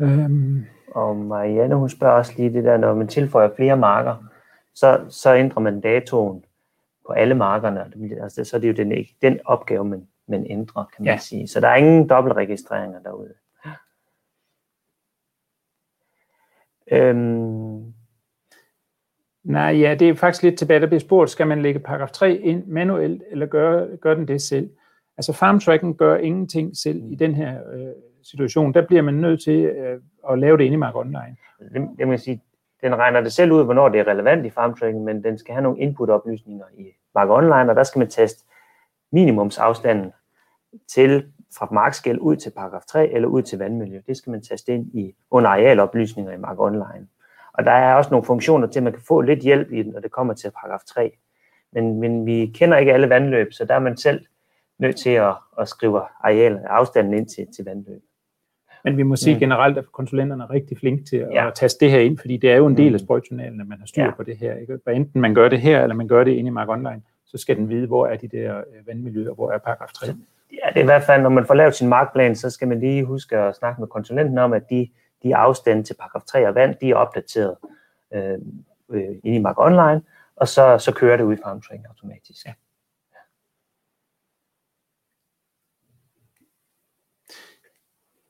Øhm, 0.00 0.64
Og 0.88 1.16
Marianne, 1.16 1.74
hun 1.74 1.88
spørger 1.88 2.14
også 2.14 2.32
lige 2.36 2.52
det 2.52 2.64
der, 2.64 2.76
når 2.76 2.94
man 2.94 3.08
tilføjer 3.08 3.50
flere 3.56 3.76
marker, 3.76 4.24
så, 4.74 5.04
så 5.08 5.34
ændrer 5.34 5.60
man 5.62 5.80
datoen 5.80 6.44
på 7.06 7.12
alle 7.12 7.34
markerne. 7.34 7.92
Altså, 8.22 8.44
så 8.44 8.56
er 8.56 8.60
det 8.60 8.68
jo 8.68 8.72
den, 8.84 9.04
den 9.22 9.40
opgave, 9.44 9.84
man, 9.84 10.08
man 10.28 10.46
ændrer, 10.50 10.84
kan 10.84 11.04
man 11.04 11.12
Ja. 11.14 11.18
sige. 11.18 11.48
Så 11.48 11.60
der 11.60 11.68
er 11.68 11.76
ingen 11.76 12.08
dobbeltregistreringer 12.08 12.98
derude. 13.02 13.34
Øhm, 16.92 17.94
Nej, 19.44 19.70
ja, 19.70 19.94
det 19.98 20.08
er 20.08 20.14
faktisk 20.14 20.42
lidt 20.42 20.58
tilbage, 20.58 20.80
der 20.80 20.86
bliver 20.86 21.00
spurgt, 21.00 21.30
skal 21.30 21.46
man 21.46 21.62
lægge 21.62 21.80
paragraf 21.80 22.10
3 22.10 22.34
ind 22.36 22.66
manuelt, 22.66 23.22
eller 23.30 23.46
gør, 23.46 23.96
gør 23.96 24.14
den 24.14 24.28
det 24.28 24.42
selv? 24.42 24.70
Altså 25.16 25.32
farmtracking 25.32 25.96
gør 25.96 26.16
ingenting 26.16 26.76
selv 26.76 27.02
i 27.12 27.14
den 27.14 27.34
her 27.34 27.72
øh, 27.72 27.86
situation. 28.24 28.74
Der 28.74 28.86
bliver 28.86 29.02
man 29.02 29.14
nødt 29.14 29.42
til 29.42 29.64
øh, 29.64 30.00
at 30.30 30.38
lave 30.38 30.58
det 30.58 30.64
inde 30.64 30.74
i 30.74 30.78
Mark 30.78 30.96
Online. 30.96 31.36
det, 31.72 31.88
det 31.98 32.08
man 32.08 32.18
sige, 32.18 32.42
den 32.82 32.96
regner 32.96 33.20
det 33.20 33.32
selv 33.32 33.52
ud, 33.52 33.64
hvornår 33.64 33.88
det 33.88 34.00
er 34.00 34.06
relevant 34.06 34.46
i 34.46 34.50
farmtracking, 34.50 35.04
men 35.04 35.24
den 35.24 35.38
skal 35.38 35.54
have 35.54 35.62
nogle 35.62 35.78
input-oplysninger 35.78 36.64
i 36.78 36.86
Mark 37.14 37.28
Online, 37.30 37.70
og 37.70 37.76
der 37.76 37.82
skal 37.82 37.98
man 37.98 38.08
teste 38.08 38.44
minimumsafstanden 39.12 40.12
til 40.88 41.32
fra 41.58 41.68
markskæld 41.72 42.18
ud 42.18 42.36
til 42.36 42.50
paragraf 42.50 42.82
3 42.88 43.08
eller 43.08 43.28
ud 43.28 43.42
til 43.42 43.58
vandmiljø. 43.58 44.00
Det 44.06 44.16
skal 44.16 44.30
man 44.30 44.42
taste 44.42 44.74
ind 44.74 44.94
i 44.94 45.14
under 45.30 45.50
arealoplysninger 45.50 46.32
i 46.32 46.36
Mark 46.36 46.60
Online. 46.60 47.06
Og 47.52 47.64
der 47.64 47.70
er 47.70 47.94
også 47.94 48.10
nogle 48.10 48.26
funktioner 48.26 48.66
til, 48.66 48.78
at 48.78 48.82
man 48.82 48.92
kan 48.92 49.02
få 49.08 49.20
lidt 49.20 49.40
hjælp 49.40 49.72
i 49.72 49.82
den, 49.82 49.92
når 49.92 50.00
det 50.00 50.10
kommer 50.10 50.34
til 50.34 50.50
paragraf 50.50 50.80
3. 50.86 51.12
Men, 51.72 52.00
men 52.00 52.26
vi 52.26 52.46
kender 52.54 52.76
ikke 52.76 52.92
alle 52.92 53.08
vandløb, 53.08 53.52
så 53.52 53.64
der 53.64 53.74
er 53.74 53.78
man 53.78 53.96
selv 53.96 54.26
nødt 54.78 54.96
til 54.96 55.10
at, 55.10 55.34
at 55.58 55.68
skrive 55.68 56.00
areal, 56.20 56.58
afstanden 56.66 57.14
ind 57.14 57.28
til, 57.28 57.46
til 57.56 57.64
vandløb. 57.64 58.02
Men 58.84 58.96
vi 58.96 59.02
må 59.02 59.16
sige 59.16 59.34
Mm. 59.34 59.40
generelt, 59.40 59.78
at 59.78 59.92
konsulenterne 59.92 60.44
er 60.44 60.50
rigtig 60.50 60.78
flinke 60.78 61.04
til 61.04 61.16
at 61.16 61.28
Ja. 61.32 61.44
ja. 61.44 61.50
taste 61.50 61.84
det 61.84 61.90
her 61.92 62.00
ind, 62.00 62.18
fordi 62.18 62.36
det 62.36 62.50
er 62.52 62.56
jo 62.56 62.66
en 62.66 62.76
del 62.76 62.88
Mm. 62.88 62.94
af 62.94 63.00
sprøjtjournalen, 63.00 63.60
at 63.60 63.66
man 63.66 63.78
har 63.78 63.86
styr 63.86 64.02
Ja. 64.02 64.10
på 64.10 64.22
det 64.22 64.36
her. 64.36 64.54
Ikke? 64.56 64.78
Hvad 64.84 64.94
enten 64.94 65.20
man 65.20 65.34
gør 65.34 65.48
det 65.48 65.60
her, 65.60 65.82
eller 65.82 65.94
man 65.94 66.08
gør 66.08 66.24
det 66.24 66.30
inde 66.32 66.48
i 66.48 66.50
Mark 66.50 66.68
Online, 66.68 67.02
så 67.26 67.38
skal 67.38 67.56
den 67.56 67.68
vide, 67.68 67.86
hvor 67.86 68.06
er 68.06 68.16
de 68.16 68.28
der 68.28 68.56
øh, 68.58 68.86
vandmiljøer, 68.86 69.32
hvor 69.34 69.50
er 69.52 69.58
paragraf 69.58 69.88
3. 69.92 70.06
Ja, 70.06 70.68
det 70.68 70.76
er 70.76 70.80
i 70.82 70.84
hvert 70.84 71.02
fald, 71.02 71.22
når 71.22 71.28
man 71.28 71.46
får 71.46 71.54
lavet 71.54 71.74
sin 71.74 71.88
markplan, 71.88 72.36
så 72.36 72.50
skal 72.50 72.68
man 72.68 72.80
lige 72.80 73.04
huske 73.04 73.36
at 73.38 73.56
snakke 73.56 73.80
med 73.80 73.88
konsulenten 73.88 74.38
om, 74.38 74.52
at 74.52 74.70
de, 74.70 74.88
de 75.22 75.36
afstande 75.36 75.82
til 75.82 75.94
paragraf 76.00 76.22
3 76.22 76.48
og 76.48 76.54
vand, 76.54 76.74
de 76.80 76.90
er 76.90 76.94
opdateret 76.94 77.54
øh, 78.14 78.38
øh, 78.90 79.02
inde 79.24 79.36
i 79.36 79.38
Mark 79.38 79.58
Online, 79.58 80.02
og 80.36 80.48
så, 80.48 80.78
så 80.78 80.92
kører 80.92 81.16
det 81.16 81.24
ud 81.24 81.34
i 81.34 81.38
farmtracking 81.44 81.86
automatisk. 81.88 82.46
Ja. 82.46 82.52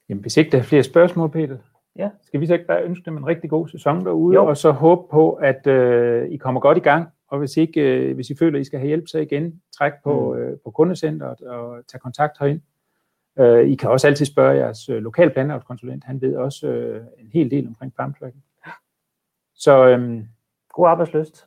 Jamen, 0.08 0.20
hvis 0.22 0.36
ikke 0.36 0.50
der 0.50 0.58
er 0.58 0.62
flere 0.62 0.82
spørgsmål, 0.82 1.30
Peter, 1.30 1.56
Ja. 1.96 2.10
skal 2.22 2.40
vi 2.40 2.46
så 2.46 2.52
ikke 2.54 2.66
bare 2.66 2.82
ønske 2.82 3.04
dem 3.04 3.16
en 3.16 3.26
rigtig 3.26 3.50
god 3.50 3.68
sæson 3.68 4.04
derude, 4.04 4.34
Jo. 4.34 4.46
og 4.46 4.56
så 4.56 4.70
håbe 4.70 5.02
på, 5.10 5.32
at 5.32 5.66
øh, 5.66 6.28
I 6.30 6.36
kommer 6.36 6.60
godt 6.60 6.78
i 6.78 6.80
gang, 6.80 7.08
og 7.28 7.38
hvis 7.38 7.56
ikke, 7.56 7.80
øh, 7.80 8.14
hvis 8.14 8.30
I 8.30 8.36
føler, 8.36 8.58
at 8.58 8.60
I 8.60 8.64
skal 8.64 8.78
have 8.78 8.86
hjælp, 8.88 9.08
så 9.08 9.18
igen 9.18 9.60
træk 9.78 9.92
på, 10.04 10.32
Mm. 10.34 10.38
øh, 10.40 10.58
på 10.64 10.70
kundecenteret 10.70 11.40
og 11.40 11.86
tage 11.86 12.00
kontakt 12.00 12.38
herind. 12.40 12.60
Øh, 13.38 13.68
I 13.68 13.74
kan 13.74 13.90
også 13.90 14.06
altid 14.06 14.26
spørge 14.26 14.56
jeres 14.56 14.88
øh, 14.88 14.96
lokal 15.02 15.30
planavlskonsulent, 15.30 16.04
han 16.04 16.20
ved 16.20 16.36
også 16.36 16.66
øh, 16.68 17.04
en 17.18 17.30
hel 17.32 17.50
del 17.50 17.66
omkring 17.66 17.92
farmtracking. 17.96 18.44
Så 19.54 19.88
øhm, 19.88 20.28
God 20.72 20.88
arbejdsløst. 20.88 21.46